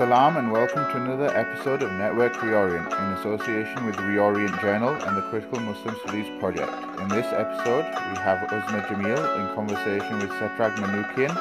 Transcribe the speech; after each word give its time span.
Salam 0.00 0.38
and 0.38 0.50
welcome 0.50 0.90
to 0.92 0.96
another 0.96 1.28
episode 1.36 1.82
of 1.82 1.92
Network 1.92 2.32
Reorient 2.36 2.86
in 2.86 3.12
association 3.18 3.84
with 3.84 3.96
Reorient 3.96 4.58
Journal 4.62 4.94
and 4.94 5.14
the 5.14 5.20
Critical 5.28 5.60
Muslim 5.60 5.94
Studies 6.06 6.26
Project. 6.40 6.72
In 7.00 7.08
this 7.08 7.26
episode, 7.26 7.84
we 7.84 8.16
have 8.16 8.48
Uzma 8.48 8.80
Jamil 8.86 9.20
in 9.38 9.54
conversation 9.54 10.18
with 10.18 10.30
Setrag 10.30 10.74
Manoukian 10.76 11.36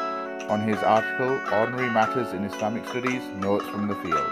on 0.49 0.59
his 0.59 0.75
article 0.79 1.39
Ordinary 1.57 1.89
Matters 1.89 2.33
in 2.33 2.43
Islamic 2.43 2.85
Studies 2.89 3.23
Notes 3.37 3.65
from 3.69 3.87
the 3.87 3.95
Field. 3.95 4.29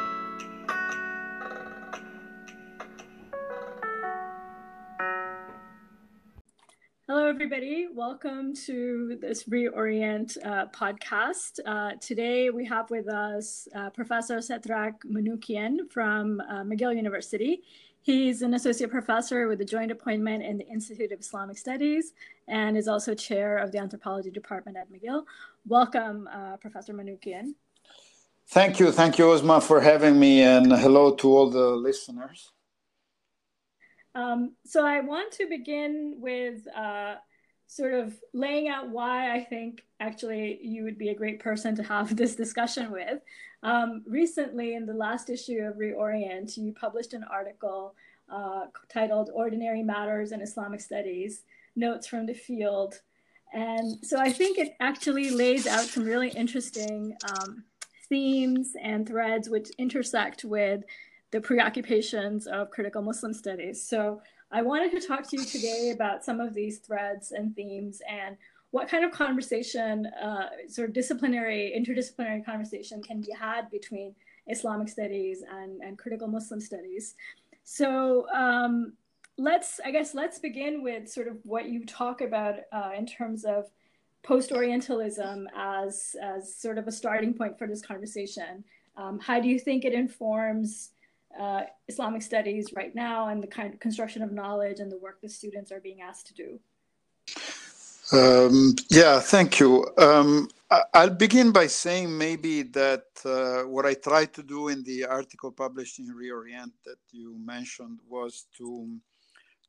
Welcome 7.98 8.54
to 8.68 9.18
this 9.20 9.46
Reorient 9.46 10.38
uh, 10.46 10.68
podcast. 10.68 11.60
Uh, 11.66 11.94
today 12.00 12.52
we 12.52 12.64
have 12.64 12.92
with 12.92 13.08
us 13.08 13.68
uh, 13.76 13.90
Professor 13.90 14.38
Setrag 14.38 14.94
Manoukian 15.04 15.80
from 15.90 16.40
uh, 16.42 16.62
McGill 16.62 16.96
University. 16.96 17.64
He's 18.04 18.44
an 18.44 18.54
associate 18.54 18.92
professor 18.92 19.48
with 19.48 19.62
a 19.62 19.66
joint 19.66 19.90
appointment 19.90 20.44
in 20.44 20.60
the 20.60 20.68
Institute 20.68 21.12
of 21.12 21.22
Islamic 21.22 21.58
Studies 21.58 22.14
and 22.48 22.78
is 22.78 22.88
also 22.88 23.16
chair 23.16 23.58
of 23.58 23.72
the 23.72 23.80
anthropology 23.80 24.30
department 24.30 24.78
at 24.78 24.92
McGill. 24.92 25.23
Welcome, 25.66 26.30
uh, 26.32 26.58
Professor 26.58 26.94
Manoukian. 26.94 27.56
Thank 28.50 28.80
you. 28.80 28.92
Thank 28.92 29.18
you, 29.18 29.26
Uzma, 29.26 29.59
for 29.59 29.82
having 29.82 30.20
me, 30.20 30.44
and 30.44 30.72
hello 30.72 31.16
to 31.16 31.36
all 31.36 31.50
the 31.50 31.70
listeners. 31.72 32.52
Um, 34.14 34.56
so 34.66 34.86
I 34.86 35.02
want 35.02 35.32
to 35.34 35.48
begin 35.48 36.18
with 36.20 36.68
uh, 36.76 37.16
sort 37.67 37.94
of 37.94 38.17
laying 38.33 38.69
out 38.69 38.89
why 38.89 39.36
I 39.36 39.44
think 39.44 39.83
actually 40.00 40.59
you 40.61 40.83
would 40.83 40.97
be 40.97 41.09
a 41.09 41.16
great 41.16 41.39
person 41.39 41.75
to 41.75 41.83
have 41.83 42.16
this 42.16 42.36
discussion 42.36 42.92
with. 42.92 43.19
Um, 43.64 44.03
recently, 44.08 44.75
in 44.75 44.86
the 44.86 44.94
last 44.94 45.30
issue 45.30 45.59
of 45.59 45.75
Reorient, 45.75 46.58
you 46.58 46.73
published 46.73 47.14
an 47.14 47.25
article 47.30 47.95
uh, 48.30 48.66
titled 48.89 49.30
Ordinary 49.33 49.83
Matters 49.83 50.31
in 50.31 50.42
Islamic 50.42 50.81
Studies 50.81 51.44
Notes 51.75 52.08
from 52.08 52.25
the 52.25 52.33
Field. 52.33 53.02
And 53.53 54.03
so 54.03 54.20
I 54.20 54.31
think 54.31 54.58
it 54.58 54.75
actually 54.80 55.30
lays 55.30 55.67
out 55.67 55.86
some 55.86 56.03
really 56.03 56.30
interesting 56.30 57.16
um, 57.30 57.64
themes 58.09 58.73
and 58.81 59.08
threads 59.08 59.49
which 59.49 59.70
intersect 59.77 60.44
with 60.44 60.83
the 61.31 61.42
preoccupations 61.42 62.47
of 62.47 62.72
critical 62.72 63.02
Muslim 63.02 63.33
studies. 63.33 63.81
So 63.81 64.22
I 64.52 64.62
wanted 64.62 64.92
to 65.00 65.06
talk 65.06 65.28
to 65.30 65.38
you 65.38 65.45
today 65.45 65.92
about 65.94 66.23
some 66.23 66.40
of 66.40 66.53
these 66.53 66.80
threads 66.80 67.31
and 67.31 67.56
themes 67.56 68.02
and 68.09 68.38
what 68.72 68.89
kind 68.89 69.04
of 69.04 69.12
conversation, 69.12 70.06
uh, 70.22 70.50
sort 70.67 70.89
of 70.89 70.94
disciplinary, 70.94 71.73
interdisciplinary 71.78 72.45
conversation 72.45 73.02
can 73.02 73.22
be 73.22 73.31
had 73.38 73.70
between 73.72 74.16
Islamic 74.48 74.89
studies 74.89 75.44
and, 75.50 75.81
and 75.81 75.98
critical 75.98 76.28
Muslim 76.28 76.62
studies. 76.62 77.16
So 77.64 78.28
um, 78.34 78.94
let's, 79.38 79.80
I 79.84 79.92
guess, 79.92 80.14
let's 80.14 80.39
begin 80.39 80.82
with 80.82 81.09
sort 81.09 81.28
of 81.28 81.38
what 81.44 81.67
you 81.67 81.86
talk 81.86 82.22
about 82.22 82.56
uh, 82.72 82.92
in 82.98 83.06
terms 83.06 83.44
of 83.44 83.66
post-Orientalism 84.23 85.48
as, 85.56 86.16
as 86.22 86.56
sort 86.56 86.78
of 86.78 86.88
a 86.88 86.92
starting 86.92 87.34
point 87.34 87.58
for 87.58 87.67
this 87.67 87.82
conversation. 87.82 88.64
Um, 88.95 89.20
how 89.20 89.39
do 89.39 89.48
you 89.48 89.59
think 89.59 89.86
it 89.86 89.94
informs 89.94 90.92
uh, 91.39 91.61
Islamic 91.88 92.21
studies 92.21 92.73
right 92.73 92.93
now 92.95 93.27
and 93.30 93.41
the 93.41 93.47
kind 93.47 93.73
of 93.73 93.80
construction 93.80 94.21
of 94.21 94.31
knowledge 94.31 94.80
and 94.80 94.91
the 94.91 94.97
work 94.97 95.21
the 95.21 95.30
students 95.30 95.71
are 95.71 95.80
being 95.80 96.02
asked 96.02 96.27
to 96.27 96.33
do? 96.33 96.59
Um, 98.13 98.73
yeah, 98.89 99.19
thank 99.19 99.59
you. 99.59 99.85
Um, 99.97 100.49
I'll 100.93 101.09
begin 101.09 101.52
by 101.52 101.67
saying 101.67 102.17
maybe 102.17 102.64
that 102.64 103.05
uh, 103.26 103.64
what 103.64 103.86
I 103.86 103.93
tried 103.93 104.33
to 104.33 104.43
do 104.43 104.70
in 104.70 104.83
the 104.83 105.05
article 105.05 105.52
published 105.52 105.99
in 105.99 106.14
Reorient 106.14 106.71
that 106.86 106.99
you 107.11 107.37
mentioned 107.39 107.99
was 108.08 108.45
to 108.58 108.97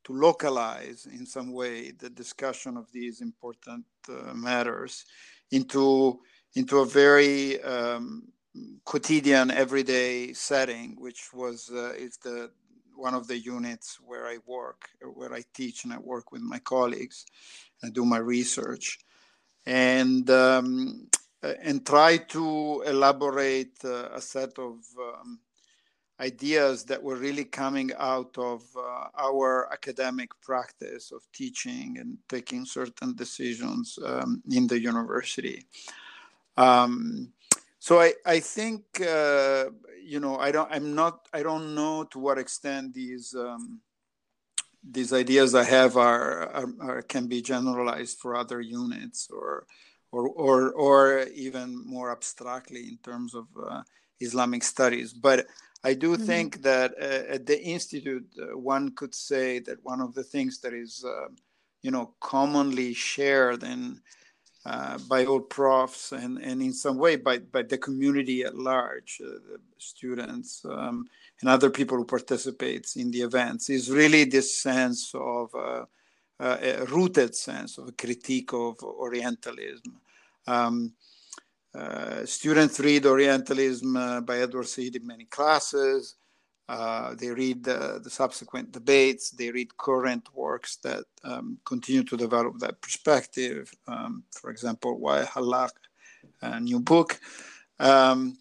to 0.05 0.13
localize 0.13 1.07
in 1.11 1.25
some 1.25 1.51
way 1.51 1.91
the 1.91 2.09
discussion 2.09 2.77
of 2.77 2.89
these 2.93 3.19
important 3.19 3.85
uh, 4.07 4.33
matters 4.33 5.05
into 5.51 6.19
into 6.55 6.79
a 6.79 6.85
very 6.85 7.61
um, 7.63 8.23
quotidian 8.83 9.51
everyday 9.51 10.33
setting 10.33 10.95
which 10.99 11.33
was 11.33 11.69
uh, 11.73 11.93
is 11.97 12.17
the 12.17 12.49
one 12.95 13.13
of 13.13 13.27
the 13.27 13.37
units 13.37 13.97
where 14.05 14.25
i 14.27 14.37
work 14.45 14.89
where 15.13 15.33
i 15.33 15.43
teach 15.53 15.83
and 15.83 15.93
i 15.93 15.97
work 15.97 16.31
with 16.31 16.41
my 16.41 16.59
colleagues 16.59 17.25
and 17.81 17.93
do 17.93 18.03
my 18.03 18.17
research 18.17 18.99
and 19.65 20.29
um, 20.29 21.07
and 21.41 21.85
try 21.85 22.17
to 22.17 22.83
elaborate 22.85 23.77
uh, 23.85 24.09
a 24.13 24.21
set 24.21 24.57
of 24.59 24.77
um, 24.99 25.39
ideas 26.19 26.83
that 26.83 27.01
were 27.01 27.15
really 27.15 27.45
coming 27.45 27.91
out 27.97 28.37
of 28.37 28.63
uh, 28.77 29.07
our 29.17 29.71
academic 29.71 30.29
practice 30.41 31.11
of 31.11 31.21
teaching 31.33 31.97
and 31.99 32.17
taking 32.27 32.65
certain 32.65 33.15
decisions 33.15 33.97
um, 34.05 34.41
in 34.51 34.67
the 34.67 34.79
university. 34.79 35.65
Um, 36.57 37.31
so 37.79 38.01
I, 38.01 38.13
I 38.25 38.39
think 38.41 38.83
uh, 39.01 39.65
you 40.03 40.19
know 40.19 40.37
I 40.37 40.51
don't 40.51 40.69
I'm 40.71 40.93
not 40.93 41.27
I 41.33 41.43
don't 41.43 41.73
know 41.75 42.03
to 42.11 42.19
what 42.19 42.37
extent 42.37 42.93
these 42.93 43.33
um, 43.33 43.79
these 44.83 45.13
ideas 45.13 45.55
I 45.55 45.63
have 45.63 45.97
are, 45.97 46.49
are, 46.49 46.69
are, 46.81 47.01
can 47.01 47.27
be 47.27 47.41
generalized 47.41 48.19
for 48.19 48.35
other 48.35 48.61
units 48.61 49.29
or 49.31 49.65
or 50.11 50.27
or, 50.29 50.71
or 50.71 51.19
even 51.33 51.85
more 51.85 52.11
abstractly 52.11 52.87
in 52.89 52.97
terms 52.97 53.33
of 53.33 53.47
uh, 53.61 53.83
Islamic 54.19 54.63
studies. 54.63 55.13
But 55.13 55.47
I 55.83 55.93
do 55.93 56.13
mm-hmm. 56.15 56.25
think 56.25 56.61
that 56.63 56.93
uh, 56.99 57.33
at 57.33 57.45
the 57.45 57.61
institute 57.61 58.27
uh, 58.41 58.57
one 58.57 58.91
could 58.95 59.15
say 59.15 59.59
that 59.59 59.83
one 59.83 60.01
of 60.01 60.13
the 60.13 60.23
things 60.23 60.59
that 60.61 60.73
is 60.73 61.05
uh, 61.05 61.29
you 61.81 61.91
know 61.91 62.13
commonly 62.19 62.93
shared 62.93 63.63
and 63.63 64.01
uh, 64.65 64.97
by 65.07 65.25
all 65.25 65.39
profs 65.39 66.11
and, 66.11 66.37
and 66.39 66.61
in 66.61 66.73
some 66.73 66.97
way 66.97 67.15
by, 67.15 67.37
by 67.37 67.61
the 67.61 67.77
community 67.77 68.43
at 68.43 68.55
large, 68.55 69.21
uh, 69.25 69.57
students 69.77 70.63
um, 70.65 71.07
and 71.41 71.49
other 71.49 71.69
people 71.69 71.97
who 71.97 72.05
participate 72.05 72.91
in 72.97 73.09
the 73.11 73.21
events, 73.21 73.69
is 73.69 73.89
really 73.89 74.25
this 74.25 74.61
sense 74.61 75.11
of 75.15 75.53
uh, 75.55 75.85
uh 76.41 76.57
a 76.61 76.85
rooted 76.85 77.35
sense 77.35 77.77
of 77.77 77.87
a 77.87 77.91
critique 77.93 78.53
of 78.53 78.77
Orientalism. 78.83 79.99
Um, 80.47 80.93
uh, 81.73 82.25
students 82.25 82.79
read 82.79 83.05
Orientalism 83.05 83.95
uh, 83.95 84.21
by 84.21 84.39
Edward 84.39 84.67
Said 84.67 84.95
in 84.95 85.05
many 85.05 85.25
classes. 85.25 86.15
Uh, 86.69 87.15
they 87.15 87.31
read 87.31 87.63
the, 87.63 87.99
the, 88.03 88.11
subsequent 88.11 88.71
debates. 88.71 89.31
They 89.31 89.49
read 89.49 89.75
current 89.75 90.29
works 90.35 90.75
that 90.83 91.03
um, 91.23 91.57
continue 91.65 92.03
to 92.03 92.15
develop 92.15 92.59
that 92.59 92.79
perspective. 92.79 93.73
Um, 93.87 94.23
for 94.29 94.51
example, 94.51 94.99
Wael 94.99 95.25
Hallaq, 95.25 95.71
a 96.43 96.59
new 96.59 96.79
book, 96.79 97.19
um, 97.79 98.37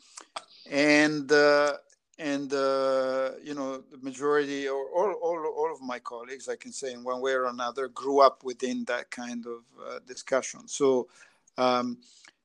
and 0.71 1.33
uh, 1.33 1.79
and 2.19 2.53
uh, 2.53 3.31
you 3.43 3.55
know 3.55 3.83
the 3.91 3.97
majority 4.03 4.69
or 4.69 4.91
all, 4.91 5.13
all, 5.23 5.47
all 5.57 5.73
of 5.73 5.81
my 5.81 5.99
colleagues, 5.99 6.51
I 6.51 6.57
can 6.57 6.71
say 6.71 6.93
in 6.93 7.03
one 7.03 7.23
way 7.23 7.33
or 7.33 7.47
another, 7.47 7.89
grew 7.89 8.21
up 8.21 8.45
within 8.45 8.85
that 8.89 9.11
kind 9.11 9.47
of 9.47 9.63
uh, 9.83 10.01
discussion. 10.07 10.69
So. 10.69 11.09
Um, 11.57 11.99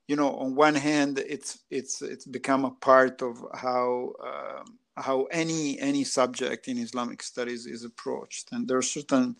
you 0.06 0.16
know, 0.16 0.36
on 0.36 0.54
one 0.54 0.74
hand, 0.74 1.18
it's 1.18 1.60
it's 1.70 2.02
it's 2.02 2.26
become 2.26 2.66
a 2.66 2.72
part 2.72 3.22
of 3.22 3.42
how 3.54 4.12
um, 4.22 4.78
how 4.96 5.24
any 5.24 5.78
any 5.80 6.04
subject 6.04 6.68
in 6.68 6.78
Islamic 6.78 7.22
studies 7.22 7.66
is 7.66 7.84
approached, 7.84 8.52
and 8.52 8.66
there 8.66 8.78
are 8.78 8.82
certain 8.82 9.36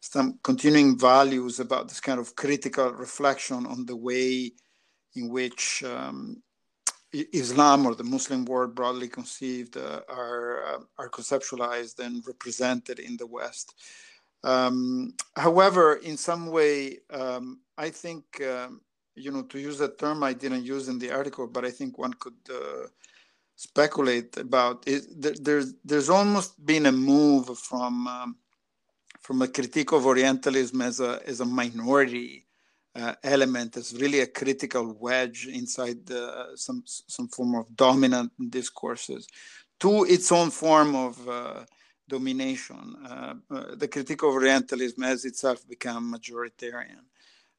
some 0.00 0.38
continuing 0.42 0.98
values 0.98 1.60
about 1.60 1.88
this 1.88 2.00
kind 2.00 2.18
of 2.18 2.34
critical 2.34 2.90
reflection 2.92 3.66
on 3.66 3.86
the 3.86 3.94
way 3.96 4.52
in 5.14 5.28
which 5.28 5.84
um, 5.84 6.42
Islam 7.12 7.86
or 7.86 7.94
the 7.94 8.04
Muslim 8.04 8.44
world 8.44 8.74
broadly 8.74 9.08
conceived 9.08 9.76
uh, 9.76 10.00
are 10.08 10.64
uh, 10.64 10.78
are 10.98 11.10
conceptualized 11.10 11.98
and 11.98 12.26
represented 12.26 12.98
in 12.98 13.16
the 13.16 13.26
West. 13.26 13.74
Um, 14.44 15.14
however, 15.36 15.96
in 15.96 16.16
some 16.16 16.46
way, 16.46 16.98
um, 17.10 17.60
I 17.76 17.90
think 17.90 18.24
um, 18.42 18.80
you 19.14 19.30
know 19.30 19.42
to 19.42 19.58
use 19.58 19.80
a 19.80 19.88
term 19.88 20.22
I 20.22 20.32
didn't 20.32 20.64
use 20.64 20.88
in 20.88 20.98
the 20.98 21.12
article, 21.12 21.46
but 21.46 21.64
I 21.64 21.70
think 21.70 21.98
one 21.98 22.14
could 22.14 22.40
uh, 22.50 22.86
speculate 23.56 24.36
about 24.36 24.84
it, 24.86 25.04
there's 25.44 25.74
there's 25.84 26.10
almost 26.10 26.64
been 26.64 26.86
a 26.86 26.92
move 26.92 27.58
from 27.58 28.06
um, 28.06 28.36
from 29.20 29.42
a 29.42 29.48
critique 29.48 29.92
of 29.92 30.06
Orientalism 30.06 30.80
as 30.80 31.00
a 31.00 31.20
as 31.26 31.40
a 31.40 31.44
minority 31.44 32.46
uh, 32.94 33.14
element, 33.22 33.76
as 33.76 33.94
really 33.98 34.20
a 34.20 34.26
critical 34.26 34.92
wedge 34.98 35.46
inside 35.46 36.04
the, 36.06 36.52
some 36.56 36.82
some 36.86 37.28
form 37.28 37.54
of 37.54 37.74
dominant 37.76 38.32
discourses, 38.50 39.26
to 39.80 40.04
its 40.04 40.30
own 40.32 40.50
form 40.50 40.94
of 40.94 41.28
uh, 41.28 41.64
domination. 42.08 42.96
Uh, 43.06 43.34
uh 43.50 43.74
the 43.76 43.88
critique 43.88 44.22
of 44.22 44.34
Orientalism 44.34 45.02
has 45.02 45.24
itself 45.24 45.66
become 45.68 46.12
majoritarian. 46.14 47.04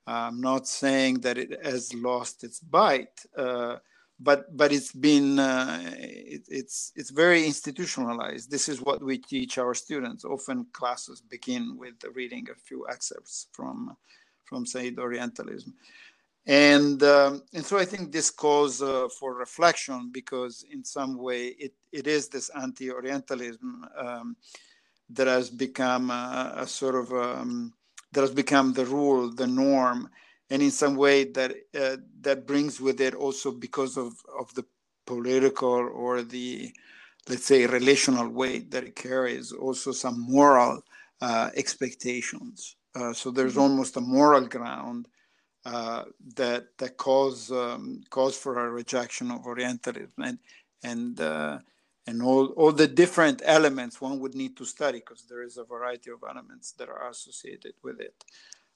I'm 0.06 0.42
not 0.42 0.68
saying 0.68 1.22
that 1.22 1.38
it 1.38 1.66
has 1.66 1.94
lost 1.94 2.44
its 2.44 2.60
bite 2.60 3.20
uh, 3.38 3.78
but 4.20 4.56
but 4.56 4.72
it's 4.72 4.92
been 4.92 5.40
uh, 5.40 5.80
it, 5.98 6.44
it's 6.48 6.92
it's 6.96 7.10
very 7.10 7.46
institutionalized. 7.46 8.50
This 8.50 8.70
is 8.70 8.82
what 8.82 9.04
we 9.04 9.18
teach 9.18 9.58
our 9.58 9.74
students. 9.74 10.24
Often 10.26 10.68
classes 10.72 11.22
begin 11.22 11.78
with 11.78 11.96
reading 12.14 12.48
a 12.50 12.56
few 12.56 12.86
excerpts 12.90 13.48
from 13.52 13.96
from 14.46 14.66
Said 14.66 15.00
Orientalism, 15.00 15.74
and 16.46 17.02
um, 17.04 17.44
and 17.54 17.66
so 17.66 17.78
I 17.78 17.86
think 17.86 18.12
this 18.12 18.30
calls 18.30 18.82
uh, 18.82 19.08
for 19.20 19.34
reflection 19.34 20.10
because 20.12 20.66
in 20.72 20.84
some 20.84 21.18
way 21.18 21.48
it 21.60 21.74
it 21.92 22.08
is 22.08 22.28
this 22.28 22.50
anti-Orientalism 22.50 23.86
um, 23.98 24.36
that 25.10 25.28
has 25.28 25.50
become 25.50 26.12
a, 26.12 26.54
a 26.58 26.68
sort 26.68 26.96
of 26.96 27.12
um, 27.12 27.74
that 28.12 28.22
has 28.22 28.32
become 28.32 28.74
the 28.74 28.86
rule, 28.86 29.32
the 29.34 29.48
norm 29.48 30.10
and 30.50 30.62
in 30.62 30.72
some 30.72 30.96
way 30.96 31.24
that 31.24 31.52
uh, 31.80 31.98
that 32.22 32.46
brings 32.46 32.80
with 32.80 33.02
it 33.02 33.16
also 33.16 33.52
because 33.52 33.98
of 33.98 34.14
of 34.38 34.54
the 34.56 34.66
political 35.06 35.90
or 35.94 36.22
the 36.22 36.72
let's 37.30 37.46
say 37.46 37.66
relational 37.66 38.28
weight 38.28 38.72
that 38.72 38.84
it 38.84 38.96
carries 38.96 39.52
also 39.52 39.92
some 39.92 40.20
moral 40.20 40.82
uh, 41.22 41.50
expectations 41.56 42.76
uh, 42.96 43.14
so 43.14 43.32
there's 43.32 43.54
mm-hmm. 43.54 43.62
almost 43.62 43.98
a 43.98 44.02
moral 44.02 44.46
ground 44.46 45.08
uh, 45.66 46.04
that 46.36 46.78
that 46.78 46.98
calls 46.98 47.52
um, 47.52 48.02
calls 48.10 48.38
for 48.38 48.60
a 48.60 48.70
rejection 48.70 49.32
of 49.32 49.46
orientalism 49.46 50.24
and 50.24 50.40
and 50.84 51.22
uh, 51.22 51.58
and 52.06 52.22
all, 52.22 52.48
all 52.58 52.72
the 52.72 52.88
different 52.88 53.42
elements 53.46 54.02
one 54.02 54.20
would 54.20 54.36
need 54.36 54.58
to 54.58 54.66
study 54.66 55.00
because 55.00 55.24
there 55.24 55.42
is 55.42 55.58
a 55.58 55.64
variety 55.64 56.12
of 56.12 56.20
elements 56.30 56.74
that 56.74 56.90
are 56.90 57.10
associated 57.10 57.74
with 57.82 58.00
it 58.02 58.14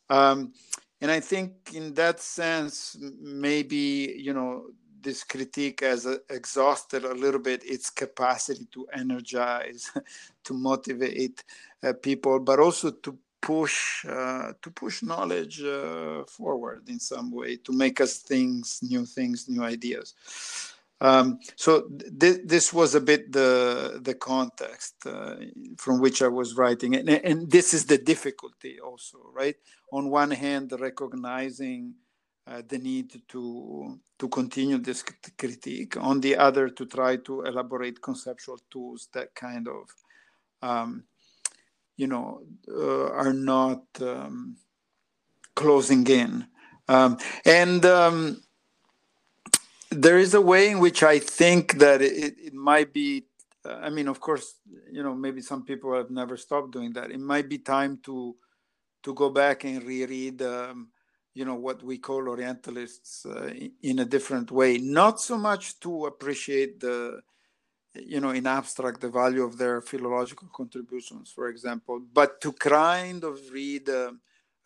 um, 0.10 0.54
and 1.02 1.12
I 1.12 1.20
think 1.20 1.74
in 1.74 1.94
that 1.96 2.20
sense, 2.20 2.98
maybe 3.22 4.16
you 4.18 4.34
know 4.34 4.68
this 5.02 5.24
critique 5.24 5.82
has 5.82 6.08
exhausted 6.30 7.06
a 7.06 7.14
little 7.14 7.40
bit 7.40 7.64
its 7.64 7.90
capacity 7.90 8.68
to 8.72 8.88
energize, 8.94 9.92
to 10.44 10.54
motivate 10.54 11.44
uh, 11.84 11.94
people, 12.02 12.40
but 12.40 12.60
also 12.60 12.92
to 12.92 13.18
push 13.42 14.04
uh, 14.06 14.52
to 14.62 14.72
push 14.72 15.04
knowledge 15.04 15.62
uh, 15.62 16.24
forward 16.26 16.90
in 16.90 17.00
some 17.00 17.32
way 17.32 17.56
to 17.58 17.72
make 17.72 18.02
us 18.02 18.18
things, 18.18 18.80
new 18.82 19.06
things, 19.06 19.48
new 19.48 19.64
ideas. 19.64 20.14
Um, 21.00 21.40
so 21.56 21.90
th- 22.20 22.42
this 22.44 22.74
was 22.74 22.96
a 22.96 23.02
bit 23.02 23.32
the 23.32 24.00
the 24.02 24.16
context 24.16 24.96
uh, 25.06 25.36
from 25.78 26.02
which 26.02 26.22
I 26.24 26.28
was 26.28 26.56
writing, 26.56 26.96
and, 26.96 27.08
and 27.10 27.52
this 27.52 27.74
is 27.74 27.86
the 27.86 28.00
difficulty 28.00 28.80
also, 28.80 29.20
right? 29.32 29.56
On 29.92 30.10
one 30.10 30.32
hand, 30.32 30.74
recognizing 30.80 31.94
uh, 32.48 32.64
the 32.68 32.80
need 32.80 33.22
to 33.28 34.00
to 34.18 34.30
continue 34.30 34.80
this 34.80 35.04
critique. 35.38 35.98
On 35.98 36.20
the 36.20 36.36
other, 36.36 36.68
to 36.70 36.86
try 36.88 37.18
to 37.18 37.44
elaborate 37.44 38.02
conceptual 38.02 38.60
tools 38.72 39.10
that 39.14 39.36
kind 39.36 39.68
of, 39.68 39.90
um, 40.68 41.04
you 41.96 42.08
know, 42.08 42.42
uh, 42.68 43.12
are 43.12 43.34
not 43.34 43.84
um, 44.02 44.58
closing 45.56 46.08
in, 46.08 46.48
um, 46.88 47.20
and 47.46 47.86
um, 47.86 48.42
there 49.92 50.18
is 50.18 50.34
a 50.34 50.42
way 50.42 50.70
in 50.70 50.80
which 50.80 51.04
I 51.04 51.20
think 51.20 51.80
that 51.80 52.02
it, 52.02 52.36
it 52.38 52.54
might 52.54 52.94
be. 52.94 53.26
Uh, 53.66 53.80
I 53.82 53.90
mean, 53.90 54.08
of 54.08 54.20
course, 54.20 54.56
you 54.92 55.04
know, 55.04 55.16
maybe 55.16 55.42
some 55.42 55.64
people 55.64 55.94
have 55.94 56.10
never 56.10 56.38
stopped 56.38 56.72
doing 56.72 56.94
that. 56.94 57.12
It 57.12 57.20
might 57.20 57.50
be 57.50 57.58
time 57.58 58.00
to 58.04 58.36
to 59.04 59.14
go 59.14 59.30
back 59.30 59.64
and 59.64 59.84
reread, 59.84 60.42
um, 60.42 60.90
you 61.34 61.46
know, 61.46 61.56
what 61.56 61.82
we 61.84 61.98
call 61.98 62.28
Orientalists 62.28 63.26
uh, 63.26 63.54
in 63.82 64.00
a 64.00 64.06
different 64.06 64.52
way. 64.52 64.78
Not 64.80 65.22
so 65.22 65.38
much 65.38 65.80
to 65.82 66.08
appreciate 66.08 66.80
the, 66.80 67.22
you 67.94 68.20
know, 68.20 68.32
in 68.32 68.48
abstract 68.48 69.02
the 69.02 69.10
value 69.10 69.44
of 69.44 69.58
their 69.58 69.82
philological 69.82 70.50
contributions, 70.54 71.32
for 71.32 71.48
example, 71.48 72.02
but 72.12 72.42
to 72.42 72.52
kind 72.52 73.24
of 73.24 73.40
read 73.52 73.88
uh, 73.90 74.12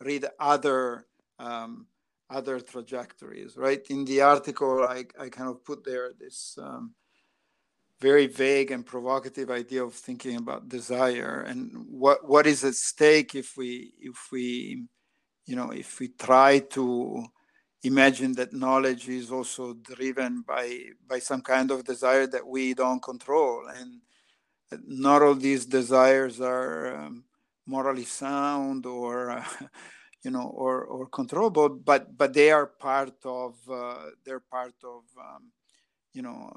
read 0.00 0.26
other. 0.40 1.06
Um, 1.38 1.86
other 2.32 2.60
trajectories, 2.60 3.56
right? 3.56 3.84
In 3.90 4.04
the 4.04 4.22
article, 4.22 4.82
I, 4.82 5.04
I 5.18 5.28
kind 5.28 5.50
of 5.50 5.64
put 5.64 5.84
there 5.84 6.12
this 6.18 6.58
um, 6.60 6.94
very 8.00 8.26
vague 8.26 8.72
and 8.72 8.84
provocative 8.84 9.48
idea 9.50 9.84
of 9.84 9.94
thinking 9.94 10.36
about 10.36 10.68
desire 10.68 11.44
and 11.46 11.70
what 11.88 12.28
what 12.28 12.46
is 12.48 12.64
at 12.64 12.74
stake 12.74 13.36
if 13.36 13.56
we 13.56 13.92
if 14.00 14.18
we 14.32 14.84
you 15.46 15.54
know 15.54 15.70
if 15.70 16.00
we 16.00 16.08
try 16.08 16.58
to 16.58 17.24
imagine 17.84 18.32
that 18.34 18.52
knowledge 18.52 19.08
is 19.08 19.30
also 19.30 19.74
driven 19.74 20.42
by 20.42 20.80
by 21.06 21.20
some 21.20 21.40
kind 21.40 21.70
of 21.70 21.84
desire 21.84 22.26
that 22.26 22.46
we 22.46 22.74
don't 22.74 23.02
control 23.02 23.68
and 23.78 24.00
not 24.86 25.22
all 25.22 25.34
these 25.34 25.64
desires 25.66 26.40
are 26.40 26.96
um, 26.96 27.24
morally 27.66 28.04
sound 28.04 28.84
or 28.84 29.30
uh, 29.30 29.44
you 30.24 30.30
know, 30.30 30.48
or 30.54 30.84
or 30.84 31.06
controllable, 31.06 31.68
but 31.68 32.16
but 32.16 32.32
they 32.34 32.50
are 32.50 32.66
part 32.66 33.14
of 33.24 33.56
uh, 33.70 34.10
they're 34.24 34.40
part 34.40 34.74
of 34.84 35.02
um, 35.18 35.52
you 36.14 36.22
know 36.22 36.52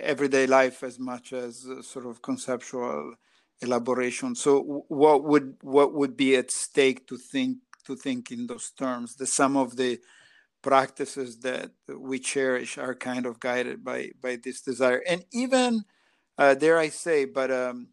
everyday 0.00 0.46
life 0.46 0.82
as 0.82 0.98
much 0.98 1.32
as 1.32 1.66
sort 1.82 2.06
of 2.06 2.22
conceptual 2.22 3.14
elaboration. 3.62 4.34
So 4.34 4.84
what 4.88 5.24
would 5.24 5.56
what 5.62 5.94
would 5.94 6.16
be 6.16 6.36
at 6.36 6.50
stake 6.50 7.06
to 7.08 7.16
think 7.18 7.58
to 7.86 7.96
think 7.96 8.30
in 8.30 8.46
those 8.46 8.70
terms? 8.70 9.16
The 9.16 9.26
some 9.26 9.56
of 9.56 9.76
the 9.76 10.00
practices 10.62 11.40
that 11.40 11.70
we 11.88 12.18
cherish 12.18 12.78
are 12.78 12.94
kind 12.94 13.26
of 13.26 13.40
guided 13.40 13.84
by 13.84 14.10
by 14.20 14.36
this 14.42 14.60
desire, 14.60 15.02
and 15.08 15.24
even 15.32 15.84
uh, 16.38 16.54
dare 16.54 16.78
I 16.78 16.88
say, 16.88 17.24
but 17.24 17.50
um, 17.50 17.88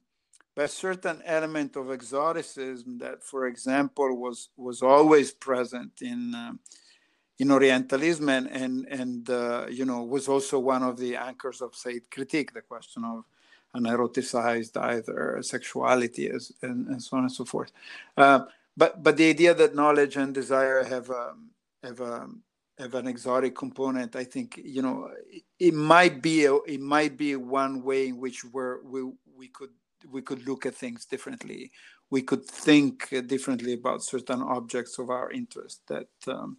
a 0.58 0.68
certain 0.68 1.22
element 1.26 1.76
of 1.76 1.92
exoticism 1.92 2.98
that, 2.98 3.24
for 3.24 3.48
example, 3.48 4.18
was 4.18 4.50
was 4.58 4.82
always 4.82 5.32
present 5.32 6.02
in 6.02 6.34
uh, 6.36 6.54
in 7.40 7.52
Orientalism 7.52 8.30
and 8.30 8.48
and, 8.48 8.86
and 8.88 9.30
uh, 9.30 9.66
you 9.70 9.86
know 9.86 10.04
was 10.04 10.28
also 10.28 10.60
one 10.60 10.84
of 10.84 10.98
the 10.98 11.16
anchors 11.16 11.62
of 11.62 11.76
Said 11.76 12.10
critique, 12.12 12.54
the 12.54 12.62
question 12.62 13.04
of 13.04 13.24
an 13.74 13.84
eroticized 13.84 14.76
either 14.78 15.40
sexuality 15.42 16.30
as, 16.30 16.52
and, 16.62 16.88
and 16.88 17.04
so 17.04 17.18
on 17.18 17.24
and 17.24 17.32
so 17.32 17.46
forth. 17.46 17.72
Uh, 18.16 18.42
but 18.76 19.04
but 19.04 19.18
the 19.18 19.30
idea 19.30 19.54
that 19.54 19.76
knowledge 19.76 20.18
and 20.18 20.34
desire 20.34 20.84
have 20.84 21.10
um, 21.12 21.50
have 21.84 22.02
um, 22.02 22.42
have 22.80 22.94
an 22.96 23.08
exotic 23.08 23.56
component, 23.56 24.16
I 24.16 24.24
think 24.24 24.60
you 24.64 24.82
know 24.82 25.12
it, 25.30 25.44
it 25.60 25.74
might 25.74 26.22
be 26.22 26.46
a, 26.46 26.56
it 26.56 26.80
might 26.80 27.18
be 27.18 27.36
one 27.36 27.84
way 27.84 28.08
in 28.08 28.18
which 28.18 28.44
we're, 28.46 28.82
we 28.84 29.12
we 29.36 29.48
could 29.48 29.72
we 30.10 30.22
could 30.22 30.48
look 30.48 30.66
at 30.66 30.76
things 30.76 31.06
differently. 31.06 31.72
We 32.10 32.22
could 32.22 32.46
think 32.46 33.10
differently 33.28 33.74
about 33.74 34.04
certain 34.04 34.42
objects 34.42 34.98
of 35.00 35.10
our 35.10 35.32
interest 35.32 35.82
that 35.88 36.08
um, 36.28 36.58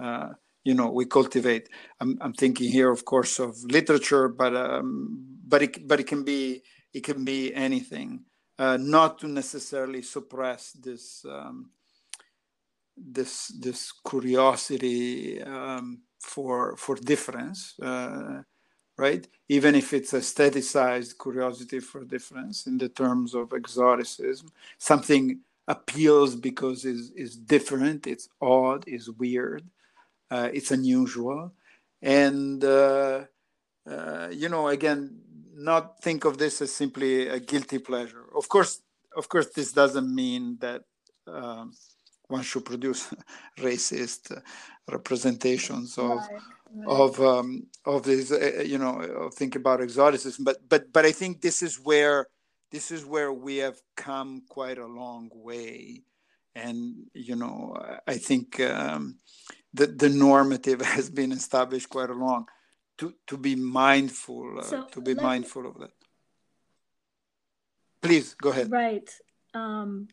uh, 0.00 0.30
you 0.64 0.74
know 0.74 0.90
we 0.90 1.06
cultivate. 1.06 1.68
I'm, 2.00 2.18
I'm, 2.20 2.32
thinking 2.32 2.70
here, 2.70 2.90
of 2.90 3.04
course, 3.04 3.38
of 3.38 3.56
literature, 3.64 4.28
but 4.28 4.56
um, 4.56 5.26
but 5.46 5.62
it 5.62 5.86
but 5.86 6.00
it 6.00 6.06
can 6.06 6.24
be 6.24 6.62
it 6.92 7.04
can 7.04 7.24
be 7.24 7.54
anything. 7.54 8.24
Uh, 8.58 8.76
not 8.76 9.18
to 9.18 9.28
necessarily 9.28 10.02
suppress 10.02 10.72
this 10.72 11.24
um, 11.28 11.70
this 12.96 13.48
this 13.60 13.92
curiosity 14.08 15.42
um, 15.42 16.02
for 16.20 16.76
for 16.76 16.96
difference. 16.96 17.74
Uh, 17.80 18.42
right? 19.02 19.26
Even 19.48 19.74
if 19.74 19.92
it's 19.92 20.12
a 20.14 20.20
aestheticized 20.22 21.12
curiosity 21.24 21.80
for 21.80 22.04
difference 22.04 22.66
in 22.70 22.78
the 22.78 22.88
terms 22.88 23.34
of 23.34 23.52
exoticism, 23.52 24.48
something 24.78 25.24
appeals 25.66 26.30
because 26.36 26.84
it's, 26.84 27.36
different, 27.54 28.06
it's 28.06 28.28
odd, 28.40 28.84
it's 28.86 29.08
weird, 29.08 29.64
uh, 30.30 30.48
it's 30.56 30.70
unusual. 30.70 31.52
And, 32.00 32.62
uh, 32.62 33.24
uh, 33.92 34.28
you 34.40 34.48
know, 34.48 34.68
again, 34.68 35.00
not 35.70 36.00
think 36.00 36.24
of 36.24 36.38
this 36.38 36.62
as 36.62 36.72
simply 36.72 37.28
a 37.28 37.40
guilty 37.40 37.78
pleasure. 37.78 38.24
Of 38.40 38.48
course, 38.48 38.72
of 39.20 39.28
course, 39.28 39.48
this 39.48 39.72
doesn't 39.72 40.10
mean 40.22 40.58
that 40.60 40.82
um, 41.26 41.72
one 42.32 42.42
should 42.42 42.64
produce 42.64 43.02
racist 43.58 44.22
representations 44.88 45.98
of 45.98 46.18
right 46.18 46.42
of 46.86 47.20
um, 47.20 47.66
of 47.84 48.02
this, 48.02 48.32
uh, 48.32 48.62
you 48.64 48.78
know, 48.78 49.30
think 49.34 49.56
about 49.56 49.80
exoticism. 49.80 50.44
But 50.44 50.68
but 50.68 50.92
but 50.92 51.04
I 51.04 51.12
think 51.12 51.40
this 51.40 51.62
is 51.62 51.76
where 51.76 52.26
this 52.70 52.90
is 52.90 53.04
where 53.04 53.32
we 53.32 53.58
have 53.58 53.80
come 53.96 54.42
quite 54.48 54.78
a 54.78 54.86
long 54.86 55.30
way, 55.32 56.02
and 56.54 57.06
you 57.14 57.36
know, 57.36 57.76
I 58.06 58.16
think 58.16 58.60
um, 58.60 59.18
the 59.74 59.86
the 59.86 60.08
normative 60.08 60.80
has 60.96 61.10
been 61.10 61.32
established 61.32 61.88
quite 61.88 62.10
a 62.10 62.14
long 62.14 62.46
to 62.98 63.14
to 63.26 63.36
be 63.36 63.54
mindful 63.54 64.58
uh, 64.58 64.62
so 64.62 64.84
to 64.92 65.00
be 65.00 65.14
mindful 65.14 65.66
of 65.66 65.78
that. 65.78 65.92
Please 68.00 68.34
go 68.34 68.50
ahead. 68.50 68.70
Right. 68.70 69.08
Um, 69.54 70.08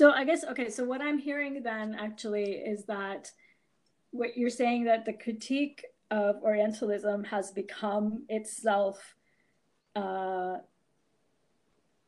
so 0.00 0.12
I 0.12 0.24
guess 0.24 0.44
okay. 0.44 0.70
So 0.70 0.82
what 0.82 1.02
I'm 1.02 1.18
hearing 1.18 1.62
then 1.62 1.94
actually 1.94 2.52
is 2.52 2.86
that 2.86 3.30
what 4.12 4.34
you're 4.34 4.48
saying 4.48 4.84
that 4.84 5.04
the 5.04 5.12
critique 5.12 5.84
of 6.10 6.36
Orientalism 6.42 7.22
has 7.24 7.50
become 7.50 8.24
itself 8.30 9.14
uh, 9.94 10.56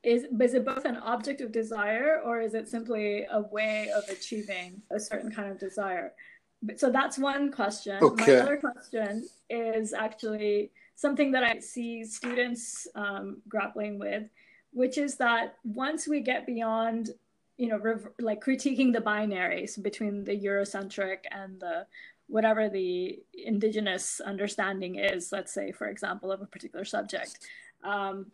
is, 0.03 0.25
is 0.41 0.55
it 0.55 0.65
both 0.65 0.87
an 0.87 0.97
object 0.97 1.43
of 1.43 1.53
desire 1.53 2.23
or 2.25 2.41
is 2.41 2.55
it 2.55 2.67
simply 2.67 3.27
a 3.31 3.43
way 3.43 3.91
of 3.95 4.05
achieving 4.09 4.81
a 4.91 4.99
certain 4.99 5.31
kind 5.31 5.51
of 5.51 5.59
desire? 5.59 6.15
So 6.77 6.89
that's 6.89 7.19
one 7.19 7.53
question. 7.53 8.03
Okay. 8.03 8.37
My 8.37 8.41
other 8.41 8.57
question 8.57 9.29
is 9.51 9.93
actually 9.93 10.71
something 10.97 11.31
that 11.33 11.45
I 11.45 11.59
see 11.59 12.07
students 12.07 12.89
um, 12.95 13.43
grappling 13.51 13.99
with, 13.99 14.31
which 14.73 14.97
is 14.97 15.17
that 15.17 15.57
once 15.63 16.09
we 16.09 16.21
get 16.21 16.47
beyond, 16.47 17.11
you 17.63 17.69
know, 17.69 17.79
rev- 17.79 18.09
like 18.19 18.45
critiquing 18.45 18.93
the 18.93 19.07
binaries 19.13 19.81
between 19.81 20.25
the 20.25 20.37
Eurocentric 20.37 21.19
and 21.31 21.61
the 21.61 21.87
whatever 22.27 22.69
the 22.69 23.21
indigenous 23.33 24.21
understanding 24.21 24.97
is, 24.97 25.31
let's 25.31 25.55
say, 25.55 25.71
for 25.71 25.87
example, 25.87 26.33
of 26.33 26.43
a 26.43 26.47
particular 26.47 26.85
subject. 26.85 27.39
Um, 27.85 28.33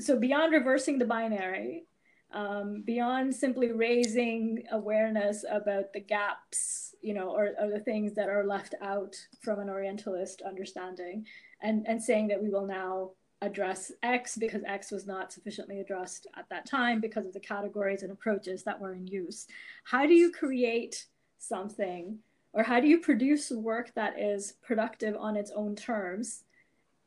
so 0.00 0.18
beyond 0.18 0.54
reversing 0.54 0.98
the 0.98 1.04
binary, 1.04 1.84
um, 2.32 2.82
beyond 2.86 3.34
simply 3.34 3.70
raising 3.70 4.62
awareness 4.72 5.44
about 5.50 5.92
the 5.92 6.00
gaps, 6.00 6.94
you 7.02 7.12
know, 7.12 7.28
or, 7.28 7.50
or 7.60 7.68
the 7.70 7.80
things 7.80 8.14
that 8.14 8.30
are 8.30 8.46
left 8.46 8.74
out 8.80 9.14
from 9.42 9.58
an 9.60 9.68
Orientalist 9.68 10.40
understanding, 10.40 11.26
and, 11.60 11.84
and 11.86 12.02
saying 12.02 12.28
that 12.28 12.42
we 12.42 12.48
will 12.48 12.66
now 12.66 13.10
address 13.42 13.92
X 14.02 14.36
because 14.36 14.62
X 14.64 14.90
was 14.90 15.06
not 15.06 15.32
sufficiently 15.32 15.80
addressed 15.80 16.26
at 16.36 16.48
that 16.48 16.64
time 16.64 17.00
because 17.00 17.26
of 17.26 17.32
the 17.32 17.40
categories 17.40 18.02
and 18.02 18.12
approaches 18.12 18.62
that 18.62 18.80
were 18.80 18.94
in 18.94 19.06
use. 19.06 19.46
How 19.84 20.06
do 20.06 20.14
you 20.14 20.30
create 20.30 21.06
something 21.38 22.18
or 22.52 22.62
how 22.62 22.80
do 22.80 22.86
you 22.86 23.00
produce 23.00 23.50
work 23.50 23.92
that 23.94 24.18
is 24.18 24.54
productive 24.62 25.16
on 25.18 25.36
its 25.36 25.50
own 25.50 25.74
terms 25.74 26.44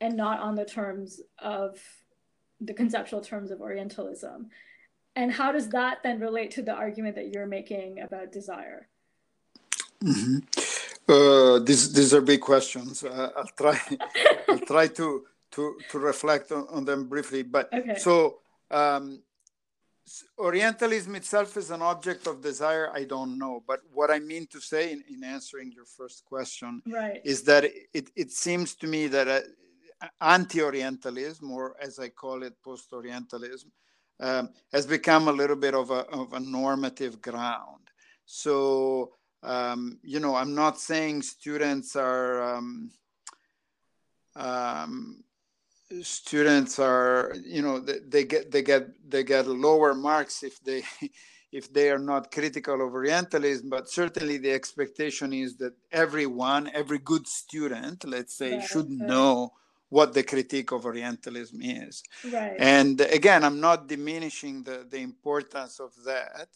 and 0.01 0.17
not 0.17 0.39
on 0.39 0.55
the 0.55 0.65
terms 0.65 1.21
of 1.39 1.79
the 2.59 2.73
conceptual 2.73 3.21
terms 3.21 3.49
of 3.49 3.61
Orientalism? 3.61 4.49
And 5.15 5.31
how 5.31 5.51
does 5.53 5.69
that 5.69 6.03
then 6.03 6.19
relate 6.19 6.51
to 6.51 6.61
the 6.61 6.73
argument 6.73 7.15
that 7.15 7.29
you're 7.29 7.47
making 7.47 8.01
about 8.01 8.33
desire? 8.33 8.87
Mm-hmm. 10.03 10.39
Uh, 11.07 11.59
these 11.59 11.93
these 11.93 12.13
are 12.13 12.21
big 12.21 12.41
questions. 12.41 13.03
Uh, 13.03 13.29
I'll 13.37 13.47
try 13.57 13.79
I'll 14.49 14.59
try 14.59 14.87
to 14.87 15.25
to 15.55 15.77
to 15.89 15.99
reflect 15.99 16.51
on, 16.51 16.67
on 16.69 16.85
them 16.85 17.07
briefly. 17.07 17.43
But 17.43 17.73
okay. 17.73 17.95
so 17.97 18.39
um, 18.71 19.21
Orientalism 20.37 21.15
itself 21.15 21.57
is 21.57 21.71
an 21.71 21.81
object 21.81 22.27
of 22.27 22.41
desire. 22.41 22.91
I 22.93 23.05
don't 23.05 23.39
know, 23.39 23.63
but 23.67 23.81
what 23.91 24.11
I 24.11 24.19
mean 24.19 24.45
to 24.47 24.61
say 24.61 24.91
in, 24.91 25.03
in 25.09 25.23
answering 25.23 25.71
your 25.71 25.85
first 25.85 26.23
question 26.25 26.83
right. 26.85 27.21
is 27.23 27.41
that 27.43 27.63
it 27.93 28.11
it 28.15 28.31
seems 28.31 28.75
to 28.75 28.87
me 28.87 29.07
that 29.07 29.27
uh, 29.27 30.07
anti-Orientalism, 30.21 31.51
or 31.51 31.75
as 31.81 31.97
I 31.97 32.09
call 32.09 32.43
it, 32.43 32.53
post-Orientalism, 32.63 33.71
um, 34.19 34.49
has 34.71 34.85
become 34.85 35.27
a 35.27 35.31
little 35.31 35.55
bit 35.55 35.73
of 35.73 35.89
a 35.89 36.01
of 36.21 36.33
a 36.33 36.39
normative 36.39 37.19
ground. 37.19 37.89
So 38.25 39.15
um, 39.41 39.99
you 40.03 40.19
know, 40.19 40.35
I'm 40.35 40.53
not 40.53 40.79
saying 40.79 41.23
students 41.23 41.95
are 41.95 42.57
um, 42.57 42.91
um, 44.35 45.23
students 46.01 46.79
are 46.79 47.33
you 47.43 47.61
know 47.61 47.79
they, 47.79 47.99
they, 48.07 48.23
get 48.23 48.51
they 48.51 48.61
get 48.61 49.09
they 49.09 49.23
get 49.23 49.47
lower 49.47 49.93
marks 49.93 50.43
if 50.43 50.59
they 50.63 50.83
if 51.51 51.71
they 51.71 51.89
are 51.89 51.99
not 51.99 52.31
critical 52.31 52.85
of 52.85 52.93
Orientalism, 52.93 53.69
but 53.69 53.89
certainly 53.89 54.37
the 54.37 54.51
expectation 54.51 55.31
is 55.31 55.55
that 55.55 55.73
everyone, 55.89 56.69
every 56.73 56.99
good 56.99 57.25
student, 57.25 58.03
let's 58.03 58.35
say, 58.37 58.57
right, 58.57 58.67
should 58.67 58.89
right. 58.89 59.07
know 59.07 59.53
what 59.87 60.13
the 60.13 60.23
critique 60.23 60.73
of 60.73 60.85
Orientalism 60.85 61.61
is. 61.61 62.03
Right. 62.29 62.55
And 62.59 62.99
again, 62.99 63.45
I'm 63.45 63.61
not 63.61 63.87
diminishing 63.87 64.63
the, 64.63 64.85
the 64.89 64.99
importance 64.99 65.79
of 65.79 65.91
that. 66.05 66.49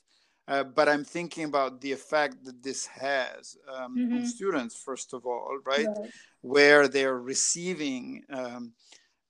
Uh, 0.50 0.64
but 0.64 0.90
I'm 0.90 1.06
thinking 1.06 1.46
about 1.46 1.80
the 1.80 1.92
effect 1.92 2.44
that 2.44 2.64
this 2.64 2.88
has 2.88 3.56
um, 3.72 3.96
Mhm. 3.96 4.16
on 4.16 4.26
students, 4.26 4.76
first 4.76 5.14
of 5.14 5.26
all, 5.26 5.60
right? 5.64 5.88
Right. 5.88 6.12
Where 6.42 6.88
they're 6.88 7.20
receiving 7.20 8.26
um, 8.32 8.74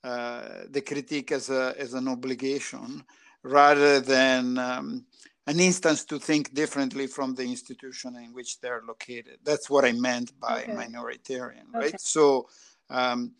the 0.03 0.83
critique 0.85 1.31
as, 1.31 1.49
a, 1.49 1.75
as 1.77 1.93
an 1.93 2.07
obligation 2.07 3.03
rather 3.43 3.99
than 3.99 4.57
um, 4.57 5.05
an 5.47 5.59
instance 5.59 6.03
to 6.05 6.19
think 6.19 6.53
differently 6.53 7.07
from 7.07 7.33
the 7.35 7.43
institution 7.43 8.15
in 8.17 8.33
which 8.33 8.59
they're 8.59 8.83
located. 8.87 9.39
That's 9.43 9.69
what 9.69 9.85
I 9.85 9.93
meant 9.93 10.37
by 10.39 10.63
Okay. 10.63 10.73
minoritarian, 10.73 11.69
Okay. 11.75 11.79
right? 11.79 12.01
So, 12.01 12.47
um, 12.89 13.33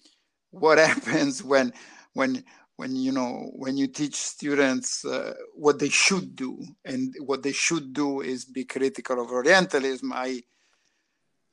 what 0.52 0.78
happens 0.88 1.44
when 1.44 1.74
when 2.14 2.44
when 2.78 2.96
you 2.96 3.12
know 3.12 3.52
when 3.56 3.78
you 3.78 3.88
teach 3.88 4.16
students 4.16 5.06
uh, 5.06 5.34
what 5.54 5.80
they 5.80 5.90
should 5.90 6.36
do 6.36 6.58
and 6.86 7.14
what 7.26 7.44
they 7.44 7.52
should 7.52 7.94
do 7.94 8.22
is 8.22 8.46
be 8.46 8.64
critical 8.64 9.22
of 9.22 9.32
orientalism 9.32 10.12
i 10.14 10.42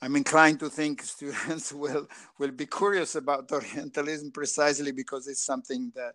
i'm 0.03 0.17
inclined 0.17 0.59
to 0.61 0.69
think 0.69 1.03
students 1.17 1.73
will 1.73 2.07
will 2.39 2.53
be 2.53 2.67
curious 2.67 3.15
about 3.15 3.51
orientalism 3.53 4.31
precisely 4.31 4.93
because 4.93 5.27
it's 5.27 5.45
something 5.45 5.93
that 5.95 6.15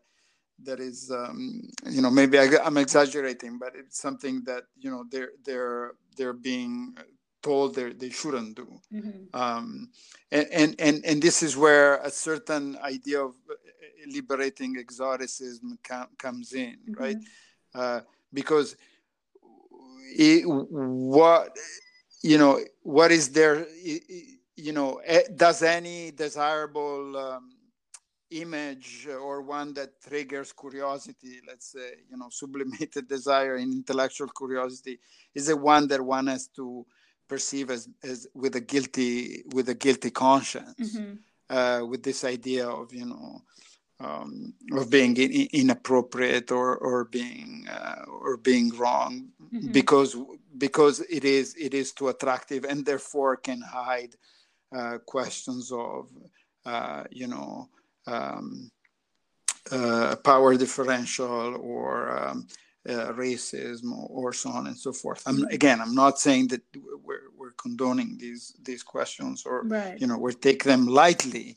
that 0.64 0.80
is 0.80 1.10
um, 1.12 1.70
you 1.90 2.02
know 2.02 2.12
maybe 2.12 2.38
I, 2.38 2.48
i'm 2.64 2.78
exaggerating 2.78 3.58
but 3.58 3.74
it's 3.76 4.00
something 4.00 4.44
that 4.46 4.64
you 4.78 4.92
know 4.92 5.06
they're 5.10 5.32
they're 5.44 5.92
they're 6.16 6.34
being 6.52 6.96
told 7.42 7.74
they 7.76 7.92
they 7.94 8.10
shouldn't 8.12 8.56
do 8.56 8.68
Mhm. 8.94 9.34
um, 9.34 9.90
and, 10.32 10.48
and 10.52 10.76
and 10.80 11.06
and 11.06 11.22
this 11.22 11.42
is 11.42 11.58
where 11.58 11.96
a 12.04 12.12
certain 12.12 12.78
idea 12.84 13.20
of 13.24 13.34
uh, 13.50 13.56
liberating 14.14 14.78
exoticism 14.78 15.78
com- 15.84 16.10
comes 16.18 16.54
in, 16.54 16.78
right? 17.04 17.18
Uh, 17.74 18.02
because 18.34 18.76
it, 20.18 20.44
what 20.48 21.58
you 22.24 22.38
know, 22.38 22.60
what 22.82 23.12
is 23.12 23.30
there? 23.32 23.66
You 24.56 24.74
know, 24.74 25.02
eh, 25.06 25.24
does 25.36 25.62
any 25.64 26.12
desirable 26.12 27.18
um, 27.18 27.52
image 28.32 29.08
or 29.08 29.42
one 29.42 29.74
that 29.74 30.02
triggers 30.02 30.52
curiosity, 30.54 31.40
let's 31.48 31.72
say, 31.72 31.94
you 32.10 32.18
know, 32.18 32.28
sublimated 32.32 33.08
desire 33.08 33.56
and 33.56 33.74
intellectual 33.74 34.28
curiosity, 34.30 35.00
is 35.34 35.50
it 35.50 35.60
one 35.60 35.88
that 35.88 36.02
one 36.02 36.28
has 36.28 36.48
to 36.48 36.86
perceive 37.28 37.70
as, 37.70 37.88
as 38.04 38.28
with 38.34 38.56
a 38.56 38.62
guilty 38.62 39.44
with 39.54 39.70
a 39.70 39.74
guilty 39.76 40.10
conscience 40.12 41.02
Mhm. 41.02 41.20
uh, 41.50 41.82
with 41.88 42.04
this 42.04 42.24
idea 42.24 42.68
of 42.68 42.94
you 42.94 43.06
know 43.06 43.42
um, 44.04 44.54
of 44.74 44.90
being 44.90 45.16
in, 45.18 45.48
inappropriate 45.54 46.52
or 46.52 46.78
or 46.78 47.06
being 47.06 47.68
uh, 47.70 48.04
or 48.08 48.38
being 48.38 48.70
wrong 48.78 49.12
Mhm. 49.54 49.72
because 49.72 50.12
because 50.58 50.96
it 51.18 51.24
is 51.24 51.56
it 51.56 51.74
is 51.74 51.92
too 51.92 52.08
attractive 52.10 52.64
and 52.70 52.86
therefore 52.86 53.36
can 53.38 53.62
hide 53.62 54.14
uh, 54.78 54.98
questions 55.14 55.72
of 55.72 56.10
uh, 56.66 57.04
you 57.12 57.28
know 57.28 57.70
um, 58.08 58.72
uh, 59.72 60.16
power 60.24 60.58
differential 60.58 61.56
or 61.62 61.92
um, 62.20 62.48
uh, 62.90 63.12
racism 63.14 63.92
or, 64.10 64.34
so 64.34 64.50
on 64.50 64.66
and 64.68 64.78
so 64.78 64.92
forth. 64.92 65.22
I'm, 65.28 65.44
again, 65.52 65.80
I'm 65.80 65.94
not 65.94 66.18
saying 66.18 66.48
that 66.48 66.64
we're, 67.04 67.30
we're 67.38 67.52
condoning 67.52 68.18
these 68.18 68.56
these 68.64 68.84
questions 68.84 69.44
or 69.46 69.64
Right. 69.64 70.00
you 70.02 70.08
know 70.08 70.18
we 70.18 70.34
take 70.34 70.64
them 70.64 70.88
lightly, 70.88 71.56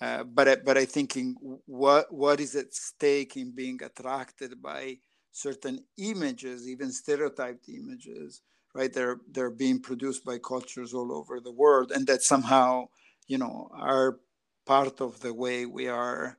uh, 0.00 0.24
but 0.24 0.48
I- 0.48 0.56
but 0.56 0.76
I 0.78 0.84
thinking 0.84 1.34
what 1.66 2.12
what 2.12 2.40
is 2.40 2.54
at 2.56 2.74
stake 2.74 3.36
in 3.36 3.52
being 3.52 3.82
attracted 3.82 4.60
by 4.62 4.98
certain 5.32 5.84
images, 5.98 6.68
even 6.68 6.92
stereotyped 6.92 7.68
images, 7.68 8.42
right? 8.74 8.92
They're 8.92 9.20
they're 9.28 9.50
being 9.50 9.80
produced 9.80 10.24
by 10.24 10.38
cultures 10.38 10.92
all 10.94 11.12
over 11.12 11.40
the 11.40 11.52
world, 11.52 11.92
and 11.92 12.06
that 12.06 12.22
somehow 12.22 12.88
you 13.26 13.38
know 13.38 13.68
are 13.72 14.20
part 14.66 15.00
of 15.00 15.20
the 15.20 15.32
way 15.34 15.66
we 15.66 15.88
are 15.88 16.38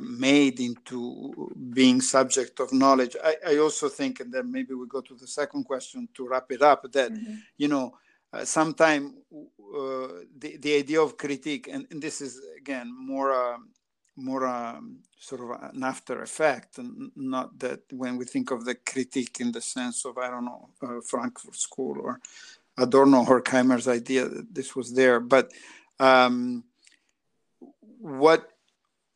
made 0.00 0.60
into 0.60 1.50
being 1.72 2.00
subject 2.02 2.60
of 2.60 2.72
knowledge. 2.72 3.16
I, 3.24 3.36
I 3.46 3.56
also 3.58 3.88
think, 3.88 4.20
and 4.20 4.32
then 4.32 4.52
maybe 4.52 4.74
we 4.74 4.86
go 4.86 5.00
to 5.00 5.14
the 5.14 5.26
second 5.26 5.64
question 5.64 6.08
to 6.14 6.28
wrap 6.28 6.52
it 6.52 6.60
up, 6.62 6.90
that 6.92 7.12
Mhm. 7.12 7.42
you 7.56 7.68
know, 7.68 7.98
uh, 8.36 8.44
sometime 8.44 9.14
uh, 9.32 10.08
the 10.38 10.56
the 10.58 10.76
idea 10.76 11.00
of 11.00 11.16
critique, 11.16 11.68
and, 11.72 11.86
and 11.90 12.02
this 12.02 12.20
is 12.20 12.40
again 12.56 12.88
more 13.12 13.32
um, 13.32 13.68
more 14.16 14.46
um, 14.46 14.98
sort 15.18 15.40
of 15.40 15.50
an 15.74 15.82
after 15.82 16.22
effect, 16.22 16.78
and 16.78 17.10
not 17.16 17.58
that 17.58 17.80
when 17.90 18.16
we 18.16 18.24
think 18.24 18.50
of 18.50 18.64
the 18.64 18.74
critique 18.74 19.40
in 19.40 19.52
the 19.52 19.60
sense 19.60 20.04
of 20.04 20.18
I 20.18 20.30
don't 20.30 20.44
know 20.44 20.68
uh, 20.82 21.00
Frankfurt 21.00 21.56
School 21.56 21.96
or 22.00 22.20
Adorno 22.78 23.24
Horkheimer's 23.24 23.88
idea 23.88 24.28
that 24.28 24.54
this 24.54 24.76
was 24.76 24.92
there, 24.92 25.20
but 25.20 25.50
um, 25.98 26.64
what 27.98 28.50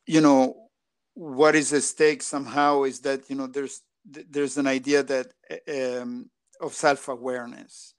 you 0.06 0.20
know 0.20 0.68
what 1.14 1.54
is 1.54 1.72
at 1.72 1.82
stake 1.82 2.22
somehow 2.22 2.84
is 2.84 3.00
that 3.00 3.28
you 3.28 3.36
know 3.36 3.46
there's 3.46 3.82
there's 4.04 4.56
an 4.56 4.66
idea 4.66 5.02
that 5.02 5.26
um, 5.68 6.30
of 6.60 6.72
self-awareness 6.74 7.94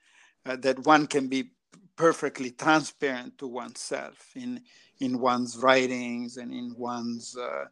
uh, 0.45 0.55
that 0.57 0.79
one 0.85 1.07
can 1.07 1.27
be 1.27 1.51
perfectly 1.95 2.51
transparent 2.51 3.37
to 3.37 3.47
oneself 3.47 4.31
in 4.35 4.61
in 4.99 5.19
one's 5.19 5.57
writings 5.57 6.37
and 6.37 6.51
in 6.53 6.73
one's 6.77 7.35
uh, 7.37 7.65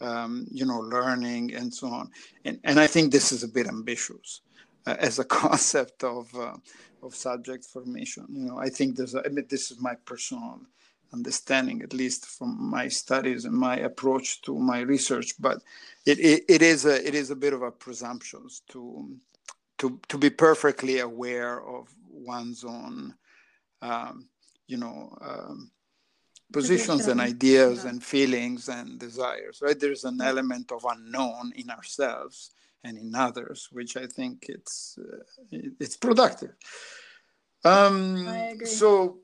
um, 0.00 0.46
you 0.50 0.66
know 0.66 0.80
learning 0.80 1.54
and 1.54 1.72
so 1.72 1.88
on. 1.88 2.10
And 2.44 2.58
and 2.64 2.78
i 2.78 2.86
think 2.86 3.10
this 3.10 3.32
is 3.32 3.42
a 3.42 3.48
bit 3.48 3.66
ambitious 3.66 4.40
uh, 4.86 4.96
as 4.98 5.18
a 5.18 5.24
concept 5.42 6.04
of 6.04 6.34
uh, 6.36 6.56
of 7.02 7.14
subject 7.14 7.64
formation. 7.64 8.26
You 8.30 8.46
know 8.46 8.58
i 8.58 8.68
think 8.68 8.96
there's 8.96 9.14
a, 9.14 9.22
I 9.24 9.28
mean, 9.28 9.46
this 9.48 9.70
is 9.70 9.80
my 9.80 9.94
personal 10.04 10.60
understanding 11.12 11.82
at 11.82 11.92
least 11.92 12.26
from 12.26 12.56
my 12.70 12.88
studies 12.88 13.44
and 13.44 13.54
my 13.54 13.76
approach 13.76 14.40
to 14.42 14.58
my 14.58 14.80
research 14.80 15.34
but 15.38 15.62
it, 16.06 16.18
it, 16.18 16.44
it 16.48 16.62
is 16.62 16.86
a 16.86 17.06
it 17.06 17.14
is 17.14 17.30
a 17.30 17.36
bit 17.36 17.52
of 17.52 17.62
a 17.62 17.70
presumption 17.70 18.48
to 18.68 19.10
to 19.78 20.00
to 20.08 20.16
be 20.16 20.30
perfectly 20.30 21.00
aware 21.00 21.60
of 21.60 21.88
one's 22.22 22.64
own 22.64 23.14
um, 23.82 24.28
you 24.66 24.76
know 24.76 25.16
um, 25.20 25.70
positions 26.52 27.08
and 27.08 27.20
ideas 27.20 27.82
yeah. 27.82 27.90
and 27.90 28.04
feelings 28.04 28.68
and 28.68 28.98
desires 28.98 29.60
right? 29.62 29.78
There's 29.78 30.04
an 30.04 30.20
element 30.20 30.70
of 30.72 30.86
unknown 30.88 31.52
in 31.56 31.70
ourselves 31.70 32.50
and 32.84 32.98
in 32.98 33.14
others 33.14 33.68
which 33.70 33.96
i 33.96 34.06
think 34.06 34.46
it's 34.48 34.98
uh, 34.98 35.56
it's 35.80 35.96
productive. 35.96 36.54
Um 37.64 38.58
so 38.64 39.18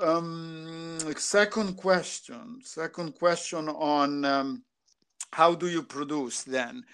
um 0.00 0.98
second 1.16 1.76
question 1.76 2.60
second 2.62 3.18
question 3.18 3.68
on 3.68 4.24
um, 4.24 4.62
how 5.32 5.54
do 5.54 5.68
you 5.68 5.82
produce 5.82 6.42
then? 6.42 6.84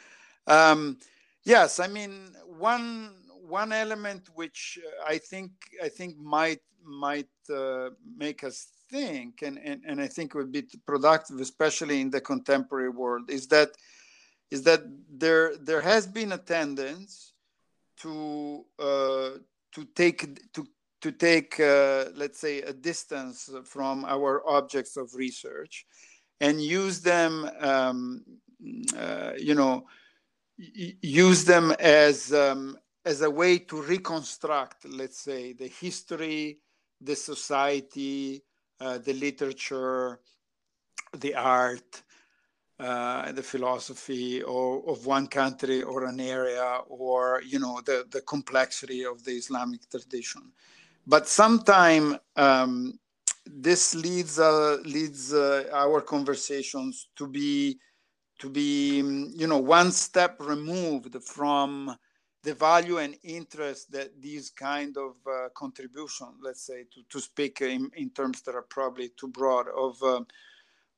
Um 0.47 0.99
yes 1.45 1.79
i 1.81 1.87
mean 1.87 2.13
one 2.47 3.11
one 3.47 3.73
element 3.73 4.29
which 4.35 4.79
i 5.07 5.19
think 5.19 5.51
i 5.83 5.89
think 5.89 6.17
might 6.19 6.61
might 6.87 7.29
uh, 7.53 7.91
make 8.17 8.45
us 8.45 8.69
think, 8.91 9.43
and, 9.43 9.59
and, 9.59 9.83
and 9.87 10.01
I 10.01 10.07
think 10.07 10.35
would 10.35 10.53
be 10.53 10.65
productive, 10.87 11.41
especially 11.41 12.01
in 12.01 12.11
the 12.11 12.21
contemporary 12.21 12.91
world, 12.91 13.31
is 13.31 13.49
that 13.49 13.71
is 14.51 14.63
that 14.63 14.83
there 15.11 15.57
there 15.57 15.81
has 15.81 16.07
been 16.07 16.33
a 16.33 16.39
tendency 16.39 17.33
to 17.99 18.65
uh, 18.79 19.31
to 19.73 19.85
take 19.97 20.53
to 20.53 20.67
to 21.01 21.11
take 21.11 21.59
uh, 21.59 22.07
let's 22.15 22.39
say 22.39 22.63
a 22.63 22.73
distance 22.73 23.51
from 23.65 24.05
our 24.05 24.49
objects 24.49 24.97
of 24.97 25.15
research 25.15 25.85
and 26.41 26.63
use 26.63 27.01
them 27.01 27.51
um, 27.61 28.25
uh, 28.97 29.33
you 29.37 29.55
know 29.55 29.85
use 30.57 31.45
them 31.45 31.73
as 31.81 32.33
um, 32.33 32.79
as 33.07 33.23
a 33.23 33.31
way 33.31 33.59
to 33.59 33.81
reconstruct 33.81 34.85
let's 35.01 35.21
say 35.21 35.53
the 35.53 35.69
history 35.69 36.59
the 37.01 37.17
society 37.17 38.43
uh, 38.79 38.99
the 38.99 39.15
literature, 39.15 40.21
the 41.19 41.35
art, 41.35 42.03
uh, 42.79 43.33
the 43.33 43.43
philosophy 43.43 44.43
or, 44.43 44.83
of 44.87 45.07
one 45.07 45.27
country 45.27 45.83
or 45.83 46.05
an 46.05 46.21
area 46.21 46.81
or 46.89 47.41
you 47.47 47.59
know 47.59 47.81
the, 47.87 48.07
the 48.11 48.21
complexity 48.21 49.03
of 49.03 49.25
the 49.25 49.31
islamic 49.31 49.89
tradition. 49.89 50.53
But 51.07 51.27
sometimes 51.27 52.17
um, 52.37 52.99
this 53.47 53.95
leads 53.95 54.39
uh, 54.39 54.77
leads 54.85 55.33
uh, 55.33 55.65
our 55.73 56.03
conversations 56.03 57.09
to 57.17 57.27
be 57.27 57.79
to 58.41 58.51
be 58.51 58.97
you 59.35 59.47
know 59.47 59.57
one 59.57 59.91
step 59.91 60.37
removed 60.39 61.17
from 61.23 61.97
the 62.47 62.55
value 62.55 62.99
and 62.99 63.17
interest 63.25 63.91
that 63.91 64.23
these 64.23 64.51
kind 64.51 64.97
of 64.97 65.17
uh, 65.27 65.49
contribution, 65.53 66.29
let's 66.41 66.65
say, 66.65 66.85
to, 66.93 67.03
to 67.11 67.21
speak 67.21 67.61
in, 67.61 67.91
in 67.97 68.09
terms 68.11 68.41
that 68.43 68.55
are 68.55 68.63
probably 68.63 69.11
too 69.19 69.29
broad 69.29 69.67
of 69.77 70.01
uh, 70.03 70.23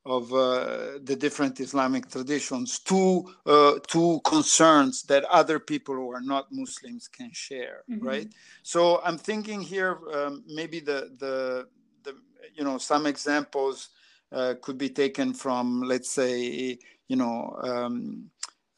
of 0.05 0.31
uh, 0.31 0.99
the 1.03 1.15
different 1.15 1.59
Islamic 1.59 2.09
traditions 2.09 2.79
to 2.79 3.25
uh, 3.47 3.79
to 3.87 4.21
concerns 4.23 5.03
that 5.03 5.23
other 5.25 5.59
people 5.59 5.95
who 5.95 6.11
are 6.11 6.21
not 6.21 6.51
Muslims 6.51 7.07
can 7.07 7.31
share, 7.33 7.81
mm-hmm. 7.89 8.05
right? 8.05 8.29
So 8.61 9.01
I'm 9.03 9.17
thinking 9.17 9.59
here 9.59 9.97
um, 10.13 10.43
maybe 10.47 10.79
the 10.79 10.99
the 11.17 11.67
the 12.03 12.13
you 12.53 12.63
know 12.63 12.77
some 12.77 13.07
examples 13.07 13.89
uh, 14.31 14.53
could 14.61 14.77
be 14.77 14.89
taken 14.89 15.33
from 15.33 15.81
let's 15.81 16.11
say 16.11 16.77
you 17.07 17.15
know. 17.15 17.59
Um, 17.63 18.29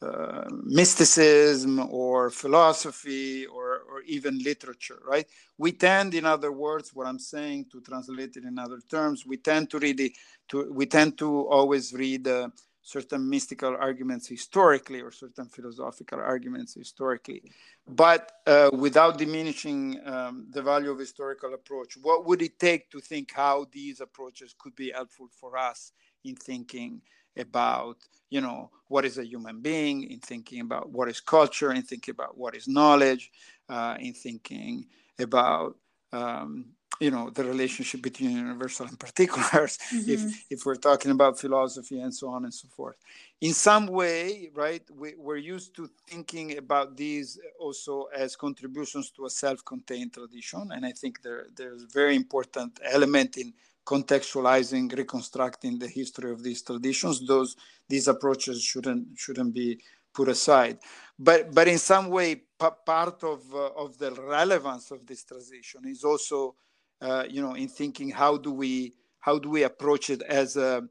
uh, 0.02 0.48
mysticism 0.64 1.78
or 1.90 2.30
philosophy 2.30 3.46
or, 3.46 3.82
or 3.88 4.02
even 4.06 4.38
literature, 4.42 5.00
right? 5.06 5.26
We 5.58 5.72
tend, 5.72 6.14
in 6.14 6.24
other 6.24 6.52
words, 6.52 6.94
what 6.94 7.06
I'm 7.06 7.18
saying 7.18 7.66
to 7.72 7.80
translate 7.80 8.36
it 8.36 8.44
in 8.44 8.58
other 8.58 8.80
terms, 8.90 9.24
we 9.26 9.36
tend 9.36 9.70
to 9.70 9.78
read 9.78 10.12
to, 10.48 10.72
we 10.72 10.86
tend 10.86 11.18
to 11.18 11.48
always 11.48 11.92
read 11.92 12.26
uh, 12.26 12.48
certain 12.82 13.28
mystical 13.28 13.76
arguments 13.78 14.28
historically 14.28 15.00
or 15.00 15.12
certain 15.12 15.46
philosophical 15.46 16.18
arguments 16.18 16.74
historically, 16.74 17.42
but 17.86 18.32
uh, 18.46 18.70
without 18.72 19.18
diminishing 19.18 20.00
um, 20.04 20.46
the 20.50 20.60
value 20.60 20.90
of 20.90 20.98
historical 20.98 21.54
approach. 21.54 21.96
What 22.02 22.26
would 22.26 22.42
it 22.42 22.58
take 22.58 22.90
to 22.90 23.00
think 23.00 23.32
how 23.32 23.66
these 23.70 24.00
approaches 24.00 24.54
could 24.58 24.74
be 24.74 24.90
helpful 24.90 25.28
for 25.40 25.56
us 25.56 25.92
in 26.24 26.34
thinking 26.34 27.00
about 27.36 27.96
you 28.30 28.40
know 28.40 28.70
what 28.88 29.04
is 29.04 29.18
a 29.18 29.26
human 29.26 29.60
being 29.60 30.04
in 30.04 30.20
thinking 30.20 30.60
about 30.60 30.90
what 30.90 31.08
is 31.08 31.20
culture 31.20 31.72
in 31.72 31.82
thinking 31.82 32.12
about 32.12 32.36
what 32.36 32.54
is 32.54 32.68
knowledge 32.68 33.30
uh, 33.68 33.96
in 34.00 34.12
thinking 34.12 34.86
about 35.18 35.76
um, 36.12 36.66
you 37.00 37.10
know 37.10 37.30
the 37.30 37.44
relationship 37.44 38.02
between 38.02 38.30
universal 38.30 38.86
and 38.86 38.98
particulars 39.06 39.78
mm-hmm. 39.78 40.10
if 40.10 40.44
if 40.50 40.66
we're 40.66 40.76
talking 40.90 41.10
about 41.10 41.38
philosophy 41.38 42.00
and 42.00 42.14
so 42.14 42.28
on 42.28 42.44
and 42.44 42.54
so 42.54 42.68
forth 42.68 42.96
in 43.40 43.52
some 43.52 43.86
way 43.86 44.50
right 44.54 44.84
we, 44.94 45.14
we're 45.16 45.44
used 45.54 45.74
to 45.74 45.90
thinking 46.08 46.58
about 46.58 46.96
these 46.96 47.38
also 47.58 48.08
as 48.14 48.36
contributions 48.36 49.10
to 49.10 49.26
a 49.26 49.30
self-contained 49.30 50.12
tradition 50.12 50.70
and 50.72 50.84
i 50.84 50.92
think 50.92 51.22
there, 51.22 51.46
there's 51.56 51.82
a 51.82 51.88
very 51.92 52.14
important 52.14 52.78
element 52.84 53.36
in 53.36 53.52
contextualizing, 53.84 54.96
reconstructing 54.96 55.78
the 55.78 55.88
history 55.88 56.30
of 56.30 56.42
these 56.42 56.62
traditions. 56.62 57.26
Those 57.26 57.56
these 57.88 58.08
approaches 58.08 58.62
shouldn't 58.62 59.08
shouldn't 59.16 59.54
be 59.54 59.80
put 60.14 60.28
aside. 60.28 60.78
But 61.18 61.54
but 61.54 61.68
in 61.68 61.78
some 61.78 62.08
way, 62.08 62.36
p- 62.36 62.66
part 62.86 63.22
of 63.24 63.42
uh, 63.54 63.70
of 63.76 63.98
the 63.98 64.12
relevance 64.12 64.90
of 64.90 65.06
this 65.06 65.24
transition 65.24 65.82
is 65.86 66.04
also, 66.04 66.54
uh, 67.00 67.24
you 67.28 67.42
know, 67.42 67.54
in 67.54 67.68
thinking 67.68 68.10
how 68.10 68.36
do 68.36 68.52
we 68.52 68.94
how 69.20 69.38
do 69.38 69.50
we 69.50 69.62
approach 69.62 70.10
it 70.10 70.22
as 70.22 70.56
a 70.56 70.82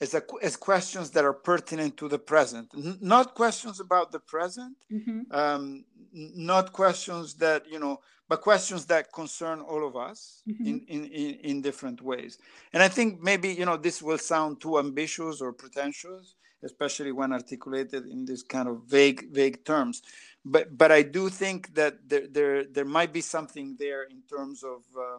as, 0.00 0.14
a, 0.14 0.22
as 0.42 0.56
questions 0.56 1.10
that 1.10 1.24
are 1.24 1.32
pertinent 1.32 1.96
to 1.96 2.08
the 2.08 2.18
present, 2.18 2.70
N- 2.74 2.98
not 3.00 3.34
questions 3.34 3.80
about 3.80 4.12
the 4.12 4.20
present, 4.20 4.76
mm-hmm. 4.92 5.20
um, 5.30 5.84
not 6.12 6.72
questions 6.72 7.34
that 7.34 7.70
you 7.70 7.78
know 7.78 8.00
but 8.28 8.42
questions 8.42 8.84
that 8.86 9.12
concern 9.12 9.60
all 9.60 9.86
of 9.86 9.96
us 9.96 10.42
mm-hmm. 10.46 10.66
in, 10.66 10.80
in, 10.88 11.04
in, 11.06 11.34
in, 11.34 11.62
different 11.62 12.02
ways. 12.02 12.38
And 12.72 12.82
I 12.82 12.88
think 12.88 13.22
maybe, 13.22 13.48
you 13.48 13.64
know, 13.64 13.78
this 13.78 14.02
will 14.02 14.18
sound 14.18 14.60
too 14.60 14.78
ambitious 14.78 15.40
or 15.40 15.52
pretentious, 15.52 16.34
especially 16.62 17.12
when 17.12 17.32
articulated 17.32 18.06
in 18.06 18.26
this 18.26 18.42
kind 18.42 18.68
of 18.68 18.82
vague, 18.86 19.32
vague 19.32 19.64
terms. 19.64 20.02
But, 20.44 20.76
but 20.76 20.92
I 20.92 21.02
do 21.02 21.30
think 21.30 21.74
that 21.74 22.06
there, 22.06 22.26
there, 22.30 22.64
there 22.64 22.84
might 22.84 23.14
be 23.14 23.22
something 23.22 23.76
there 23.78 24.02
in 24.02 24.20
terms 24.28 24.62
of, 24.62 24.82
uh, 24.96 25.18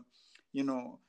you 0.53 0.63
know, 0.63 0.99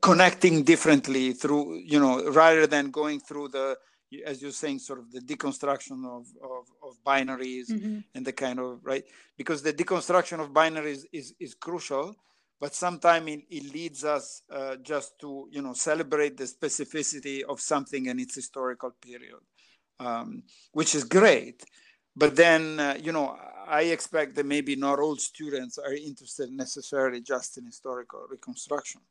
connecting 0.00 0.62
differently 0.62 1.32
through, 1.32 1.78
you 1.84 1.98
know, 1.98 2.30
rather 2.30 2.66
than 2.66 2.90
going 2.90 3.20
through 3.20 3.48
the, 3.48 3.76
as 4.24 4.40
you're 4.40 4.52
saying, 4.52 4.78
sort 4.78 5.00
of 5.00 5.10
the 5.10 5.20
deconstruction 5.20 6.04
of, 6.06 6.26
of, 6.42 6.66
of 6.82 6.96
binaries 7.04 7.70
mm-hmm. 7.70 7.98
and 8.14 8.24
the 8.24 8.32
kind 8.32 8.60
of, 8.60 8.78
right? 8.84 9.04
Because 9.36 9.62
the 9.62 9.72
deconstruction 9.72 10.40
of 10.40 10.50
binaries 10.50 11.04
is, 11.12 11.34
is 11.40 11.54
crucial, 11.54 12.14
but 12.60 12.74
sometimes 12.74 13.28
it, 13.28 13.40
it, 13.50 13.74
leads 13.74 14.04
us 14.04 14.42
uh, 14.50 14.76
just 14.76 15.18
to, 15.20 15.48
you 15.50 15.60
know, 15.60 15.72
celebrate 15.72 16.36
the 16.36 16.44
specificity 16.44 17.42
of 17.42 17.60
something 17.60 18.06
in 18.06 18.20
its 18.20 18.36
historical 18.36 18.92
period, 19.02 19.40
um, 19.98 20.42
which 20.72 20.94
is 20.94 21.04
great. 21.04 21.64
But 22.14 22.36
then, 22.36 22.80
uh, 22.80 22.96
you 23.02 23.12
know, 23.12 23.36
I 23.66 23.82
expect 23.82 24.36
that 24.36 24.46
maybe 24.46 24.76
not 24.76 25.00
all 25.00 25.16
students 25.16 25.76
are 25.78 25.92
interested 25.92 26.50
necessarily 26.50 27.20
just 27.20 27.58
in 27.58 27.66
historical 27.66 28.24
reconstruction. 28.30 29.02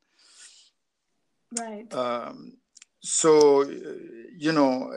Right. 1.60 1.94
Um, 1.94 2.58
so 3.02 3.62
you 4.38 4.52
know 4.52 4.92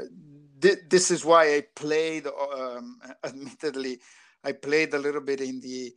th- 0.60 0.78
this 0.88 1.10
is 1.10 1.24
why 1.24 1.56
i 1.56 1.62
played 1.76 2.26
um, 2.26 2.98
admittedly 3.24 3.98
i 4.44 4.52
played 4.52 4.94
a 4.94 4.98
little 4.98 5.20
bit 5.20 5.40
in 5.42 5.60
the 5.60 5.92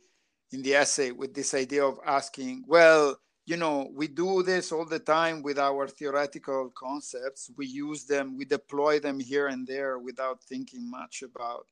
in 0.52 0.62
the 0.62 0.74
essay 0.74 1.10
with 1.10 1.34
this 1.34 1.54
idea 1.54 1.82
of 1.82 1.98
asking 2.04 2.62
well 2.66 3.16
you 3.46 3.56
know 3.56 3.90
we 3.94 4.06
do 4.08 4.42
this 4.42 4.72
all 4.72 4.84
the 4.84 4.98
time 4.98 5.42
with 5.42 5.58
our 5.58 5.88
theoretical 5.88 6.70
concepts 6.76 7.50
we 7.56 7.66
use 7.66 8.04
them 8.04 8.36
we 8.36 8.44
deploy 8.44 9.00
them 9.00 9.18
here 9.18 9.46
and 9.46 9.66
there 9.66 9.98
without 9.98 10.42
thinking 10.44 10.90
much 10.90 11.22
about 11.22 11.66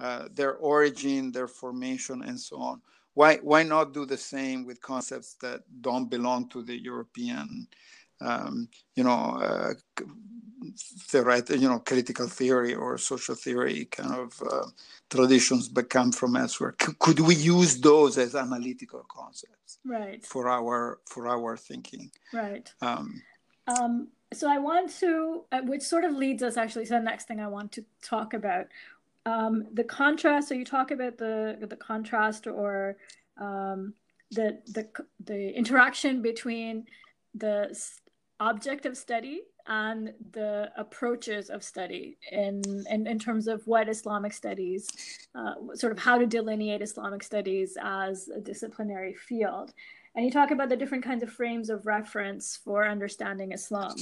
uh, 0.00 0.28
their 0.32 0.56
origin, 0.56 1.30
their 1.30 1.46
formation, 1.46 2.22
and 2.22 2.38
so 2.38 2.56
on. 2.60 2.82
Why 3.14 3.36
why 3.36 3.62
not 3.62 3.94
do 3.94 4.04
the 4.06 4.16
same 4.16 4.66
with 4.66 4.80
concepts 4.80 5.34
that 5.40 5.62
don't 5.80 6.10
belong 6.10 6.48
to 6.48 6.62
the 6.62 6.76
European, 6.76 7.68
um, 8.20 8.68
you 8.94 9.04
know, 9.04 9.38
uh, 9.40 9.74
theoretical, 10.76 11.60
you 11.60 11.68
know, 11.68 11.78
critical 11.78 12.28
theory 12.28 12.74
or 12.74 12.98
social 12.98 13.34
theory 13.34 13.86
kind 13.86 14.14
of 14.14 14.42
uh, 14.50 14.66
traditions, 15.10 15.68
but 15.68 15.90
come 15.90 16.12
from 16.12 16.36
elsewhere? 16.36 16.74
C- 16.80 16.92
could 16.98 17.20
we 17.20 17.34
use 17.34 17.80
those 17.80 18.18
as 18.18 18.34
analytical 18.34 19.04
concepts, 19.08 19.78
right, 19.84 20.24
for 20.24 20.48
our 20.48 21.00
for 21.06 21.28
our 21.28 21.56
thinking? 21.56 22.10
Right. 22.32 22.72
Um, 22.80 23.22
um, 23.66 24.08
so 24.32 24.50
I 24.50 24.58
want 24.58 24.90
to, 24.98 25.44
uh, 25.52 25.60
which 25.62 25.82
sort 25.82 26.04
of 26.04 26.12
leads 26.12 26.42
us 26.42 26.56
actually 26.56 26.84
to 26.86 26.94
the 26.94 27.00
next 27.00 27.28
thing 27.28 27.40
I 27.40 27.46
want 27.48 27.72
to 27.72 27.84
talk 28.02 28.34
about. 28.34 28.66
Um, 29.26 29.66
the 29.72 29.84
contrast. 29.84 30.48
So 30.48 30.54
you 30.54 30.64
talk 30.64 30.90
about 30.90 31.18
the 31.18 31.56
the 31.60 31.76
contrast 31.76 32.46
or 32.46 32.96
um, 33.38 33.94
the 34.30 34.60
the 34.66 34.88
the 35.24 35.56
interaction 35.56 36.22
between 36.22 36.86
the 37.34 37.74
object 38.48 38.84
of 38.86 38.94
study 38.96 39.38
and 39.66 40.12
the 40.32 40.70
approaches 40.76 41.44
of 41.48 41.60
study 41.72 42.06
in, 42.30 42.60
in, 42.90 43.06
in 43.06 43.18
terms 43.18 43.46
of 43.48 43.66
what 43.66 43.88
Islamic 43.88 44.32
studies, 44.42 44.82
uh, 45.34 45.54
sort 45.74 45.92
of 45.94 45.98
how 45.98 46.16
to 46.18 46.26
delineate 46.26 46.82
Islamic 46.82 47.22
studies 47.22 47.70
as 47.82 48.28
a 48.28 48.40
disciplinary 48.40 49.14
field. 49.14 49.72
And 50.14 50.24
you 50.24 50.30
talk 50.30 50.50
about 50.50 50.68
the 50.68 50.76
different 50.76 51.04
kinds 51.04 51.22
of 51.24 51.30
frames 51.40 51.70
of 51.70 51.86
reference 51.86 52.44
for 52.64 52.86
understanding 52.86 53.52
Islam. 53.52 53.96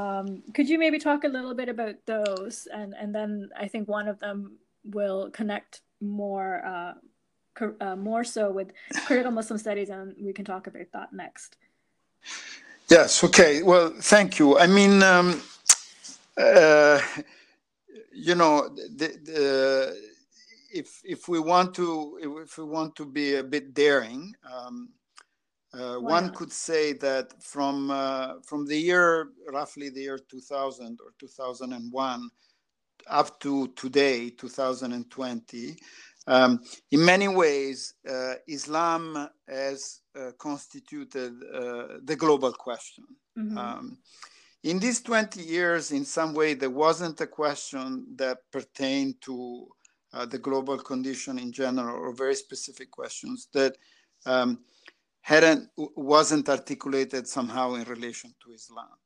Um, 0.00 0.42
could 0.54 0.68
you 0.68 0.78
maybe 0.78 0.98
talk 0.98 1.24
a 1.24 1.28
little 1.36 1.54
bit 1.54 1.68
about 1.68 1.96
those? 2.06 2.66
And, 2.72 2.94
and 3.00 3.14
then 3.14 3.30
I 3.64 3.68
think 3.68 3.84
one 3.88 4.08
of 4.08 4.18
them 4.18 4.58
will 4.84 5.30
connect 5.30 5.82
more, 6.00 6.64
uh, 6.72 6.94
uh, 7.86 7.96
more 7.96 8.24
so 8.24 8.50
with 8.50 8.68
critical 9.06 9.30
Muslim 9.30 9.58
studies, 9.58 9.90
and 9.90 10.14
we 10.20 10.32
can 10.32 10.44
talk 10.44 10.66
about 10.66 10.88
that 10.94 11.12
next. 11.12 11.56
Yes. 12.88 13.24
Okay. 13.24 13.62
Well, 13.62 13.94
thank 14.00 14.38
you. 14.38 14.58
I 14.58 14.66
mean, 14.66 15.02
um, 15.02 15.42
uh, 16.36 17.00
you 18.12 18.34
know, 18.34 18.68
the, 18.68 19.08
the, 19.24 19.96
if 20.72 21.00
if 21.04 21.28
we 21.28 21.40
want 21.40 21.74
to 21.74 22.18
if 22.44 22.58
we 22.58 22.64
want 22.64 22.94
to 22.96 23.04
be 23.04 23.36
a 23.36 23.42
bit 23.42 23.74
daring, 23.74 24.34
um, 24.52 24.90
uh, 25.74 25.96
one 25.96 26.30
could 26.30 26.52
say 26.52 26.92
that 26.94 27.32
from 27.42 27.90
uh, 27.90 28.34
from 28.44 28.66
the 28.66 28.76
year 28.76 29.30
roughly 29.52 29.90
the 29.90 30.02
year 30.02 30.18
2000 30.18 30.98
or 31.04 31.12
2001 31.18 32.30
up 33.08 33.40
to 33.40 33.68
today 33.68 34.30
2020 34.30 35.76
um, 36.26 36.60
in 36.90 37.04
many 37.04 37.28
ways 37.28 37.94
uh, 38.08 38.34
islam 38.48 39.28
has 39.48 40.00
uh, 40.18 40.30
constituted 40.38 41.32
uh, 41.54 41.98
the 42.04 42.16
global 42.16 42.52
question 42.52 43.04
mm-hmm. 43.38 43.58
um, 43.58 43.98
in 44.62 44.78
these 44.78 45.00
20 45.00 45.40
years 45.40 45.92
in 45.92 46.04
some 46.04 46.34
way 46.34 46.54
there 46.54 46.70
wasn't 46.70 47.20
a 47.20 47.26
question 47.26 48.06
that 48.16 48.38
pertained 48.50 49.14
to 49.20 49.68
uh, 50.12 50.24
the 50.24 50.38
global 50.38 50.78
condition 50.78 51.38
in 51.38 51.52
general 51.52 51.96
or 51.96 52.14
very 52.14 52.34
specific 52.34 52.90
questions 52.90 53.48
that 53.52 53.76
um, 54.24 54.60
hadn't 55.20 55.68
wasn't 55.76 56.48
articulated 56.48 57.26
somehow 57.26 57.74
in 57.74 57.84
relation 57.84 58.32
to 58.42 58.52
Islam. 58.52 58.96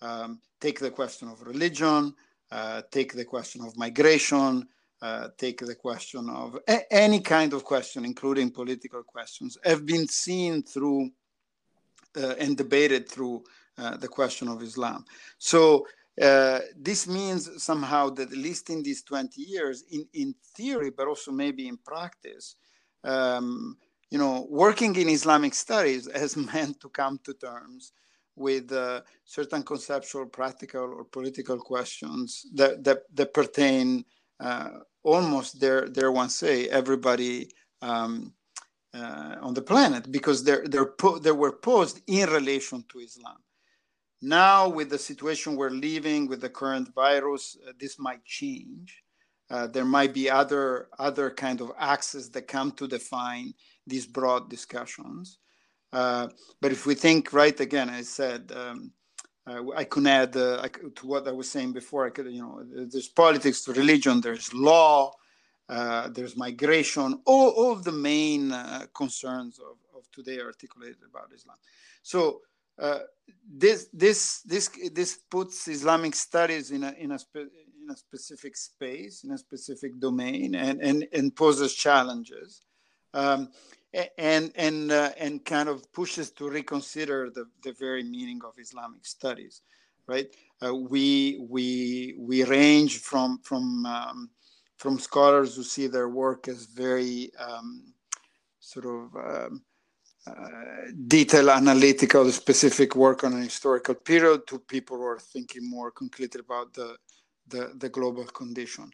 Um, 0.00 0.40
take 0.60 0.78
the 0.78 0.90
question 0.90 1.28
of 1.28 1.42
religion, 1.42 2.14
uh, 2.50 2.82
take 2.90 3.14
the 3.14 3.24
question 3.24 3.62
of 3.62 3.76
migration, 3.76 4.68
uh, 5.02 5.28
take 5.36 5.58
the 5.58 5.74
question 5.74 6.30
of 6.30 6.56
a- 6.68 6.92
any 6.92 7.20
kind 7.20 7.52
of 7.52 7.64
question, 7.64 8.04
including 8.04 8.50
political 8.50 9.02
questions, 9.02 9.58
have 9.64 9.84
been 9.84 10.06
seen 10.06 10.62
through 10.62 11.10
uh, 12.16 12.34
and 12.38 12.56
debated 12.56 13.08
through 13.08 13.42
uh, 13.78 13.96
the 13.96 14.08
question 14.08 14.46
of 14.46 14.62
Islam. 14.62 15.04
So 15.38 15.86
uh, 16.20 16.60
this 16.76 17.08
means 17.08 17.62
somehow 17.62 18.10
that 18.10 18.30
at 18.30 18.36
least 18.36 18.70
in 18.70 18.82
these 18.82 19.02
20 19.02 19.42
years, 19.42 19.82
in, 19.90 20.06
in 20.12 20.34
theory, 20.56 20.90
but 20.90 21.08
also 21.08 21.32
maybe 21.32 21.66
in 21.68 21.78
practice, 21.78 22.56
um, 23.02 23.76
you 24.10 24.18
know, 24.18 24.46
working 24.50 24.94
in 24.96 25.08
Islamic 25.08 25.54
studies 25.54 26.08
has 26.14 26.36
meant 26.52 26.80
to 26.80 26.88
come 26.90 27.18
to 27.24 27.34
terms 27.34 27.92
with 28.36 28.70
uh, 28.72 29.00
certain 29.24 29.62
conceptual, 29.62 30.26
practical, 30.26 30.82
or 30.82 31.04
political 31.04 31.58
questions 31.58 32.46
that 32.54 32.84
that, 32.84 33.00
that 33.14 33.34
pertain 33.34 34.04
almost 35.04 35.60
dare 35.60 35.86
dare 35.88 36.12
one 36.12 36.30
say 36.30 36.68
everybody 36.68 37.50
um, 37.82 38.34
uh, 38.94 39.36
on 39.42 39.54
the 39.54 39.62
planet 39.62 40.10
because 40.12 40.44
they're 40.44 40.66
they're 40.66 40.86
po- 40.92 41.18
they 41.18 41.32
were 41.32 41.52
posed 41.52 42.00
in 42.08 42.30
relation 42.30 42.84
to 42.90 43.00
Islam. 43.00 43.38
Now, 44.22 44.68
with 44.68 44.90
the 44.90 44.98
situation 44.98 45.56
we're 45.56 45.70
living 45.70 46.28
with 46.28 46.40
the 46.40 46.50
current 46.50 46.94
virus, 46.94 47.56
uh, 47.68 47.72
this 47.80 47.98
might 47.98 48.24
change. 48.24 49.02
Uh, 49.50 49.68
there 49.68 49.84
might 49.84 50.14
be 50.14 50.30
other 50.30 50.88
other 50.98 51.30
kind 51.30 51.60
of 51.60 51.72
axes 51.78 52.30
that 52.30 52.48
come 52.48 52.72
to 52.72 52.88
define 52.88 53.54
these 53.86 54.06
broad 54.06 54.50
discussions. 54.50 55.38
Uh, 55.92 56.28
but 56.60 56.72
if 56.72 56.86
we 56.86 56.94
think 56.94 57.32
right 57.32 57.58
again, 57.60 57.90
I 57.90 58.02
said 58.02 58.52
um, 58.56 58.92
uh, 59.46 59.62
I 59.76 59.84
could 59.84 60.06
add 60.06 60.36
uh, 60.36 60.68
to 60.96 61.06
what 61.06 61.26
I 61.26 61.32
was 61.32 61.50
saying 61.50 61.72
before. 61.72 62.06
I 62.06 62.10
could, 62.10 62.26
you 62.26 62.42
know, 62.42 62.62
there's 62.64 63.08
politics, 63.08 63.66
religion, 63.68 64.20
there's 64.20 64.52
law, 64.54 65.12
uh, 65.68 66.08
there's 66.08 66.36
migration, 66.36 67.20
all, 67.24 67.48
all 67.50 67.72
of 67.72 67.82
the 67.82 67.92
main 67.92 68.52
uh, 68.52 68.86
concerns 68.94 69.58
of, 69.58 69.76
of 69.96 70.10
today 70.12 70.40
articulated 70.40 70.98
about 71.08 71.30
Islam. 71.34 71.56
So 72.02 72.42
uh, 72.78 73.00
this 73.50 73.88
this 73.92 74.42
this 74.42 74.70
this 74.92 75.18
puts 75.30 75.68
Islamic 75.68 76.14
studies 76.14 76.70
in 76.70 76.84
a 76.84 76.92
in 76.92 77.10
a 77.12 77.18
in 77.34 77.90
a 77.90 77.96
specific 77.96 78.56
space, 78.56 79.24
in 79.24 79.32
a 79.32 79.38
specific 79.38 79.98
domain, 79.98 80.54
and 80.54 80.80
and, 80.80 81.06
and 81.12 81.34
poses 81.34 81.74
challenges 81.74 82.62
um, 83.14 83.50
and 84.18 84.52
and 84.54 84.90
uh, 84.90 85.10
and 85.18 85.44
kind 85.44 85.68
of 85.68 85.92
pushes 85.92 86.30
to 86.30 86.48
reconsider 86.48 87.30
the, 87.30 87.44
the 87.62 87.72
very 87.72 88.02
meaning 88.02 88.40
of 88.44 88.54
Islamic 88.58 89.04
studies, 89.04 89.62
right? 90.06 90.28
Uh, 90.64 90.74
we 90.74 91.44
we 91.48 92.14
we 92.18 92.44
range 92.44 92.98
from 92.98 93.38
from 93.42 93.84
um, 93.86 94.30
from 94.78 94.98
scholars 94.98 95.56
who 95.56 95.62
see 95.62 95.86
their 95.86 96.08
work 96.08 96.48
as 96.48 96.66
very 96.66 97.30
um, 97.38 97.92
sort 98.60 98.86
of 98.86 99.14
um, 99.16 99.62
uh, 100.26 100.90
detail 101.06 101.50
analytical 101.50 102.30
specific 102.30 102.96
work 102.96 103.24
on 103.24 103.32
a 103.34 103.44
historical 103.44 103.94
period 103.94 104.46
to 104.46 104.58
people 104.58 104.96
who 104.96 105.04
are 105.04 105.18
thinking 105.18 105.68
more 105.68 105.90
concretely 105.90 106.40
about 106.40 106.72
the 106.74 106.96
the, 107.48 107.72
the 107.76 107.88
global 107.88 108.24
condition. 108.24 108.90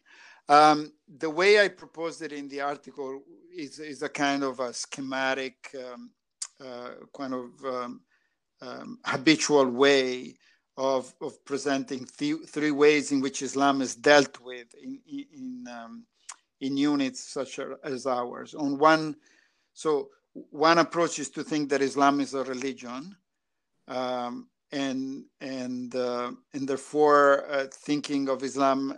Um, 0.49 0.91
the 1.19 1.29
way 1.29 1.63
I 1.63 1.67
proposed 1.67 2.23
it 2.23 2.33
in 2.33 2.47
the 2.49 2.61
article 2.61 3.21
is, 3.55 3.77
is 3.77 4.01
a 4.01 4.09
kind 4.09 4.43
of 4.43 4.59
a 4.59 4.73
schematic, 4.73 5.69
um, 5.77 6.09
uh, 6.59 6.89
kind 7.15 7.33
of 7.33 7.49
um, 7.63 8.01
um 8.61 8.99
habitual 9.05 9.69
way 9.69 10.35
of, 10.75 11.13
of 11.21 11.45
presenting 11.45 12.05
th- 12.17 12.47
three 12.47 12.71
ways 12.71 13.11
in 13.11 13.21
which 13.21 13.43
Islam 13.43 13.81
is 13.81 13.95
dealt 13.95 14.41
with 14.41 14.67
in, 14.81 14.99
in, 15.07 15.65
um, 15.71 16.05
in 16.61 16.75
units 16.75 17.31
such 17.31 17.59
as 17.83 18.07
ours. 18.07 18.55
On 18.55 18.79
one, 18.79 19.15
so 19.73 20.09
one 20.33 20.79
approach 20.79 21.19
is 21.19 21.29
to 21.31 21.43
think 21.43 21.69
that 21.69 21.81
Islam 21.81 22.19
is 22.19 22.33
a 22.33 22.43
religion. 22.43 23.15
Um, 23.87 24.47
and 24.71 25.25
and 25.41 25.95
uh, 25.95 26.31
and 26.53 26.67
therefore 26.67 27.49
uh, 27.49 27.67
thinking 27.71 28.29
of 28.29 28.43
Islam, 28.43 28.91
uh, 28.91 28.95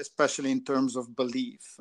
especially 0.00 0.50
in 0.50 0.64
terms 0.64 0.96
of 0.96 1.14
belief, 1.16 1.78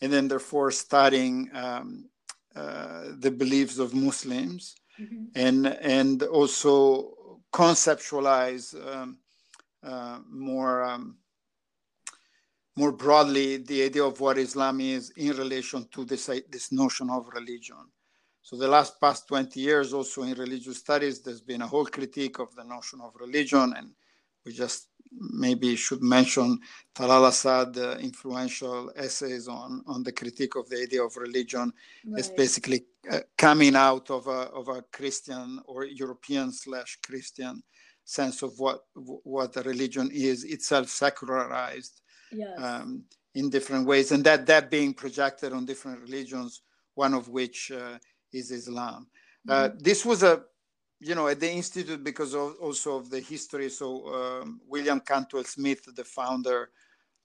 and 0.00 0.12
then 0.12 0.28
therefore 0.28 0.70
studying 0.70 1.50
um, 1.54 2.08
uh, 2.54 3.04
the 3.18 3.30
beliefs 3.30 3.78
of 3.78 3.94
Muslims, 3.94 4.74
mm-hmm. 5.00 5.24
and 5.34 5.66
and 5.66 6.22
also 6.24 7.40
conceptualize 7.52 8.74
um, 8.86 9.18
uh, 9.82 10.18
more. 10.28 10.84
Um, 10.84 11.16
more 12.76 12.92
broadly, 12.92 13.56
the 13.56 13.82
idea 13.82 14.04
of 14.04 14.20
what 14.20 14.38
Islam 14.38 14.80
is 14.80 15.10
in 15.16 15.36
relation 15.36 15.88
to 15.90 16.04
this, 16.04 16.26
this 16.48 16.70
notion 16.70 17.10
of 17.10 17.26
religion. 17.34 17.90
So 18.48 18.56
the 18.56 18.66
last 18.66 18.98
past 18.98 19.28
20 19.28 19.60
years 19.60 19.92
also 19.92 20.22
in 20.22 20.32
religious 20.32 20.78
studies, 20.78 21.20
there's 21.20 21.42
been 21.42 21.60
a 21.60 21.66
whole 21.66 21.84
critique 21.84 22.38
of 22.38 22.54
the 22.54 22.64
notion 22.64 22.98
of 23.02 23.12
religion. 23.20 23.74
And 23.76 23.90
we 24.42 24.54
just 24.54 24.88
maybe 25.12 25.76
should 25.76 26.02
mention 26.02 26.58
Talal 26.94 27.28
Asad 27.28 27.76
uh, 27.76 27.98
influential 28.00 28.90
essays 28.96 29.48
on, 29.48 29.84
on 29.86 30.02
the 30.02 30.12
critique 30.12 30.56
of 30.56 30.66
the 30.70 30.80
idea 30.80 31.04
of 31.04 31.14
religion 31.18 31.70
right. 32.06 32.20
as 32.20 32.30
basically 32.30 32.86
uh, 33.12 33.18
coming 33.36 33.76
out 33.76 34.10
of 34.10 34.26
a, 34.28 34.48
of 34.56 34.68
a 34.68 34.80
Christian 34.92 35.60
or 35.66 35.84
European 35.84 36.50
slash 36.50 36.98
Christian 37.04 37.62
sense 38.02 38.40
of 38.40 38.58
what 38.58 38.84
what 38.94 39.54
a 39.58 39.62
religion 39.62 40.08
is 40.10 40.44
itself 40.44 40.88
secularized 40.88 42.00
yes. 42.32 42.58
um, 42.58 43.04
in 43.34 43.50
different 43.50 43.86
ways, 43.86 44.10
and 44.10 44.24
that 44.24 44.46
that 44.46 44.70
being 44.70 44.94
projected 44.94 45.52
on 45.52 45.66
different 45.66 46.00
religions, 46.00 46.62
one 46.94 47.12
of 47.12 47.28
which 47.28 47.70
uh, 47.70 47.98
is 48.32 48.50
Islam. 48.50 49.06
Uh, 49.48 49.68
mm-hmm. 49.68 49.78
this 49.78 50.04
was 50.04 50.22
a 50.22 50.42
you 51.00 51.14
know 51.14 51.28
at 51.28 51.40
the 51.40 51.50
institute 51.50 52.02
because 52.02 52.34
of 52.34 52.56
also 52.60 52.96
of 52.96 53.10
the 53.10 53.20
history 53.20 53.68
so 53.68 54.06
um, 54.14 54.60
wilfred 54.66 55.04
cantwell 55.06 55.44
smith 55.44 55.82
the 55.94 56.04
founder 56.04 56.70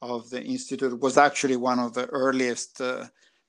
of 0.02 0.30
the 0.30 0.42
institute 0.42 1.00
was 1.00 1.18
actually 1.18 1.56
one 1.56 1.80
of 1.80 1.94
the 1.94 2.06
earliest 2.08 2.82
uh, 2.82 3.06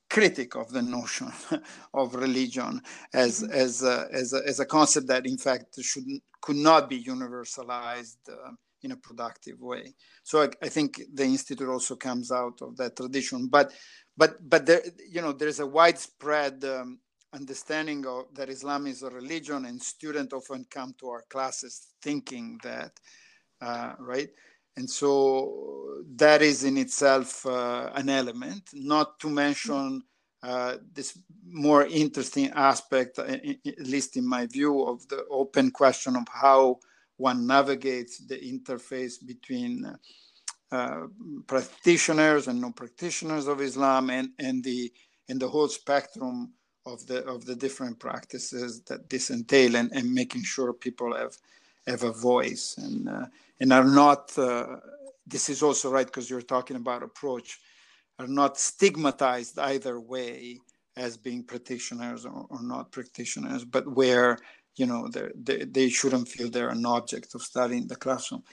critic 0.09 0.55
of 0.55 0.71
the 0.71 0.81
notion 0.81 1.31
of 1.93 2.15
religion 2.15 2.81
as 3.13 3.43
mm-hmm. 3.43 3.51
as 3.53 3.83
a, 3.83 4.07
as 4.11 4.33
a, 4.33 4.41
as 4.47 4.59
a 4.59 4.65
concept 4.65 5.07
that 5.07 5.25
in 5.25 5.37
fact 5.37 5.81
should 5.81 6.05
could 6.41 6.55
not 6.55 6.89
be 6.89 7.03
universalized 7.03 8.17
uh, 8.29 8.51
in 8.83 8.91
a 8.91 8.97
productive 8.97 9.59
way 9.59 9.93
so 10.23 10.43
I, 10.43 10.49
I, 10.61 10.69
think 10.69 11.01
the 11.13 11.23
institute 11.23 11.67
also 11.67 11.95
comes 11.95 12.31
out 12.31 12.61
of 12.61 12.77
that 12.77 12.95
tradition 12.95 13.47
but 13.47 13.73
but 14.15 14.37
but 14.47 14.65
there 14.65 14.83
you 15.09 15.21
know 15.21 15.31
there's 15.31 15.59
a 15.59 15.65
widespread 15.65 16.63
um, 16.65 16.99
understanding 17.35 18.05
of 18.05 18.23
that 18.33 18.49
islam 18.49 18.87
is 18.87 19.03
a 19.03 19.09
religion 19.09 19.65
and 19.65 19.81
students 19.81 20.33
often 20.33 20.65
come 20.69 20.93
to 20.99 21.07
our 21.09 21.23
classes 21.29 21.73
thinking 22.01 22.59
that 22.63 22.91
uh, 23.61 23.93
right? 23.99 24.29
And 24.77 24.89
so 24.89 26.03
that 26.15 26.41
is 26.41 26.63
in 26.63 26.77
itself 26.77 27.45
uh, 27.45 27.91
an 27.95 28.09
element, 28.09 28.63
not 28.73 29.19
to 29.21 29.29
mention 29.29 30.01
uh, 30.43 30.77
this 30.93 31.17
more 31.47 31.85
interesting 31.85 32.51
aspect, 32.51 33.17
uh, 33.17 33.23
at 33.23 33.87
least 33.87 34.17
in 34.17 34.27
my 34.27 34.45
view, 34.45 34.83
of 34.83 35.07
the 35.07 35.25
open 35.31 35.71
question 35.71 36.15
of 36.15 36.27
how 36.31 36.77
one 37.17 37.47
navigates 37.47 38.19
the 38.27 38.37
interface 38.37 39.25
between 39.25 39.85
uh, 40.71 41.01
practitioners 41.47 42.47
and 42.47 42.59
non-practitioners 42.59 43.47
of 43.47 43.61
Islam 43.61 44.09
and, 44.09 44.29
and 44.39 44.63
the 44.63 44.91
and 45.27 45.39
the 45.39 45.47
whole 45.47 45.67
spectrum 45.67 46.53
of 46.85 47.05
the 47.07 47.25
of 47.25 47.45
the 47.45 47.55
different 47.55 47.99
practices 47.99 48.81
that 48.81 49.09
this 49.09 49.31
entail 49.31 49.75
and, 49.75 49.91
and 49.93 50.13
making 50.13 50.43
sure 50.43 50.73
people 50.73 51.15
have 51.15 51.37
have 51.87 52.03
a 52.03 52.11
voice 52.11 52.75
and 52.77 53.09
uh, 53.09 53.25
and 53.59 53.71
are 53.71 53.85
not, 53.85 54.37
uh, 54.37 54.77
this 55.25 55.49
is 55.49 55.63
also 55.63 55.89
right 55.89 56.05
because 56.05 56.29
you're 56.29 56.41
talking 56.41 56.75
about 56.75 57.03
approach, 57.03 57.59
are 58.19 58.27
not 58.27 58.57
stigmatized 58.57 59.57
either 59.59 59.99
way 59.99 60.59
as 60.97 61.17
being 61.17 61.43
practitioners 61.43 62.25
or, 62.25 62.45
or 62.49 62.61
not 62.61 62.91
practitioners, 62.91 63.65
but 63.65 63.87
where 63.87 64.37
you 64.75 64.85
know 64.85 65.09
they, 65.35 65.63
they 65.65 65.89
shouldn't 65.89 66.27
feel 66.27 66.49
they're 66.49 66.69
an 66.69 66.85
object 66.85 67.33
of 67.35 67.41
study 67.41 67.77
in 67.77 67.87
the 67.87 67.95
classroom. 67.95 68.43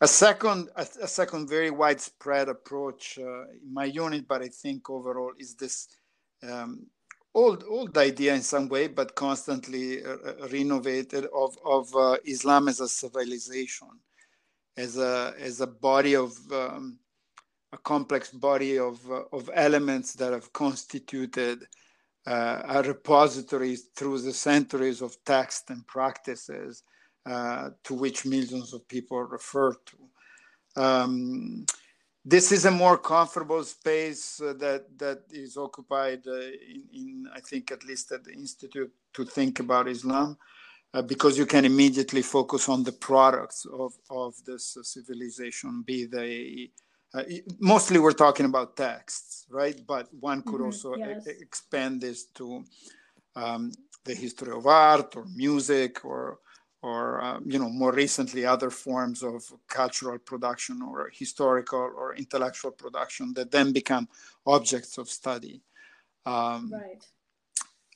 A 0.00 0.08
second, 0.08 0.68
a, 0.76 0.86
a 1.02 1.08
second 1.08 1.48
very 1.48 1.70
widespread 1.70 2.48
approach 2.48 3.18
uh, 3.18 3.42
in 3.50 3.72
my 3.72 3.84
unit, 3.84 4.26
but 4.26 4.42
I 4.42 4.48
think 4.48 4.90
overall 4.90 5.32
is 5.38 5.54
this 5.54 5.88
um, 6.48 6.86
old 7.34 7.64
old 7.68 7.96
idea 7.98 8.34
in 8.34 8.42
some 8.42 8.68
way, 8.68 8.88
but 8.88 9.14
constantly 9.14 10.04
uh, 10.04 10.16
uh 10.26 10.48
renovated 10.48 11.26
of 11.34 11.56
of 11.64 11.94
uh, 11.94 12.16
Islam 12.24 12.68
as 12.68 12.80
a 12.80 12.88
civilization 12.88 13.88
as 14.78 14.96
a 14.96 15.34
as 15.38 15.60
a 15.60 15.66
body 15.66 16.14
of 16.14 16.32
um, 16.52 16.98
a 17.72 17.78
complex 17.78 18.30
body 18.30 18.78
of 18.78 18.98
of 19.32 19.50
elements 19.52 20.14
that 20.14 20.32
have 20.32 20.52
constituted 20.52 21.66
uh, 22.26 22.62
a 22.68 22.82
repository 22.82 23.76
through 23.96 24.20
the 24.20 24.32
centuries 24.32 25.02
of 25.02 25.16
text 25.24 25.70
and 25.70 25.86
practices 25.86 26.82
uh, 27.26 27.70
to 27.84 27.94
which 27.94 28.24
millions 28.24 28.72
of 28.72 28.86
people 28.88 29.18
refer 29.22 29.74
to. 29.86 29.98
Um, 30.80 31.66
this 32.24 32.52
is 32.52 32.64
a 32.64 32.70
more 32.70 32.98
comfortable 32.98 33.64
space 33.64 34.40
uh, 34.40 34.52
that 34.58 34.86
that 34.98 35.22
is 35.30 35.56
occupied 35.56 36.22
uh, 36.26 36.34
in, 36.34 36.82
in, 36.92 37.28
I 37.34 37.40
think, 37.40 37.72
at 37.72 37.84
least 37.84 38.12
at 38.12 38.24
the 38.24 38.32
institute 38.32 38.92
to 39.14 39.24
think 39.24 39.60
about 39.60 39.88
Islam 39.88 40.36
uh, 40.94 41.02
because 41.02 41.38
you 41.38 41.46
can 41.46 41.64
immediately 41.64 42.22
focus 42.22 42.68
on 42.68 42.82
the 42.82 42.92
products 42.92 43.66
of, 43.66 43.92
of 44.10 44.34
this 44.44 44.76
uh, 44.76 44.82
civilization, 44.82 45.82
be 45.82 46.06
they 46.06 46.70
uh, 47.14 47.22
mostly 47.58 47.98
we're 47.98 48.12
talking 48.12 48.46
about 48.46 48.76
texts, 48.76 49.46
right? 49.50 49.80
But 49.86 50.08
one 50.20 50.42
could 50.42 50.56
mm-hmm, 50.56 50.64
also 50.64 50.94
yes. 50.96 51.26
e- 51.26 51.40
expand 51.40 52.02
this 52.02 52.26
to 52.34 52.64
um, 53.34 53.72
the 54.04 54.14
history 54.14 54.52
of 54.52 54.66
art 54.66 55.16
or 55.16 55.24
music 55.34 56.04
or 56.04 56.38
or 56.88 57.02
uh, 57.26 57.38
you 57.52 57.58
know 57.60 57.70
more 57.82 57.92
recently 58.04 58.42
other 58.44 58.70
forms 58.84 59.18
of 59.22 59.40
cultural 59.78 60.18
production 60.30 60.76
or 60.88 61.10
historical 61.22 61.86
or 62.00 62.14
intellectual 62.24 62.72
production 62.82 63.24
that 63.36 63.50
then 63.50 63.68
become 63.80 64.06
objects 64.56 64.98
of 64.98 65.06
study 65.20 65.56
um, 66.26 66.62
right 66.72 67.04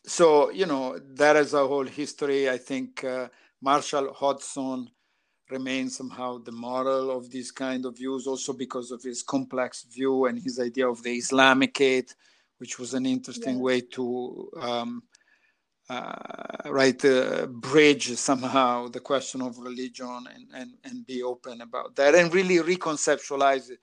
so 0.04 0.50
you 0.50 0.66
know 0.66 0.98
that 1.14 1.36
is 1.36 1.54
a 1.54 1.66
whole 1.66 1.86
history. 1.86 2.50
I 2.50 2.58
think 2.58 3.04
uh, 3.04 3.28
Marshall 3.60 4.12
Hodgson 4.12 4.90
remains 5.50 5.96
somehow 5.96 6.38
the 6.38 6.52
model 6.52 7.10
of 7.10 7.30
these 7.30 7.50
kind 7.50 7.84
of 7.84 7.96
views, 7.96 8.26
also 8.26 8.52
because 8.52 8.90
of 8.90 9.02
his 9.02 9.22
complex 9.22 9.84
view 9.84 10.26
and 10.26 10.38
his 10.38 10.58
idea 10.58 10.88
of 10.88 11.02
the 11.02 11.18
Islamicate, 11.18 12.14
which 12.58 12.78
was 12.78 12.94
an 12.94 13.06
interesting 13.06 13.60
way 13.60 13.80
to 13.80 14.50
um, 14.60 15.02
right 16.66 17.04
uh, 17.04 17.46
bridge 17.46 18.14
somehow 18.16 18.88
the 18.88 19.00
question 19.00 19.42
of 19.42 19.58
religion 19.58 20.24
and, 20.34 20.46
and, 20.54 20.70
and 20.84 21.06
be 21.06 21.22
open 21.22 21.60
about 21.60 21.94
that 21.96 22.14
and 22.14 22.32
really 22.32 22.58
reconceptualize 22.58 23.70
uh, 23.70 23.76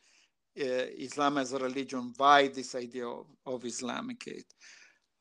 Islam 1.07 1.37
as 1.37 1.53
a 1.53 1.59
religion 1.59 2.13
by 2.17 2.47
this 2.47 2.75
idea 2.75 3.07
of, 3.07 3.25
of 3.45 3.63
Islamicate. 3.63 4.49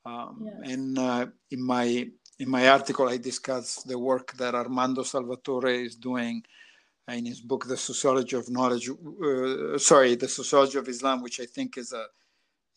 Um, 0.05 0.46
yes. 0.46 0.72
And 0.72 0.98
uh, 0.98 1.27
in 1.51 1.62
my 1.62 2.09
in 2.38 2.48
my 2.48 2.68
article, 2.68 3.09
I 3.09 3.16
discuss 3.16 3.83
the 3.83 3.98
work 3.98 4.33
that 4.35 4.55
Armando 4.55 5.03
Salvatore 5.03 5.74
is 5.88 5.96
doing 5.96 6.42
in 7.09 7.27
his 7.27 7.40
book, 7.40 7.66
The 7.66 7.77
Sociology 7.77 8.37
of 8.37 8.48
Knowledge. 8.48 8.88
Uh, 8.90 9.77
sorry, 9.79 10.14
The 10.14 10.29
Sociology 10.29 10.79
of 10.79 10.88
Islam, 10.88 11.22
which 11.22 11.40
I 11.40 11.46
think 11.46 11.77
is 11.77 11.92
a 11.92 12.07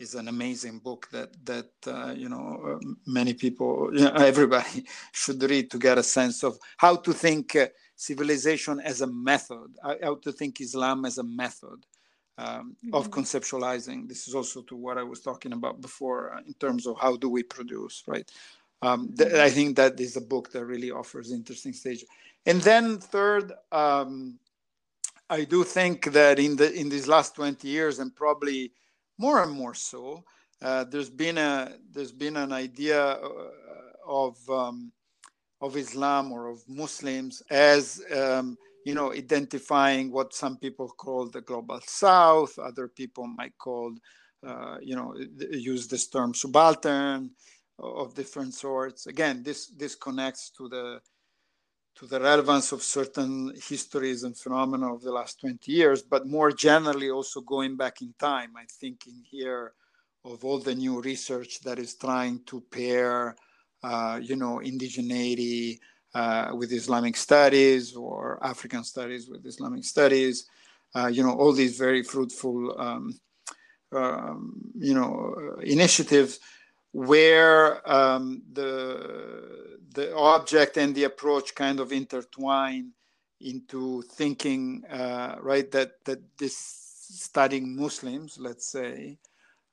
is 0.02 0.16
an 0.16 0.28
amazing 0.28 0.80
book 0.80 1.08
that 1.12 1.30
that 1.46 1.72
uh, 1.88 2.14
you 2.18 2.30
know 2.30 2.80
many 3.06 3.34
people, 3.34 3.90
you 3.94 4.06
know, 4.06 4.14
everybody 4.14 4.86
should 5.12 5.42
read 5.44 5.70
to 5.72 5.78
get 5.78 5.98
a 5.98 6.04
sense 6.04 6.44
of 6.44 6.58
how 6.78 6.96
to 6.96 7.14
think 7.14 7.56
uh, 7.56 7.68
civilization 7.96 8.80
as 8.80 9.02
a 9.02 9.08
method, 9.08 9.70
how 10.04 10.16
to 10.16 10.32
think 10.32 10.60
Islam 10.60 11.06
as 11.06 11.18
a 11.20 11.24
method 11.24 11.86
um, 12.38 12.76
mm-hmm. 12.84 12.96
of 12.96 13.12
conceptualizing. 13.12 14.08
This 14.08 14.28
is 14.28 14.34
also 14.34 14.62
to 14.64 14.76
what 14.76 14.98
I 14.98 15.04
was 15.04 15.22
talking 15.22 15.54
about 15.54 15.82
before 15.82 16.34
uh, 16.34 16.42
in 16.48 16.54
terms 16.56 16.88
of 16.88 16.98
how 17.00 17.16
do 17.16 17.30
we 17.30 17.44
produce, 17.44 18.04
right? 18.08 18.30
Um, 18.82 19.14
th- 19.16 19.34
I 19.34 19.50
think 19.50 19.76
that 19.76 20.00
is 20.00 20.18
a 20.18 20.22
book 20.22 20.52
that 20.52 20.66
really 20.66 20.92
offers 20.92 21.32
interesting 21.32 21.74
stage. 21.74 22.04
And 22.48 22.60
then 22.62 22.98
third, 22.98 23.54
um, 23.72 24.40
I 25.30 25.44
do 25.44 25.64
think 25.64 26.12
that 26.12 26.40
in 26.40 26.56
the 26.56 26.74
in 26.74 26.90
these 26.90 27.08
last 27.08 27.36
20 27.36 27.68
years, 27.68 28.00
and 28.00 28.14
probably 28.16 28.74
more 29.26 29.38
and 29.44 29.54
more 29.62 29.76
so, 29.92 30.04
uh, 30.62 30.84
there's 30.92 31.14
been 31.24 31.38
a 31.38 31.54
there's 31.94 32.16
been 32.26 32.38
an 32.38 32.52
idea 32.66 33.02
uh, 33.02 33.52
of 34.24 34.36
um, 34.50 34.92
of 35.66 35.78
Islam 35.78 36.32
or 36.32 36.42
of 36.54 36.60
Muslims 36.68 37.42
as 37.50 38.02
um, 38.22 38.58
you 38.84 38.96
know, 38.96 39.14
identifying 39.14 40.12
what 40.12 40.34
some 40.34 40.58
people 40.58 40.90
call 40.90 41.30
the 41.30 41.42
global 41.42 41.80
south, 41.86 42.58
other 42.58 42.88
people 42.88 43.28
might 43.28 43.56
call, 43.58 43.94
uh, 44.46 44.78
you 44.82 44.96
know, 44.96 45.16
use 45.52 45.88
this 45.88 46.08
term 46.08 46.34
subaltern 46.34 47.30
of 47.78 48.16
different 48.16 48.54
sorts. 48.54 49.08
Again, 49.08 49.44
this 49.44 49.68
this 49.78 49.96
connects 49.96 50.52
to 50.58 50.68
the 50.70 51.00
to 51.96 52.08
the 52.08 52.20
relevance 52.20 52.72
of 52.72 52.82
certain 52.82 53.54
histories 53.68 54.24
and 54.24 54.38
phenomena 54.38 54.94
of 54.94 55.02
the 55.02 55.12
last 55.12 55.40
20 55.42 55.72
years, 55.72 56.02
but 56.02 56.26
more 56.26 56.52
generally 56.52 57.10
also 57.10 57.42
going 57.42 57.76
back 57.76 58.02
in 58.02 58.14
time. 58.18 58.52
I 58.58 58.66
think 58.80 59.08
in 59.08 59.22
here 59.30 59.74
of 60.24 60.44
all 60.46 60.60
the 60.60 60.76
new 60.76 61.02
research 61.02 61.62
that 61.62 61.80
is 61.80 61.96
trying 61.96 62.42
to 62.46 62.62
pair, 62.72 63.36
uh, 63.84 64.20
you 64.22 64.36
know, 64.36 64.62
indigeneity, 64.64 65.80
uh, 66.14 66.52
with 66.54 66.72
Islamic 66.72 67.16
studies 67.16 67.96
or 67.96 68.38
African 68.44 68.84
studies 68.84 69.30
with 69.30 69.46
Islamic 69.46 69.84
studies. 69.84 70.48
Uh, 70.94 71.08
you 71.08 71.24
know, 71.24 71.32
all 71.32 71.54
these 71.54 71.78
very 71.78 72.04
fruitful, 72.04 72.78
um, 72.80 73.18
um, 73.94 74.62
you 74.76 74.94
know, 74.94 75.56
initiatives 75.64 76.40
where 76.92 77.90
um, 77.90 78.42
the 78.52 79.80
the 79.94 80.16
object 80.16 80.78
and 80.78 80.96
the 80.96 81.06
approach 81.06 81.56
kind 81.56 81.80
of 81.80 81.92
intertwine 81.92 82.92
into 83.40 84.02
thinking, 84.04 84.84
uh, 84.90 85.36
right? 85.42 85.70
That 85.72 86.04
that 86.06 86.20
this 86.38 86.56
studying 86.58 87.76
Muslims, 87.76 88.38
let's 88.40 88.68
say, 88.68 89.18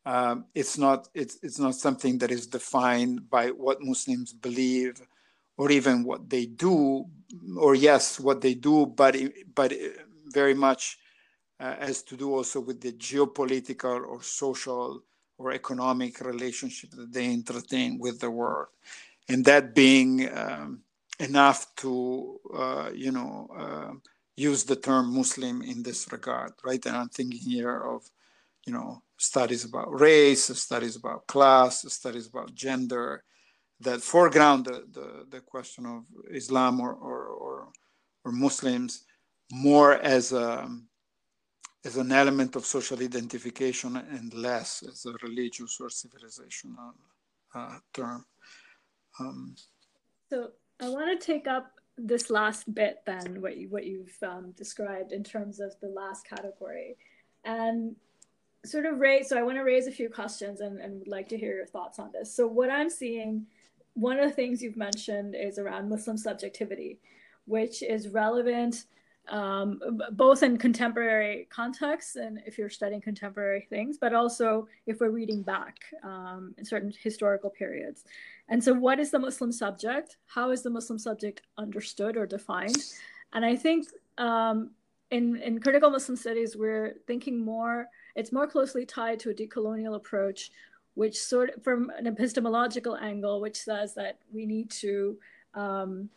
um, 0.07 0.47
it's 0.55 0.79
not 0.79 1.09
it's 1.15 1.39
it's 1.43 1.59
not 1.59 1.75
something 1.75 2.19
that 2.19 2.31
is 2.31 2.47
defined 2.47 3.29
by 3.31 3.49
what 3.49 3.83
Muslims 3.83 4.33
believe 4.33 5.01
or 5.57 5.71
even 5.71 6.05
what 6.05 6.31
they 6.31 6.47
do, 6.47 7.05
or 7.57 7.75
yes, 7.75 8.21
what 8.21 8.41
they 8.41 8.55
do, 8.55 8.87
but 8.87 9.17
but 9.55 9.73
very 10.33 10.55
much 10.55 10.99
uh, 11.61 11.75
has 11.77 12.03
to 12.03 12.17
do 12.17 12.35
also 12.35 12.61
with 12.61 12.81
the 12.81 12.93
geopolitical 12.93 14.07
or 14.07 14.23
social 14.23 15.03
or 15.39 15.53
economic 15.53 16.21
relationship 16.21 16.91
that 16.91 17.13
they 17.13 17.27
entertain 17.27 17.99
with 17.99 18.21
the 18.21 18.31
world. 18.31 18.69
And 19.29 19.45
that 19.45 19.75
being 19.75 20.29
um, 20.37 20.83
enough 21.19 21.67
to, 21.77 22.39
uh, 22.55 22.91
you 22.95 23.13
know, 23.13 23.49
uh, 23.57 23.93
use 24.37 24.65
the 24.65 24.77
term 24.77 25.15
Muslim 25.15 25.63
in 25.63 25.83
this 25.83 26.11
regard, 26.13 26.53
right? 26.65 26.85
And 26.87 26.97
I'm 26.97 27.09
thinking 27.09 27.41
here 27.41 27.81
of, 27.81 28.09
you 28.67 28.73
know, 28.73 29.03
studies 29.17 29.65
about 29.65 30.01
race, 30.01 30.45
studies 30.45 30.97
about 30.97 31.27
class, 31.27 31.83
studies 31.93 32.29
about 32.29 32.55
gender, 32.55 33.25
that 33.81 34.01
foreground 34.01 34.67
the, 34.67 34.85
the, 34.93 35.27
the 35.29 35.41
question 35.41 35.87
of 35.87 36.05
Islam 36.31 36.81
or, 36.81 36.93
or, 36.93 37.27
or, 37.27 37.69
or 38.25 38.33
Muslims 38.33 39.05
more 39.53 39.95
as 39.95 40.33
a, 40.33 40.69
as 41.85 41.97
an 41.97 42.13
element 42.13 42.57
of 42.57 42.67
social 42.67 43.01
identification 43.01 43.97
and 43.97 44.35
less 44.35 44.83
as 44.83 45.07
a 45.07 45.13
religious 45.23 45.79
or 45.81 45.89
civilizational 45.89 46.93
uh, 47.55 47.79
term. 47.93 48.25
Um, 49.19 49.55
so 50.31 50.51
I 50.81 50.89
want 50.89 51.19
to 51.19 51.27
take 51.27 51.47
up 51.47 51.73
this 51.97 52.31
last 52.31 52.73
bit 52.73 53.01
then, 53.07 53.41
what 53.41 53.57
you 53.57 53.69
what 53.69 53.85
you've 53.85 54.17
um, 54.23 54.53
described 54.53 55.13
in 55.13 55.25
terms 55.25 55.61
of 55.61 55.75
the 55.81 55.89
last 55.89 56.27
category, 56.27 56.97
and 57.45 57.97
sort 58.65 58.87
of 58.87 58.99
raise. 58.99 59.29
So 59.29 59.39
I 59.39 59.43
want 59.43 59.57
to 59.57 59.63
raise 59.63 59.87
a 59.87 59.93
few 59.93 60.09
questions 60.09 60.61
and, 60.61 60.81
and 60.81 61.01
would 61.01 61.09
like 61.09 61.29
to 61.31 61.39
hear 61.39 61.55
your 61.55 61.67
thoughts 61.67 61.99
on 61.99 62.11
this. 62.13 62.35
So 62.35 62.47
what 62.47 62.71
I'm 62.71 62.91
seeing, 62.91 63.47
one 63.95 64.19
of 64.19 64.29
the 64.29 64.35
things 64.35 64.63
you've 64.63 64.77
mentioned 64.77 65.35
is 65.35 65.59
around 65.59 65.89
Muslim 65.89 66.17
subjectivity, 66.17 66.99
which 67.47 67.83
is 67.83 68.09
relevant 68.09 68.85
um, 69.31 69.81
both 70.13 70.43
in 70.43 70.57
contemporary 70.57 71.47
contexts 71.51 72.17
and 72.17 72.41
if 72.47 72.59
you're 72.59 72.71
studying 72.71 73.01
contemporary 73.01 73.67
things, 73.69 73.99
but 73.99 74.15
also 74.15 74.67
if 74.87 75.01
we're 75.01 75.11
reading 75.11 75.43
back 75.43 75.77
um, 76.03 76.55
in 76.59 76.65
certain 76.65 76.93
historical 77.03 77.51
periods. 77.51 78.05
And 78.49 78.63
so, 78.63 78.73
what 78.73 78.99
is 78.99 79.11
the 79.11 79.19
Muslim 79.19 79.53
subject? 79.53 80.17
How 80.27 80.51
is 80.51 80.63
the 80.63 80.71
Muslim 80.71 80.99
subject 80.99 81.43
understood 81.59 82.17
or 82.17 82.27
defined? 82.27 82.77
And 83.33 83.45
I 83.45 83.57
think 83.57 83.89
um, 84.17 84.71
in, 85.11 85.37
in 85.37 85.61
critical 85.61 85.91
Muslim 85.91 86.17
studies, 86.17 86.57
we're 86.57 86.97
thinking 87.07 87.39
more, 87.39 87.89
it's 88.15 88.33
more 88.33 88.47
closely 88.47 88.87
tied 88.87 89.21
to 89.21 89.31
a 89.31 89.35
decolonial 89.35 89.97
approach, 89.97 90.51
which 90.95 91.19
sort 91.19 91.51
of 91.51 91.63
from 91.63 91.91
an 91.99 92.07
epistemological 92.07 92.97
angle, 92.97 93.41
which 93.41 93.57
says 93.57 93.95
that 93.95 94.19
we 94.33 94.47
need 94.47 94.71
to 94.71 95.19
um, 95.55 96.09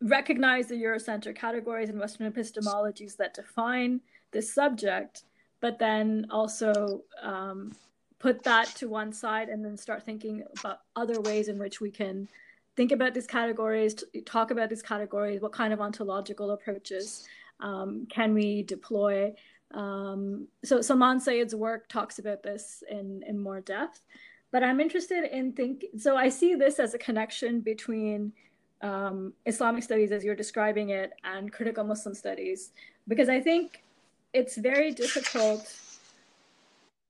recognize 0.00 0.66
the 0.66 0.74
Eurocentric 0.74 1.36
categories 1.36 1.88
and 1.88 1.98
Western 1.98 2.30
epistemologies 2.30 3.16
that 3.16 3.34
define 3.34 4.00
this 4.32 4.52
subject, 4.52 5.24
but 5.60 5.78
then 5.78 6.26
also 6.30 7.02
um, 7.22 7.72
put 8.18 8.42
that 8.44 8.66
to 8.76 8.88
one 8.88 9.12
side 9.12 9.48
and 9.48 9.64
then 9.64 9.76
start 9.76 10.04
thinking 10.04 10.42
about 10.58 10.80
other 10.94 11.20
ways 11.22 11.48
in 11.48 11.58
which 11.58 11.80
we 11.80 11.90
can 11.90 12.28
think 12.76 12.92
about 12.92 13.14
these 13.14 13.26
categories, 13.26 14.04
talk 14.26 14.50
about 14.50 14.68
these 14.68 14.82
categories, 14.82 15.40
what 15.40 15.52
kind 15.52 15.72
of 15.72 15.80
ontological 15.80 16.50
approaches 16.50 17.26
um, 17.60 18.06
can 18.10 18.34
we 18.34 18.62
deploy. 18.62 19.32
Um, 19.72 20.46
so 20.62 20.82
Salman 20.82 21.18
Sayyid's 21.20 21.54
work 21.54 21.88
talks 21.88 22.18
about 22.18 22.42
this 22.42 22.82
in, 22.90 23.22
in 23.26 23.38
more 23.38 23.60
depth, 23.60 24.04
but 24.52 24.62
I'm 24.62 24.80
interested 24.80 25.24
in 25.24 25.52
think. 25.52 25.86
So 25.96 26.16
I 26.16 26.28
see 26.28 26.54
this 26.54 26.78
as 26.78 26.92
a 26.92 26.98
connection 26.98 27.60
between 27.60 28.32
um, 28.82 29.32
Islamic 29.46 29.82
studies 29.82 30.12
as 30.12 30.24
you're 30.24 30.34
describing 30.34 30.90
it 30.90 31.12
and 31.24 31.52
critical 31.52 31.84
Muslim 31.84 32.14
studies 32.14 32.70
because 33.08 33.28
I 33.28 33.40
think 33.40 33.82
it's 34.32 34.56
very 34.56 34.92
difficult. 34.92 35.72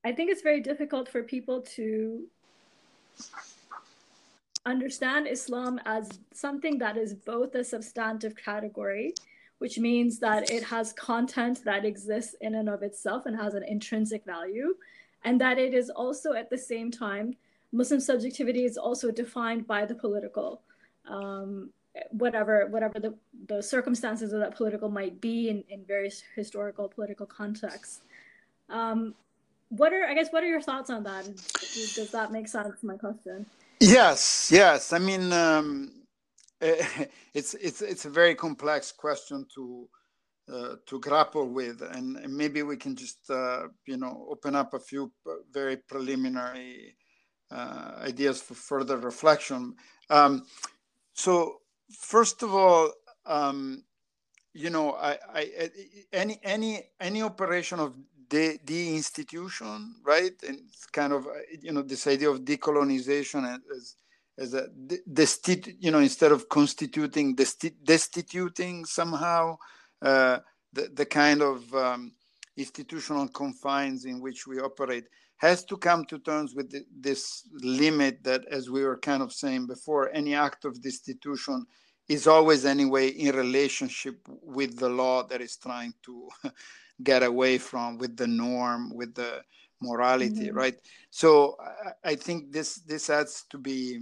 I 0.05 0.13
think 0.13 0.31
it's 0.31 0.43
very 0.43 0.61
difficult 0.61 1.09
for 1.09 1.23
people 1.23 1.63
to 1.77 2.23
understand 4.65 5.27
Islam 5.27 5.81
as 5.87 6.09
something 6.33 6.79
that 6.79 6.97
is 6.97 7.15
both 7.15 7.55
a 7.55 7.65
substantive 7.65 8.37
category, 8.37 9.15
which 9.59 9.79
means 9.79 10.19
that 10.19 10.51
it 10.51 10.63
has 10.65 10.93
content 10.93 11.65
that 11.65 11.85
exists 11.85 12.35
in 12.41 12.57
and 12.57 12.69
of 12.69 12.83
itself 12.83 13.27
and 13.27 13.37
has 13.37 13.55
an 13.55 13.65
intrinsic 13.65 14.25
value, 14.25 14.75
and 15.25 15.41
that 15.41 15.59
it 15.59 15.73
is 15.73 15.89
also 15.91 16.33
at 16.33 16.51
the 16.51 16.59
same 16.59 16.91
time, 16.91 17.35
Muslim 17.73 18.01
subjectivity 18.01 18.65
is 18.65 18.77
also 18.77 19.11
defined 19.11 19.67
by 19.67 19.85
the 19.85 19.95
political 19.95 20.63
um, 21.09 21.71
whatever 22.11 22.67
whatever 22.67 22.99
the, 23.01 23.15
the 23.49 23.63
circumstances 23.63 24.33
of 24.33 24.41
that 24.41 24.57
political 24.57 24.89
might 24.89 25.21
be 25.21 25.49
in, 25.49 25.65
in 25.69 25.85
various 25.85 26.23
historical 26.35 26.89
political 26.89 27.27
contexts. 27.27 28.01
Um, 28.69 29.15
what 29.69 29.93
are 29.93 30.05
I 30.05 30.15
guess 30.15 30.29
what 30.31 30.43
are 30.43 30.49
your 30.49 30.63
thoughts 30.63 30.91
on 30.91 31.03
that? 31.05 31.25
Does, 31.95 32.11
that 32.13 32.33
make 32.33 32.49
sense? 32.49 32.83
My 32.83 32.97
question. 32.97 33.47
Yes, 33.81 34.51
yes. 34.53 34.93
I 34.93 34.99
mean, 34.99 35.33
um, 35.33 35.93
it's 36.61 37.55
it's 37.55 37.83
it's 37.83 38.05
a 38.05 38.11
very 38.11 38.35
complex 38.35 38.93
question 38.93 39.47
to 39.55 39.89
uh, 40.53 40.77
to 40.87 41.01
grapple 41.01 41.49
with, 41.49 41.83
and, 41.83 42.17
and, 42.19 42.33
maybe 42.33 42.63
we 42.63 42.77
can 42.77 42.95
just 42.95 43.29
uh, 43.31 43.67
you 43.85 43.97
know 43.97 44.27
open 44.31 44.55
up 44.55 44.75
a 44.75 44.79
few 44.79 45.11
very 45.53 45.77
preliminary 45.77 46.97
uh, 47.51 47.93
ideas 47.99 48.41
for 48.41 48.55
further 48.55 48.97
reflection. 48.97 49.75
Um, 50.09 50.47
so 51.17 51.63
first 51.91 52.43
of 52.43 52.55
all, 52.55 52.93
um, 53.25 53.83
you 54.53 54.71
know, 54.71 54.93
I, 54.93 55.19
I, 55.35 55.71
any 56.13 56.39
any 56.43 56.83
any 57.01 57.23
operation 57.23 57.81
of 57.81 57.95
de, 58.29 58.59
de-institution, 58.65 59.97
right? 60.05 60.33
And 60.47 60.61
it's 60.69 60.87
kind 60.87 61.13
of 61.13 61.27
you 61.61 61.73
know 61.73 61.83
this 61.83 62.07
idea 62.07 62.31
of 62.31 62.41
decolonization 62.41 63.59
as 63.77 63.97
as 64.39 64.53
a 64.53 64.69
desti- 65.11 65.77
you 65.81 65.91
know 65.91 66.01
instead 66.01 66.33
of 66.33 66.49
constituting 66.51 67.35
desti- 67.35 67.77
destituting 67.83 68.85
somehow 68.85 69.57
uh, 70.03 70.39
the 70.75 70.91
the 70.95 71.07
kind 71.07 71.41
of 71.41 71.75
um, 71.75 72.13
institutional 72.59 73.29
confines 73.29 74.05
in 74.05 74.21
which 74.21 74.47
we 74.47 74.61
operate 74.61 75.07
has 75.39 75.65
to 75.65 75.77
come 75.77 76.05
to 76.07 76.19
terms 76.19 76.55
with 76.55 76.71
the, 76.71 76.85
this 76.99 77.49
limit 77.53 78.25
that, 78.25 78.45
as 78.51 78.71
we 78.71 78.83
were 78.83 78.99
kind 78.99 79.23
of 79.23 79.33
saying 79.33 79.67
before, 79.67 80.11
any 80.15 80.35
act 80.35 80.65
of 80.65 80.81
destitution 80.81 81.67
is 82.09 82.27
always 82.27 82.65
anyway 82.65 83.09
in 83.09 83.35
relationship 83.35 84.19
with 84.43 84.79
the 84.79 84.89
law 84.89 85.23
that 85.27 85.41
is 85.41 85.57
trying 85.57 85.93
to 86.03 86.29
get 87.03 87.23
away 87.23 87.59
from, 87.59 87.99
with 87.99 88.17
the 88.17 88.27
norm, 88.27 88.95
with 88.95 89.15
the 89.15 89.43
morality, 89.83 90.47
mm-hmm. 90.47 90.57
right? 90.57 90.77
So 91.11 91.57
I, 91.61 92.11
I, 92.11 92.15
think 92.15 92.53
this 92.53 92.77
this 92.77 93.09
has 93.09 93.45
to 93.51 93.59
be 93.59 94.01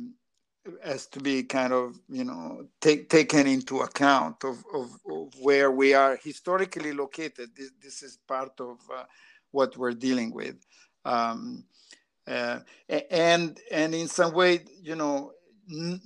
has 0.84 1.06
to 1.08 1.20
be 1.20 1.42
kind 1.42 1.72
of 1.72 1.98
you 2.08 2.24
know 2.24 2.68
take, 2.80 3.08
taken 3.08 3.46
into 3.46 3.80
account 3.80 4.44
of, 4.44 4.62
of, 4.72 4.90
of, 5.10 5.34
where 5.40 5.72
we 5.72 5.94
are 5.94 6.16
historically 6.22 6.92
located. 6.92 7.50
This, 7.56 7.70
this 7.82 8.02
is 8.02 8.18
part 8.28 8.52
of 8.60 8.78
uh, 8.94 9.04
what 9.50 9.76
we're 9.76 9.94
dealing 9.94 10.32
with 10.32 10.56
um, 11.04 11.64
uh, 12.26 12.60
and 13.10 13.58
and 13.70 13.94
in 13.94 14.08
some 14.08 14.32
way 14.32 14.60
you 14.82 14.96
know 14.96 15.32
in, 15.68 16.00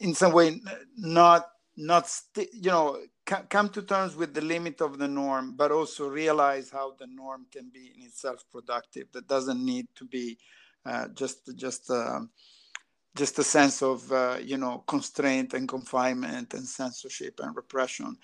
in 0.00 0.14
some 0.14 0.32
way 0.32 0.60
not 0.96 1.46
not 1.76 2.10
you 2.52 2.70
know 2.70 2.98
come 3.26 3.68
to 3.68 3.82
terms 3.82 4.16
with 4.16 4.34
the 4.34 4.40
limit 4.40 4.80
of 4.80 4.98
the 4.98 5.08
norm 5.08 5.54
but 5.56 5.70
also 5.70 6.08
realize 6.08 6.70
how 6.70 6.94
the 6.98 7.06
norm 7.06 7.46
can 7.50 7.70
be 7.72 7.92
in 7.96 8.06
itself 8.06 8.42
productive. 8.50 9.06
That 9.12 9.28
doesn't 9.28 9.64
need 9.64 9.86
to 9.96 10.04
be 10.04 10.38
uh, 10.84 11.08
just 11.08 11.54
just 11.56 11.90
uh, 11.90 12.20
just 13.16 13.38
a 13.38 13.44
sense 13.44 13.82
of 13.82 14.10
uh, 14.10 14.38
you 14.42 14.56
know 14.56 14.84
constraint 14.86 15.54
and 15.54 15.68
confinement 15.68 16.54
and 16.54 16.66
censorship 16.66 17.40
and 17.42 17.54
repression. 17.54 18.16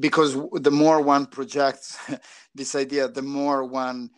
Because 0.00 0.36
the 0.52 0.70
more 0.70 1.00
one 1.00 1.26
projects 1.26 1.98
this 2.54 2.74
idea 2.74 3.08
the 3.08 3.22
more 3.22 3.64
one 3.64 4.10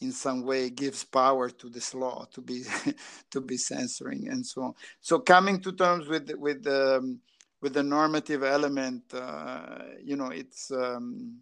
in 0.00 0.12
some 0.12 0.44
way 0.44 0.70
gives 0.70 1.04
power 1.04 1.50
to 1.50 1.68
this 1.68 1.94
law 1.94 2.26
to 2.32 2.40
be 2.40 2.64
to 3.30 3.40
be 3.40 3.56
censoring 3.56 4.28
and 4.28 4.44
so 4.46 4.62
on. 4.62 4.74
So 5.00 5.18
coming 5.18 5.60
to 5.60 5.72
terms 5.72 6.08
with 6.08 6.30
with 6.36 6.62
the 6.64 6.98
um, 6.98 7.20
with 7.60 7.74
the 7.74 7.82
normative 7.82 8.42
element, 8.42 9.02
uh, 9.12 9.78
you 10.02 10.16
know, 10.16 10.28
it's 10.28 10.70
um, 10.70 11.40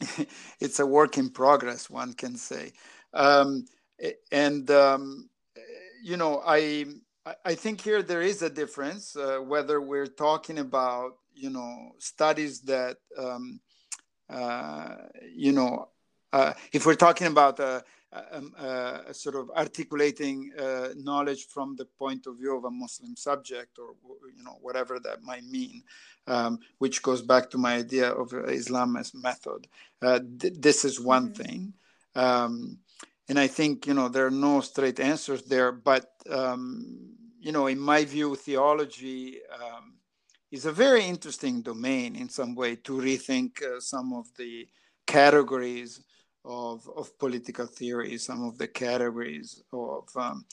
it's 0.60 0.80
a 0.80 0.86
work 0.86 1.18
in 1.18 1.30
progress, 1.30 1.90
one 1.90 2.14
can 2.14 2.36
say, 2.36 2.72
um, 3.12 3.66
and 4.32 4.70
um, 4.70 5.28
you 6.02 6.16
know, 6.16 6.42
I 6.46 6.86
I 7.44 7.54
think 7.54 7.80
here 7.80 8.02
there 8.02 8.22
is 8.22 8.42
a 8.42 8.50
difference 8.50 9.16
uh, 9.16 9.38
whether 9.38 9.80
we're 9.80 10.06
talking 10.06 10.58
about 10.58 11.12
you 11.34 11.50
know 11.50 11.92
studies 11.98 12.60
that 12.62 12.96
um, 13.18 13.60
uh, 14.30 14.94
you 15.34 15.52
know 15.52 15.88
uh, 16.32 16.52
if 16.72 16.86
we're 16.86 16.94
talking 16.94 17.26
about 17.26 17.58
uh, 17.60 17.80
um, 18.32 18.54
uh, 18.58 19.12
sort 19.12 19.36
of 19.36 19.50
articulating 19.50 20.50
uh, 20.58 20.88
knowledge 20.96 21.46
from 21.48 21.76
the 21.76 21.84
point 21.84 22.26
of 22.26 22.38
view 22.38 22.56
of 22.56 22.64
a 22.64 22.70
Muslim 22.70 23.16
subject, 23.16 23.78
or 23.78 23.94
you 24.34 24.42
know 24.42 24.58
whatever 24.62 24.98
that 25.00 25.22
might 25.22 25.44
mean, 25.44 25.82
um, 26.26 26.58
which 26.78 27.02
goes 27.02 27.22
back 27.22 27.50
to 27.50 27.58
my 27.58 27.76
idea 27.76 28.10
of 28.10 28.32
Islam 28.48 28.96
as 28.96 29.12
method. 29.14 29.66
Uh, 30.00 30.20
th- 30.40 30.54
this 30.58 30.84
is 30.84 31.00
one 31.00 31.30
mm-hmm. 31.30 31.42
thing, 31.42 31.72
um, 32.14 32.78
and 33.28 33.38
I 33.38 33.46
think 33.46 33.86
you 33.86 33.94
know 33.94 34.08
there 34.08 34.26
are 34.26 34.30
no 34.30 34.60
straight 34.60 35.00
answers 35.00 35.42
there. 35.42 35.72
But 35.72 36.10
um, 36.30 37.14
you 37.40 37.52
know, 37.52 37.66
in 37.66 37.78
my 37.78 38.04
view, 38.04 38.36
theology 38.36 39.40
um, 39.52 39.94
is 40.50 40.64
a 40.64 40.72
very 40.72 41.04
interesting 41.04 41.62
domain 41.62 42.16
in 42.16 42.28
some 42.28 42.54
way 42.54 42.76
to 42.76 42.92
rethink 42.92 43.62
uh, 43.62 43.80
some 43.80 44.12
of 44.12 44.26
the 44.36 44.66
categories 45.06 46.00
of, 46.44 46.88
of 46.96 47.18
political 47.18 47.66
theory, 47.66 48.18
some 48.18 48.44
of 48.44 48.58
the 48.58 48.68
categories 48.68 49.62
of 49.72 50.08
um, 50.16 50.44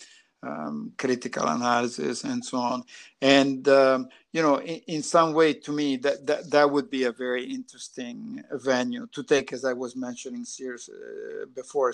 um, 0.45 0.91
critical 0.97 1.47
analysis 1.47 2.23
and 2.23 2.43
so 2.43 2.57
on. 2.57 2.83
And, 3.21 3.67
um, 3.67 4.09
you 4.31 4.41
know, 4.41 4.57
in, 4.57 4.81
in, 4.87 5.03
some 5.03 5.33
way 5.33 5.53
to 5.53 5.71
me, 5.71 5.97
that, 5.97 6.25
that, 6.27 6.51
that 6.51 6.69
would 6.69 6.89
be 6.89 7.03
a 7.03 7.11
very 7.11 7.45
interesting 7.45 8.43
venue 8.51 9.07
to 9.13 9.23
take, 9.23 9.53
as 9.53 9.65
I 9.65 9.73
was 9.73 9.95
mentioning 9.95 10.45
serious, 10.45 10.89
uh, 10.89 11.45
before, 11.55 11.93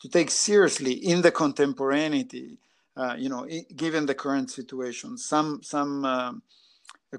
to 0.00 0.08
take 0.08 0.30
seriously 0.30 0.92
in 0.92 1.22
the 1.22 1.30
contemporaneity, 1.30 2.58
uh, 2.96 3.14
you 3.18 3.28
know, 3.28 3.46
given 3.76 4.06
the 4.06 4.14
current 4.14 4.50
situation, 4.50 5.16
some, 5.16 5.62
some 5.62 6.04
um, 6.04 6.42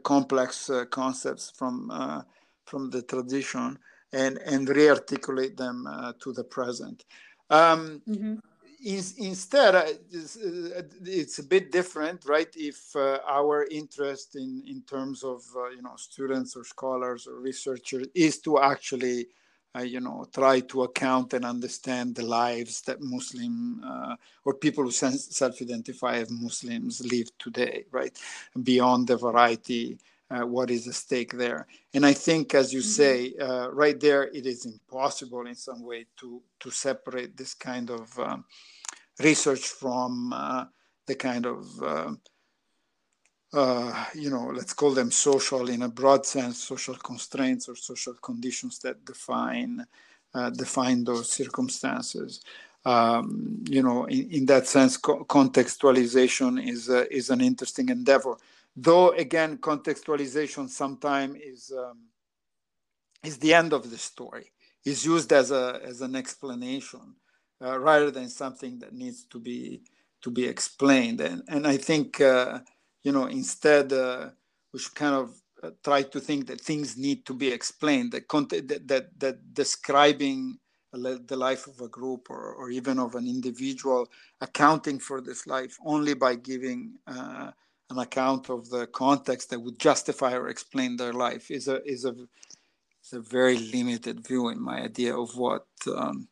complex 0.03 0.69
uh, 0.69 0.86
concepts 0.86 1.51
from, 1.55 1.89
uh, 1.91 2.21
from 2.65 2.89
the 2.89 3.01
tradition 3.01 3.78
and, 4.14 4.38
and 4.45 4.70
re-articulate 4.70 5.57
them 5.57 5.88
uh, 5.88 6.14
to 6.20 6.32
the 6.32 6.43
present. 6.43 7.03
Um, 7.49 8.01
mm-hmm. 8.07 8.36
in, 8.86 9.03
instead, 9.18 9.76
uh, 9.76 9.84
it's, 10.11 10.38
uh, 10.38 10.84
it's, 11.03 11.39
a 11.39 11.43
bit 11.43 11.72
different, 11.72 12.24
right? 12.26 12.47
If 12.55 12.95
uh, 12.95 13.20
our 13.28 13.66
interest 13.66 14.36
in, 14.36 14.64
in 14.68 14.84
terms 14.84 15.24
of 15.24 15.43
uh, 15.55 15.70
you 15.70 15.82
know 15.82 15.95
students 15.97 16.55
or 16.55 16.64
scholars 16.64 17.28
or 17.28 17.39
researchers 17.39 18.07
is 18.14 18.39
to 18.41 18.59
actually 18.59 19.28
uh, 19.76 19.82
you 19.82 19.99
know 19.99 20.26
try 20.34 20.61
to 20.61 20.84
account 20.84 21.34
and 21.34 21.43
understand 21.43 22.16
the 22.16 22.26
lives 22.26 22.82
that 22.84 23.01
Muslim 23.01 23.84
or 24.45 24.53
people 24.53 24.84
who 24.84 24.91
self-identify 24.91 26.18
as 26.18 26.30
Muslims 26.30 27.05
live 27.05 27.30
today, 27.39 27.86
right? 27.91 28.18
Beyond 28.61 29.07
the 29.07 29.18
variety 29.18 29.97
uh, 30.34 30.45
what 30.45 30.71
is 30.71 30.88
at 30.88 30.95
stake 30.95 31.34
there. 31.34 31.67
And 31.93 32.05
I 32.05 32.13
think, 32.13 32.55
as 32.55 32.73
you 32.73 32.79
mm-hmm. 32.79 32.89
say, 32.89 33.34
uh, 33.39 33.69
right 33.71 33.99
there, 33.99 34.23
it 34.23 34.45
is 34.45 34.65
impossible 34.65 35.45
in 35.45 35.55
some 35.55 35.84
way 35.84 36.05
to 36.19 36.41
to 36.61 36.71
separate 36.71 37.38
this 37.38 37.53
kind 37.53 37.89
of 37.89 38.17
um, 38.19 38.45
research 39.19 39.65
from 39.67 40.34
uh, 40.34 40.65
the 41.05 41.15
kind 41.15 41.45
of 41.45 41.84
um, 41.84 42.19
uh, 43.53 44.05
you 44.15 44.31
know, 44.31 44.47
let's 44.47 44.73
call 44.73 44.91
them 44.91 45.11
social 45.11 45.69
in 45.69 45.84
a 45.84 45.88
broad 45.88 46.25
sense, 46.25 46.57
social 46.63 46.95
constraints 46.95 47.69
or 47.69 47.75
social 47.75 48.15
conditions 48.15 48.79
that 48.79 49.05
define 49.05 49.86
uh, 50.34 50.49
define 50.49 51.03
those 51.03 51.31
circumstances. 51.31 52.41
Um, 52.86 53.63
you 53.69 53.84
know, 53.84 54.05
in, 54.05 54.31
in 54.31 54.45
that 54.47 54.67
sense, 54.67 54.97
co- 54.97 55.23
contextualization 55.25 56.67
is 56.67 56.89
uh, 56.89 57.05
is 57.11 57.29
an 57.29 57.41
interesting 57.41 57.89
endeavor 57.89 58.36
though 58.76 59.11
again 59.11 59.57
contextualization 59.57 60.69
sometimes 60.69 61.36
is 61.41 61.71
um, 61.78 61.99
is 63.24 63.38
the 63.38 63.53
end 63.53 63.74
of 63.74 63.89
the 63.89 63.97
story 63.97 64.51
is 64.86 65.05
used 65.05 65.32
as 65.32 65.51
a 65.51 65.80
as 65.84 66.01
an 66.01 66.15
explanation 66.15 67.15
uh, 67.63 67.80
rather 67.80 68.11
than 68.11 68.30
something 68.30 68.80
that 68.80 68.93
needs 68.93 69.26
to 69.26 69.39
be 69.39 69.82
to 70.21 70.30
be 70.30 70.45
explained. 70.45 71.21
And 71.21 71.43
and 71.47 71.67
i 71.67 71.78
think 71.78 72.19
uh, 72.21 72.59
you 73.03 73.11
know 73.11 73.26
instead 73.26 73.93
uh, 73.93 74.30
we 74.71 74.80
should 74.80 74.95
kind 74.95 75.15
of 75.15 75.41
uh, 75.63 75.71
try 75.84 76.03
to 76.03 76.19
think 76.19 76.47
that 76.47 76.59
things 76.59 76.97
need 76.97 77.26
to 77.26 77.34
be 77.34 77.49
explained 77.51 78.11
that 78.11 78.28
that 78.30 78.88
that, 78.88 79.19
that 79.19 79.53
describing 79.53 80.59
the 80.93 81.36
life 81.36 81.65
of 81.65 81.82
a 81.82 81.88
group 81.88 82.30
or, 82.30 82.53
or 82.53 82.69
even 82.69 82.99
of 82.99 83.15
an 83.15 83.28
individual 83.28 84.07
accounting 84.41 84.99
for 84.99 85.21
this 85.21 85.47
life 85.47 85.76
only 85.84 86.13
by 86.13 86.36
giving 86.36 86.93
uh, 87.07 87.49
an 87.94 88.00
account 88.00 88.50
of 88.50 88.70
the 88.70 88.88
context 88.88 89.52
that 89.52 89.62
would 89.62 89.80
justify 89.80 90.34
or 90.36 90.50
explain 90.50 90.98
their 90.98 91.14
life 91.28 91.52
is 91.52 91.68
a 91.70 91.78
is 91.96 92.06
a 92.06 92.16
is 93.04 93.14
a 93.14 93.22
very 93.22 93.58
limited 93.78 94.26
view 94.28 94.50
in 94.50 94.62
my 94.62 94.78
idea 94.91 95.14
of 95.18 95.30
what 95.38 95.68
um, 96.02 96.28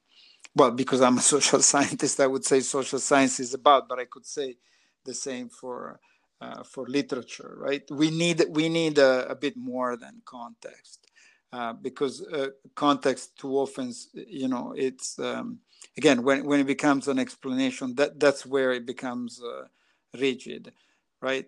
well 0.55 0.72
because 0.72 1.01
i'm 1.01 1.20
a 1.20 1.22
social 1.36 1.62
scientist 1.62 2.20
i 2.20 2.28
would 2.28 2.45
say 2.45 2.59
social 2.62 2.99
science 2.99 3.39
is 3.39 3.53
about 3.53 3.89
but 3.89 3.99
i 3.99 4.05
could 4.05 4.28
say 4.28 4.57
the 5.05 5.14
same 5.14 5.49
for 5.49 5.99
uh, 6.41 6.64
for 6.64 6.88
literature 6.88 7.55
right? 7.57 7.84
We 7.91 8.12
need 8.12 8.43
we 8.49 8.70
need 8.70 8.97
a, 8.97 9.30
a 9.30 9.36
bit 9.36 9.55
more 9.57 9.97
than 9.97 10.22
context 10.26 11.07
uh, 11.53 11.74
because 11.74 12.24
uh, 12.28 12.49
context 12.76 13.38
too 13.38 13.53
often 13.57 13.93
you 14.14 14.47
know 14.49 14.74
it's 14.78 15.20
um, 15.20 15.59
again 15.97 16.24
when, 16.24 16.45
when 16.45 16.59
it 16.62 16.68
becomes 16.68 17.07
an 17.07 17.20
explanation 17.20 17.95
that 17.95 18.20
that's 18.20 18.45
where 18.45 18.72
it 18.72 18.86
becomes 18.86 19.41
uh, 19.43 19.66
rigid 20.20 20.74
right? 21.22 21.47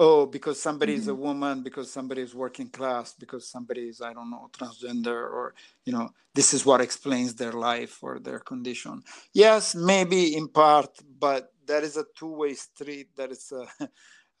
Oh, 0.00 0.26
because 0.26 0.62
somebody 0.62 0.92
mm-hmm. 0.92 1.00
is 1.00 1.08
a 1.08 1.12
mm-hmm. 1.12 1.22
woman, 1.22 1.62
because 1.62 1.90
somebody 1.90 2.22
is 2.22 2.34
working 2.34 2.68
class, 2.68 3.14
because 3.14 3.48
somebody 3.48 3.88
is, 3.88 4.00
I 4.00 4.12
don't 4.12 4.30
know, 4.30 4.48
transgender, 4.52 5.08
or, 5.08 5.54
you 5.84 5.92
know, 5.92 6.10
this 6.34 6.54
is 6.54 6.64
what 6.64 6.80
explains 6.80 7.34
their 7.34 7.52
life 7.52 7.98
or 8.00 8.20
their 8.20 8.38
condition. 8.38 9.02
Yes, 9.32 9.74
maybe 9.74 10.36
in 10.36 10.48
part, 10.48 10.90
but 11.18 11.52
that 11.66 11.82
is 11.82 11.96
a 11.96 12.04
two 12.16 12.32
way 12.32 12.54
street. 12.54 13.08
That 13.16 13.32
is, 13.32 13.52
a, 13.52 13.88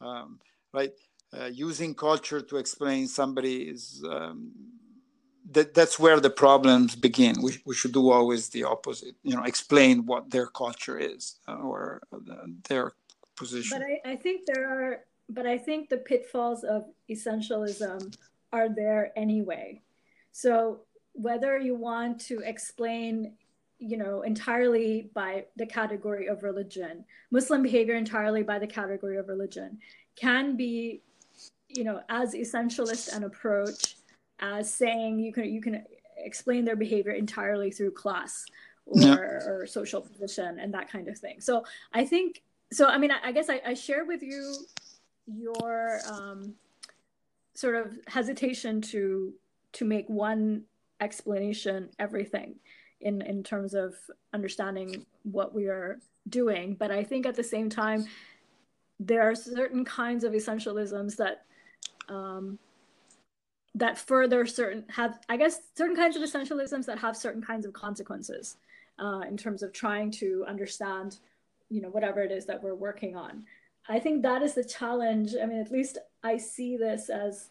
um, 0.04 0.38
right? 0.72 0.92
Uh, 1.36 1.46
using 1.46 1.94
culture 1.94 2.40
to 2.40 2.56
explain 2.56 3.08
somebody 3.08 3.62
is. 3.62 4.02
Um, 4.08 4.52
that, 5.50 5.72
that's 5.72 5.98
where 5.98 6.20
the 6.20 6.30
problems 6.30 6.94
begin. 6.94 7.36
We, 7.40 7.56
we 7.64 7.74
should 7.74 7.92
do 7.92 8.10
always 8.10 8.50
the 8.50 8.64
opposite, 8.64 9.14
you 9.22 9.34
know, 9.34 9.44
explain 9.44 10.04
what 10.04 10.30
their 10.30 10.46
culture 10.46 10.98
is 10.98 11.36
uh, 11.48 11.54
or 11.54 12.02
uh, 12.12 12.18
their 12.68 12.92
position. 13.38 13.78
But 13.78 14.10
I, 14.10 14.12
I 14.12 14.16
think 14.16 14.46
there 14.46 14.68
are, 14.68 15.04
but 15.28 15.46
I 15.46 15.58
think 15.58 15.88
the 15.88 15.98
pitfalls 15.98 16.64
of 16.64 16.84
essentialism 17.10 18.16
are 18.52 18.68
there 18.68 19.12
anyway. 19.16 19.82
So 20.32 20.80
whether 21.12 21.58
you 21.58 21.74
want 21.74 22.20
to 22.20 22.40
explain 22.40 23.32
you 23.78 23.96
know 23.96 24.22
entirely 24.22 25.10
by 25.14 25.44
the 25.56 25.66
category 25.66 26.26
of 26.26 26.42
religion 26.42 27.04
muslim 27.30 27.62
behavior 27.62 27.94
entirely 27.94 28.42
by 28.42 28.58
the 28.58 28.66
category 28.66 29.16
of 29.16 29.28
religion 29.28 29.78
can 30.16 30.56
be 30.56 31.00
you 31.68 31.84
know 31.84 32.00
as 32.08 32.34
essentialist 32.34 33.14
an 33.14 33.24
approach 33.24 33.96
as 34.40 34.72
saying 34.72 35.18
you 35.18 35.32
can 35.32 35.44
you 35.44 35.60
can 35.60 35.84
explain 36.16 36.64
their 36.64 36.76
behavior 36.76 37.12
entirely 37.12 37.70
through 37.70 37.92
class 37.92 38.44
or, 38.86 39.00
yeah. 39.00 39.14
or 39.14 39.66
social 39.66 40.00
position 40.00 40.58
and 40.58 40.74
that 40.74 40.90
kind 40.90 41.06
of 41.08 41.16
thing 41.16 41.40
so 41.40 41.64
i 41.92 42.04
think 42.04 42.42
so 42.72 42.86
i 42.86 42.98
mean 42.98 43.10
i, 43.10 43.18
I 43.24 43.32
guess 43.32 43.48
I, 43.48 43.60
I 43.64 43.74
share 43.74 44.04
with 44.04 44.22
you 44.22 44.66
your 45.26 46.00
um, 46.10 46.54
sort 47.54 47.74
of 47.74 47.98
hesitation 48.06 48.80
to 48.80 49.34
to 49.72 49.84
make 49.84 50.08
one 50.08 50.62
explanation 51.00 51.90
everything 51.98 52.56
in 53.00 53.22
in 53.22 53.42
terms 53.42 53.74
of 53.74 53.94
understanding 54.32 55.04
what 55.24 55.54
we 55.54 55.66
are 55.66 55.98
doing. 56.28 56.74
But 56.78 56.90
i 56.90 57.02
think 57.04 57.26
at 57.26 57.34
the 57.34 57.42
same 57.42 57.68
time 57.68 58.06
there 59.00 59.22
are 59.22 59.34
certain 59.34 59.84
kinds 59.84 60.24
of 60.24 60.32
essentialisms 60.32 61.16
that 61.16 61.44
um, 62.08 62.58
that 63.74 63.98
further 63.98 64.46
certain 64.46 64.84
have 64.88 65.18
i 65.28 65.36
guess 65.36 65.60
certain 65.76 65.94
kinds 65.94 66.16
of 66.16 66.22
essentialisms 66.22 66.86
that 66.86 66.98
have 66.98 67.16
certain 67.16 67.42
kinds 67.42 67.64
of 67.66 67.72
consequences 67.72 68.56
uh, 68.98 69.20
in 69.28 69.36
terms 69.36 69.62
of 69.62 69.72
trying 69.72 70.10
to 70.10 70.44
understand 70.48 71.18
you 71.70 71.80
know 71.80 71.88
whatever 71.88 72.22
it 72.22 72.32
is 72.32 72.46
that 72.46 72.62
we're 72.62 72.74
working 72.74 73.16
on. 73.16 73.44
I 73.88 73.98
think 73.98 74.22
that 74.22 74.42
is 74.42 74.54
the 74.54 74.64
challenge. 74.64 75.34
I 75.40 75.46
mean 75.46 75.60
at 75.60 75.70
least 75.70 75.98
i 76.24 76.36
see 76.36 76.76
this 76.76 77.08
as 77.08 77.50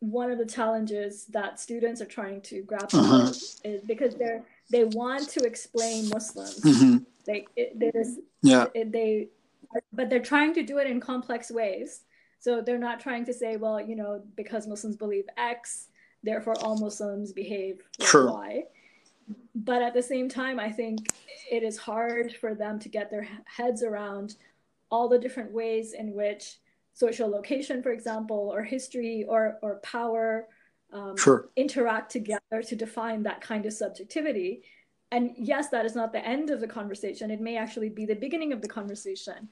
one 0.00 0.30
of 0.30 0.38
the 0.38 0.46
challenges 0.46 1.26
that 1.26 1.60
students 1.60 2.00
are 2.00 2.06
trying 2.06 2.40
to 2.40 2.62
grapple 2.62 3.00
uh-huh. 3.00 3.26
with 3.28 3.60
is 3.64 3.82
because 3.82 4.14
they're 4.14 4.42
they 4.70 4.84
want 4.84 5.28
to 5.28 5.44
explain 5.44 6.08
muslims. 6.08 6.60
Mm-hmm. 6.60 6.98
they 7.26 7.46
it, 7.54 7.78
there's 7.78 8.18
yeah. 8.42 8.66
it, 8.74 8.92
they 8.92 9.28
but 9.92 10.08
they're 10.10 10.20
trying 10.20 10.54
to 10.54 10.62
do 10.62 10.78
it 10.78 10.86
in 10.86 11.00
complex 11.00 11.50
ways. 11.50 12.00
So 12.40 12.62
they're 12.62 12.78
not 12.78 12.98
trying 12.98 13.26
to 13.26 13.34
say 13.34 13.56
well 13.56 13.80
you 13.80 13.94
know 13.94 14.22
because 14.36 14.66
muslims 14.66 14.96
believe 14.96 15.26
x 15.36 15.88
therefore 16.22 16.54
all 16.62 16.78
muslims 16.78 17.32
behave 17.32 17.82
like 17.98 18.14
y 18.14 18.62
but 19.54 19.82
at 19.82 19.94
the 19.94 20.02
same 20.02 20.28
time, 20.28 20.58
I 20.60 20.70
think 20.70 21.12
it 21.50 21.62
is 21.62 21.76
hard 21.76 22.34
for 22.36 22.54
them 22.54 22.78
to 22.80 22.88
get 22.88 23.10
their 23.10 23.26
heads 23.44 23.82
around 23.82 24.36
all 24.90 25.08
the 25.08 25.18
different 25.18 25.52
ways 25.52 25.92
in 25.92 26.14
which 26.14 26.56
social 26.94 27.28
location, 27.28 27.82
for 27.82 27.92
example, 27.92 28.50
or 28.52 28.62
history 28.62 29.24
or, 29.28 29.58
or 29.62 29.80
power 29.82 30.48
um, 30.92 31.16
sure. 31.16 31.48
interact 31.56 32.10
together 32.10 32.62
to 32.66 32.76
define 32.76 33.22
that 33.22 33.40
kind 33.40 33.66
of 33.66 33.72
subjectivity. 33.72 34.62
and 35.12 35.30
yes, 35.36 35.68
that 35.70 35.84
is 35.84 35.94
not 35.94 36.12
the 36.12 36.24
end 36.26 36.50
of 36.50 36.60
the 36.60 36.66
conversation. 36.68 37.30
It 37.30 37.40
may 37.40 37.56
actually 37.56 37.88
be 37.88 38.06
the 38.06 38.14
beginning 38.14 38.52
of 38.52 38.62
the 38.62 38.68
conversation. 38.68 39.48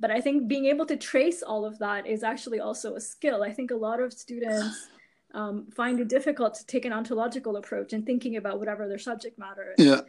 But 0.00 0.10
I 0.10 0.20
think 0.20 0.48
being 0.48 0.66
able 0.66 0.86
to 0.86 0.96
trace 0.96 1.42
all 1.42 1.64
of 1.64 1.78
that 1.78 2.06
is 2.06 2.22
actually 2.24 2.60
also 2.60 2.96
a 2.96 3.00
skill. 3.00 3.42
I 3.42 3.52
think 3.52 3.70
a 3.70 3.76
lot 3.76 4.00
of 4.00 4.12
students 4.12 4.88
um, 5.34 5.66
find 5.70 6.00
it 6.00 6.08
difficult 6.08 6.54
to 6.54 6.66
take 6.66 6.84
an 6.84 6.92
ontological 6.92 7.56
approach 7.56 7.92
in 7.92 8.04
thinking 8.04 8.36
about 8.36 8.58
whatever 8.58 8.88
their 8.88 8.98
subject 8.98 9.38
matter 9.38 9.74
is. 9.76 9.84
Yeah. 9.84 10.00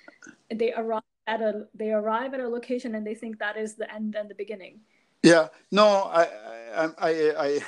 They 0.53 0.73
arrive 0.73 1.03
at 1.27 1.41
a 1.41 1.67
they 1.73 1.91
arrive 1.91 2.33
at 2.33 2.41
a 2.41 2.47
location 2.47 2.95
and 2.95 3.07
they 3.07 3.15
think 3.15 3.39
that 3.39 3.57
is 3.57 3.75
the 3.75 3.91
end 3.93 4.15
and 4.15 4.29
the 4.29 4.35
beginning. 4.35 4.81
Yeah. 5.23 5.47
No, 5.71 5.85
I 6.03 6.27
I 6.75 6.89
I 6.97 7.11
I, 7.37 7.61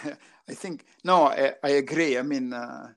I 0.50 0.54
think 0.54 0.86
no, 1.04 1.26
I, 1.26 1.54
I 1.64 1.70
agree. 1.70 2.18
I 2.18 2.22
mean, 2.22 2.54
uh, 2.54 2.90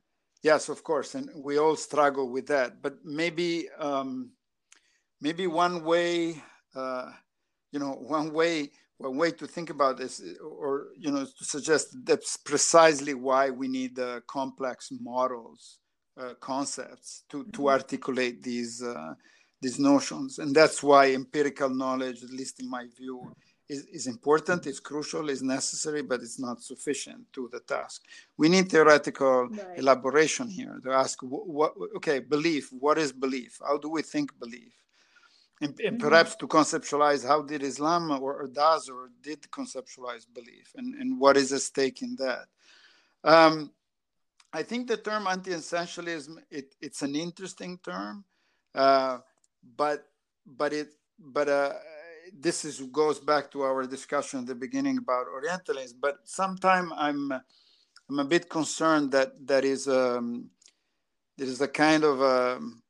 yes, 0.43 0.69
of 0.69 0.83
course, 0.83 1.15
and 1.15 1.31
we 1.37 1.59
all 1.59 1.77
struggle 1.77 2.31
with 2.31 2.47
that. 2.49 2.83
But 2.83 3.05
maybe 3.05 3.69
um, 3.79 4.33
maybe 5.21 5.47
one 5.47 5.85
way, 5.85 6.43
uh, 6.75 7.11
you 7.71 7.79
know, 7.79 7.93
one 7.93 8.33
way 8.33 8.71
one 8.99 9.17
way 9.17 9.31
to 9.31 9.47
think 9.47 9.71
about 9.71 9.97
this 9.97 10.21
or 10.43 10.89
you 10.99 11.11
know 11.11 11.25
to 11.25 11.45
suggest 11.45 11.97
that's 12.05 12.37
precisely 12.37 13.15
why 13.15 13.49
we 13.51 13.69
need 13.69 13.99
uh, 13.99 14.21
complex 14.27 14.89
models 15.01 15.79
uh, 16.21 16.35
concepts 16.41 17.23
to, 17.31 17.45
to 17.45 17.61
mm-hmm. 17.61 17.69
articulate 17.69 18.43
these 18.43 18.83
uh, 18.83 19.15
these 19.61 19.79
notions. 19.79 20.39
And 20.39 20.55
that's 20.55 20.83
why 20.83 21.13
empirical 21.13 21.71
knowledge 21.71 22.23
at 22.23 22.31
least 22.31 22.61
in 22.61 22.69
my 22.71 22.87
view 22.97 23.33
is, 23.69 23.85
is 23.93 24.07
important 24.07 24.67
is 24.67 24.81
crucial 24.81 25.29
is 25.29 25.43
necessary 25.43 26.03
but 26.03 26.21
it's 26.21 26.39
not 26.39 26.63
sufficient 26.63 27.33
to 27.35 27.49
the 27.53 27.61
task. 27.61 28.03
We 28.37 28.49
need 28.49 28.71
theoretical 28.71 29.49
right. 29.49 29.79
elaboration 29.79 30.49
here 30.49 30.81
to 30.85 30.91
ask 30.93 31.23
what, 31.23 31.47
what 31.49 31.73
okay 31.97 32.19
belief 32.19 32.73
what 32.73 32.99
is 32.99 33.13
belief? 33.13 33.61
How 33.65 33.79
do 33.79 33.89
we 33.89 34.03
think 34.03 34.37
belief 34.39 34.73
and, 35.61 35.79
and 35.81 35.99
mm-hmm. 35.99 36.09
perhaps 36.09 36.37
to 36.37 36.47
conceptualize 36.47 37.27
how 37.27 37.43
did 37.43 37.63
Islam 37.63 38.11
or, 38.11 38.43
or, 38.43 38.47
does 38.47 38.89
or 38.89 39.11
did 39.23 39.43
conceptualize 39.51 40.27
belief 40.33 40.73
and, 40.77 40.95
and 40.95 41.19
what 41.19 41.37
is 41.37 41.53
at 41.53 41.61
stake 41.63 42.03
in 42.03 42.17
that. 42.17 42.47
Um, 43.25 43.73
I 44.53 44.63
think 44.63 44.89
the 44.89 44.97
term 44.97 45.27
anti-essentialism 45.27 46.37
it, 46.51 46.75
it's 46.81 47.03
an 47.03 47.15
interesting 47.15 47.79
term, 47.85 48.25
uh, 48.75 49.19
but 49.77 50.07
but 50.47 50.73
it 50.73 50.95
but 51.19 51.49
uh, 51.49 51.73
this 52.33 52.65
is 52.65 52.81
goes 52.93 53.19
back 53.19 53.51
to 53.51 53.63
our 53.63 53.87
discussion 53.87 54.41
at 54.41 54.47
the 54.47 54.55
beginning 54.55 54.99
about 54.99 55.27
Orientalism. 55.27 55.99
But 56.01 56.19
sometimes 56.25 56.93
I'm 56.97 57.33
I'm 58.09 58.19
a 58.19 58.25
bit 58.25 58.49
concerned 58.49 59.13
that 59.13 59.35
that 59.47 59.65
is 59.65 59.87
um, 59.87 60.49
there 61.37 61.47
is 61.47 61.61
a 61.61 61.69
kind 61.69 62.05
of 62.05 62.23
um, 62.23 62.83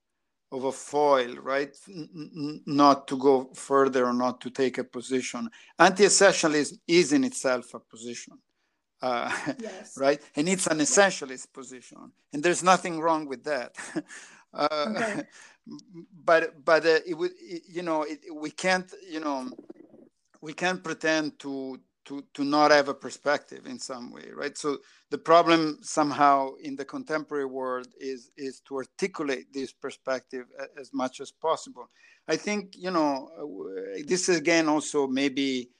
of 0.50 0.64
a 0.64 0.72
foil, 0.72 1.34
right? 1.36 1.74
N- 1.88 2.62
not 2.66 3.06
to 3.08 3.16
go 3.16 3.50
further 3.54 4.06
or 4.06 4.14
not 4.14 4.40
to 4.42 4.50
take 4.50 4.78
a 4.78 4.84
position. 4.84 5.50
Anti-essentialism 5.78 6.78
is 6.86 7.12
in 7.12 7.24
itself 7.24 7.74
a 7.74 7.80
position, 7.80 8.38
uh, 9.02 9.30
yes. 9.58 9.94
right? 9.98 10.20
And 10.36 10.48
it's 10.48 10.66
an 10.66 10.78
essentialist 10.78 11.52
position, 11.52 12.12
and 12.32 12.42
there's 12.42 12.62
nothing 12.62 13.00
wrong 13.00 13.26
with 13.26 13.44
that. 13.44 13.76
uh, 14.54 14.86
okay. 14.96 15.22
But 16.24 16.64
but 16.64 16.86
uh, 16.86 17.00
it 17.06 17.12
would 17.12 17.32
you 17.68 17.82
know 17.82 18.02
it, 18.02 18.20
we 18.32 18.50
can't 18.50 18.90
you 19.06 19.20
know 19.20 19.50
we 20.40 20.54
can't 20.54 20.82
pretend 20.82 21.38
to 21.40 21.78
to 22.08 22.24
to 22.32 22.42
not 22.42 22.70
have 22.70 22.88
a 22.88 22.94
perspective 22.94 23.66
in 23.66 23.78
some 23.78 24.10
way 24.10 24.30
right? 24.34 24.56
So 24.56 24.78
the 25.10 25.18
problem 25.18 25.78
somehow 25.82 26.54
in 26.62 26.74
the 26.74 26.84
contemporary 26.84 27.44
world 27.44 27.88
is 28.00 28.30
is 28.36 28.60
to 28.66 28.76
articulate 28.76 29.52
this 29.52 29.72
perspective 29.72 30.46
as 30.80 30.90
much 30.92 31.20
as 31.20 31.30
possible. 31.30 31.88
I 32.26 32.36
think 32.36 32.74
you 32.76 32.90
know 32.90 33.30
this 34.06 34.28
is 34.28 34.38
again 34.38 34.68
also 34.68 35.06
maybe 35.06 35.70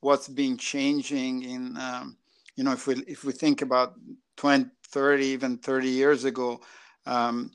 what's 0.00 0.28
been 0.28 0.56
changing 0.56 1.42
in 1.42 1.76
um, 1.76 2.16
you 2.56 2.64
know 2.64 2.72
if 2.72 2.86
we 2.86 2.94
if 3.06 3.24
we 3.24 3.32
think 3.32 3.62
about 3.62 3.94
20 4.36 4.70
30 4.88 5.26
even 5.26 5.58
30 5.58 5.88
years 5.88 6.24
ago 6.24 6.60
um, 7.06 7.50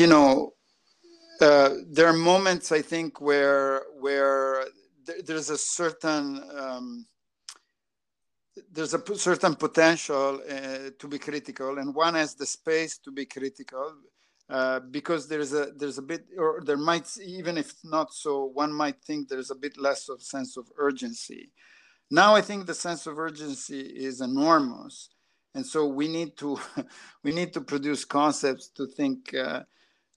you 0.00 0.06
know 0.06 0.52
uh, 1.40 1.70
there 1.90 2.06
are 2.06 2.14
moments 2.14 2.72
I 2.72 2.80
think 2.80 3.20
where 3.20 3.82
where 4.00 4.64
there's 5.24 5.50
a 5.50 5.58
certain 5.58 6.42
um, 6.56 7.06
there's 8.72 8.94
a 8.94 9.16
certain 9.16 9.54
potential 9.54 10.40
uh, 10.48 10.90
to 10.98 11.08
be 11.08 11.18
critical, 11.18 11.78
and 11.78 11.94
one 11.94 12.14
has 12.14 12.34
the 12.34 12.46
space 12.46 12.98
to 12.98 13.10
be 13.10 13.26
critical 13.26 13.94
uh, 14.48 14.80
because 14.80 15.28
there's 15.28 15.52
a 15.52 15.72
there's 15.76 15.98
a 15.98 16.02
bit, 16.02 16.24
or 16.38 16.62
there 16.64 16.76
might 16.76 17.08
even 17.18 17.58
if 17.58 17.74
not 17.84 18.12
so, 18.12 18.44
one 18.44 18.72
might 18.72 19.02
think 19.02 19.28
there's 19.28 19.50
a 19.50 19.56
bit 19.56 19.76
less 19.76 20.08
of 20.08 20.22
sense 20.22 20.56
of 20.56 20.70
urgency. 20.78 21.50
Now 22.10 22.34
I 22.34 22.40
think 22.40 22.66
the 22.66 22.74
sense 22.74 23.06
of 23.06 23.18
urgency 23.18 23.80
is 23.80 24.20
enormous, 24.20 25.10
and 25.54 25.66
so 25.66 25.86
we 25.86 26.08
need 26.08 26.36
to 26.38 26.58
we 27.24 27.32
need 27.32 27.52
to 27.54 27.60
produce 27.60 28.04
concepts 28.04 28.68
to 28.70 28.86
think. 28.86 29.34
Uh, 29.34 29.64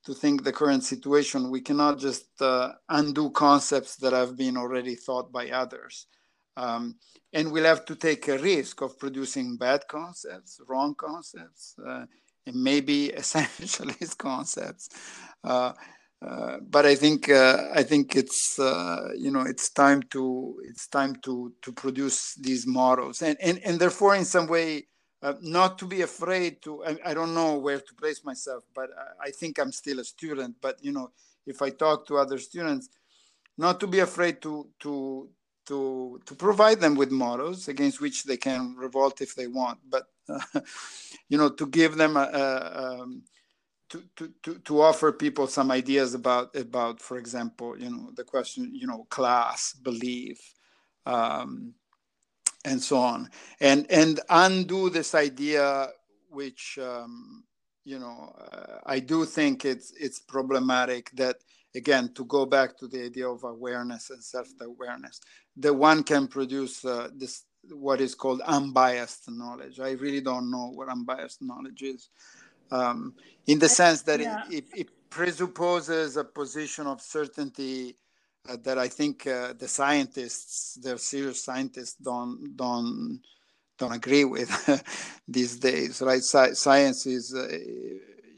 to 0.06 0.14
think 0.14 0.44
the 0.44 0.54
current 0.54 0.84
situation. 0.84 1.50
We 1.50 1.62
cannot 1.62 2.00
just 2.00 2.42
uh, 2.42 2.74
undo 2.90 3.30
concepts 3.32 3.96
that 3.98 4.14
have 4.14 4.38
been 4.38 4.58
already 4.58 4.96
thought 4.96 5.32
by 5.32 5.50
others. 5.50 6.08
Um, 6.58 6.96
and 7.34 7.52
we'll 7.52 7.66
have 7.66 7.86
to 7.86 7.96
take 7.96 8.28
a 8.28 8.38
risk 8.38 8.82
of 8.82 8.98
producing 8.98 9.58
bad 9.58 9.82
concepts, 9.88 10.60
wrong 10.68 10.96
concepts, 10.96 11.76
uh, 11.86 12.06
and 12.46 12.56
maybe 12.56 13.12
essentialist 13.18 14.18
concepts. 14.18 14.90
Uh, 15.44 15.74
uh, 16.26 16.58
but 16.70 16.86
I 16.86 16.96
think 16.96 17.30
uh, 17.30 17.70
I 17.74 17.84
think 17.84 18.16
it's 18.16 18.60
uh, 18.60 19.10
you 19.18 19.32
know 19.32 19.42
it's 19.42 19.70
time 19.70 20.04
to 20.12 20.60
it's 20.68 20.88
time 20.88 21.16
to 21.24 21.54
to 21.62 21.72
produce 21.72 22.36
these 22.36 22.68
models 22.68 23.22
and 23.22 23.38
and, 23.42 23.60
and 23.64 23.80
therefore 23.80 24.16
in 24.16 24.26
some 24.26 24.48
way 24.48 24.88
uh, 25.22 25.34
not 25.42 25.78
to 25.80 25.86
be 25.86 26.02
afraid 26.02 26.62
to 26.62 26.84
I, 26.86 26.98
I, 27.08 27.14
don't 27.14 27.34
know 27.34 27.58
where 27.58 27.80
to 27.80 27.94
place 27.96 28.24
myself 28.24 28.64
but 28.74 28.90
I, 28.98 29.28
I, 29.28 29.32
think 29.32 29.60
i'm 29.60 29.72
still 29.72 30.00
a 30.00 30.04
student. 30.04 30.56
But 30.62 30.84
you 30.84 30.92
know 30.92 31.12
if 31.46 31.62
i 31.62 31.70
talk 31.70 32.08
to 32.08 32.18
other 32.18 32.38
students 32.38 32.90
not 33.58 33.80
to 33.82 33.88
be 33.88 34.00
afraid 34.00 34.42
to 34.42 34.68
to 34.80 35.30
to 35.66 36.20
to 36.26 36.36
provide 36.36 36.80
them 36.80 36.96
with 36.96 37.12
models 37.12 37.68
against 37.68 38.02
which 38.02 38.24
they 38.24 38.38
can 38.38 38.76
revolt 38.76 39.22
if 39.22 39.36
they 39.36 39.48
want. 39.48 39.80
But 39.88 40.06
uh, 40.28 40.40
you 41.30 41.38
know 41.38 41.50
to 41.50 41.68
give 41.68 41.96
them 41.96 42.18
a, 42.18 42.22
a 42.22 43.02
um, 43.02 43.24
to, 43.90 44.04
to, 44.18 44.32
to, 44.44 44.60
to 44.60 44.82
offer 44.82 45.12
people 45.12 45.48
some 45.48 45.72
ideas 45.72 46.14
about 46.14 46.56
about 46.56 47.02
for 47.02 47.18
example 47.18 47.78
you 47.78 47.90
know 47.90 48.12
the 48.16 48.24
question 48.24 48.72
you 48.74 48.88
know 48.88 49.06
class 49.10 49.74
belief 49.74 50.54
um, 51.06 51.74
and 52.66 52.82
so 52.82 52.98
on 52.98 53.30
and 53.62 53.86
and 53.90 54.20
undo 54.30 54.90
this 54.90 55.16
idea 55.16 55.88
which 56.30 56.78
um, 56.82 57.44
you 57.86 58.00
know 58.00 58.34
uh, 58.52 58.78
i 58.86 59.00
do 59.00 59.26
think 59.26 59.66
it's 59.66 59.94
it's 60.00 60.20
problematic 60.20 61.10
that 61.12 61.38
again 61.76 62.12
to 62.14 62.26
go 62.26 62.46
back 62.46 62.78
to 62.78 62.88
the 62.88 63.04
idea 63.04 63.28
of 63.28 63.44
awareness 63.44 64.10
and 64.10 64.24
self-awareness 64.24 65.22
the 65.58 65.74
one 65.74 66.04
can 66.04 66.28
produce 66.28 66.84
uh, 66.84 67.10
this 67.16 67.44
what 67.72 68.02
is 68.02 68.16
called 68.16 68.42
unbiased 68.42 69.30
knowledge 69.30 69.80
i 69.80 69.92
really 69.92 70.22
don't 70.22 70.50
know 70.52 70.72
what 70.74 70.90
unbiased 70.90 71.42
knowledge 71.42 71.82
is 71.84 72.10
um, 72.72 73.14
in 73.48 73.58
the 73.58 73.70
sense 73.70 74.02
that 74.04 74.20
yeah. 74.20 74.44
it, 74.50 74.66
it, 74.74 74.82
it 74.82 75.10
presupposes 75.10 76.18
a 76.18 76.24
position 76.24 76.86
of 76.86 77.02
certainty 77.02 77.96
uh, 78.50 78.58
that 78.64 78.78
I 78.78 78.88
think 78.88 79.28
uh, 79.28 79.54
the 79.54 79.68
scientists, 79.68 80.78
the 80.82 80.98
serious 80.98 81.44
scientists, 81.44 81.96
don't 81.96 82.56
don't 82.56 83.22
don't 83.78 83.94
agree 83.94 84.26
with 84.26 84.50
these 85.28 85.58
days. 85.58 86.02
Right? 86.02 86.24
Sci- 86.24 86.54
science 86.54 87.06
is, 87.06 87.34
uh, 87.34 87.48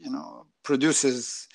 you 0.00 0.10
know, 0.10 0.46
produces. 0.62 1.48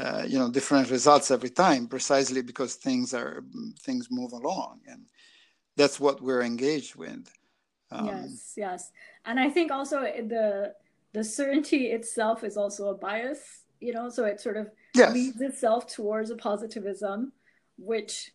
Uh, 0.00 0.24
you 0.26 0.38
know 0.38 0.50
different 0.50 0.90
results 0.90 1.30
every 1.30 1.50
time 1.50 1.86
precisely 1.86 2.40
because 2.40 2.76
things 2.76 3.12
are 3.12 3.44
things 3.82 4.08
move 4.10 4.32
along 4.32 4.80
and 4.88 5.04
that's 5.76 6.00
what 6.00 6.22
we're 6.22 6.42
engaged 6.42 6.96
with 6.96 7.30
um, 7.90 8.06
yes 8.06 8.54
yes 8.56 8.90
and 9.26 9.38
i 9.38 9.50
think 9.50 9.70
also 9.70 10.00
the 10.00 10.72
the 11.12 11.22
certainty 11.22 11.88
itself 11.88 12.42
is 12.42 12.56
also 12.56 12.88
a 12.88 12.94
bias 12.94 13.64
you 13.80 13.92
know 13.92 14.08
so 14.08 14.24
it 14.24 14.40
sort 14.40 14.56
of 14.56 14.70
yes. 14.94 15.12
leads 15.12 15.40
itself 15.42 15.86
towards 15.86 16.30
a 16.30 16.36
positivism 16.36 17.30
which 17.76 18.32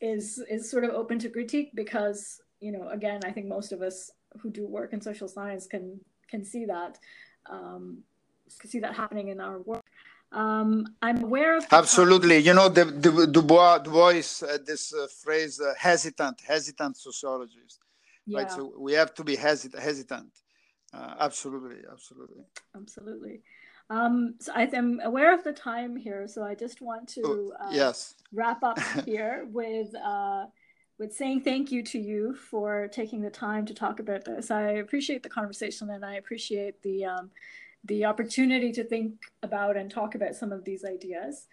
is 0.00 0.42
is 0.50 0.70
sort 0.70 0.84
of 0.84 0.90
open 0.90 1.18
to 1.18 1.28
critique 1.28 1.70
because 1.74 2.40
you 2.60 2.72
know 2.72 2.88
again 2.88 3.20
I 3.24 3.30
think 3.30 3.46
most 3.46 3.72
of 3.72 3.80
us 3.82 4.10
who 4.40 4.50
do 4.50 4.66
work 4.66 4.92
in 4.92 5.00
social 5.00 5.28
science 5.28 5.66
can 5.66 6.00
can 6.28 6.44
see 6.44 6.64
that 6.66 6.98
um, 7.46 8.02
see 8.48 8.80
that 8.80 8.94
happening 8.94 9.28
in 9.28 9.40
our 9.40 9.58
work. 9.60 9.84
Um, 10.32 10.86
I'm 11.00 11.22
aware 11.22 11.56
of 11.56 11.66
absolutely. 11.70 12.38
You 12.38 12.54
know, 12.54 12.68
the, 12.68 12.86
the 12.86 13.26
Du 13.26 13.42
Bois, 13.42 13.78
Du 13.78 13.90
Bois 13.90 14.42
uh, 14.42 14.58
this 14.66 14.92
uh, 14.92 15.06
phrase 15.22 15.60
uh, 15.60 15.74
hesitant, 15.78 16.40
hesitant 16.46 16.96
sociologist. 16.96 17.78
Yeah. 18.26 18.38
Right. 18.38 18.50
So 18.50 18.72
we 18.76 18.94
have 18.94 19.14
to 19.14 19.24
be 19.24 19.36
hesitant. 19.36 19.82
hesitant. 19.82 20.32
Uh, 20.92 21.14
absolutely, 21.20 21.82
absolutely. 21.90 22.44
Absolutely. 22.74 23.42
Um, 23.90 24.34
so 24.40 24.52
I 24.54 24.62
am 24.72 25.00
aware 25.04 25.34
of 25.34 25.44
the 25.44 25.52
time 25.52 25.96
here, 25.96 26.26
so 26.26 26.42
I 26.42 26.54
just 26.54 26.80
want 26.80 27.08
to 27.10 27.22
Oh, 27.24 27.52
uh, 27.60 27.70
yes. 27.70 28.14
wrap 28.32 28.62
up 28.62 28.78
here 29.04 29.46
with 29.52 29.94
uh, 29.94 30.46
with 30.98 31.12
saying 31.12 31.42
thank 31.42 31.72
you 31.72 31.82
to 31.82 31.98
you 31.98 32.34
for 32.34 32.88
taking 32.88 33.20
the 33.20 33.30
time 33.30 33.66
to 33.66 33.74
talk 33.74 34.00
about 34.00 34.24
this. 34.24 34.50
I 34.50 34.62
appreciate 34.62 35.22
the 35.22 35.28
conversation 35.28 35.90
and 35.90 36.04
I 36.04 36.14
appreciate 36.14 36.80
the 36.82 37.04
um, 37.04 37.30
the 37.84 38.04
opportunity 38.06 38.72
to 38.72 38.84
think 38.84 39.14
about 39.42 39.76
and 39.76 39.90
talk 39.90 40.14
about 40.14 40.34
some 40.34 40.52
of 40.52 40.64
these 40.64 40.84
ideas. 40.84 41.46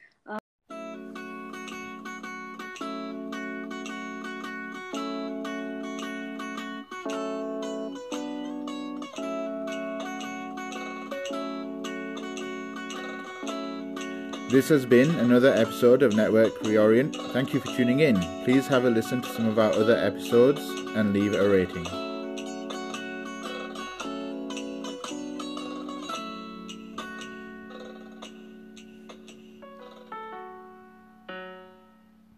This 14.52 14.68
has 14.68 14.86
been 14.86 15.12
another 15.12 15.54
episode 15.54 16.04
of 16.04 16.14
Network 16.14 16.54
Reorient. 16.64 17.16
Thank 17.32 17.54
you 17.54 17.62
for 17.62 17.68
tuning 17.68 18.02
in. 18.02 18.20
Please 18.44 18.68
have 18.68 18.84
a 18.84 18.90
listen 18.90 19.22
to 19.22 19.30
some 19.30 19.48
of 19.48 19.58
our 19.58 19.72
other 19.72 19.96
episodes 19.96 20.60
and 20.94 21.14
leave 21.14 21.34
a 21.34 21.50
rating. 21.50 22.11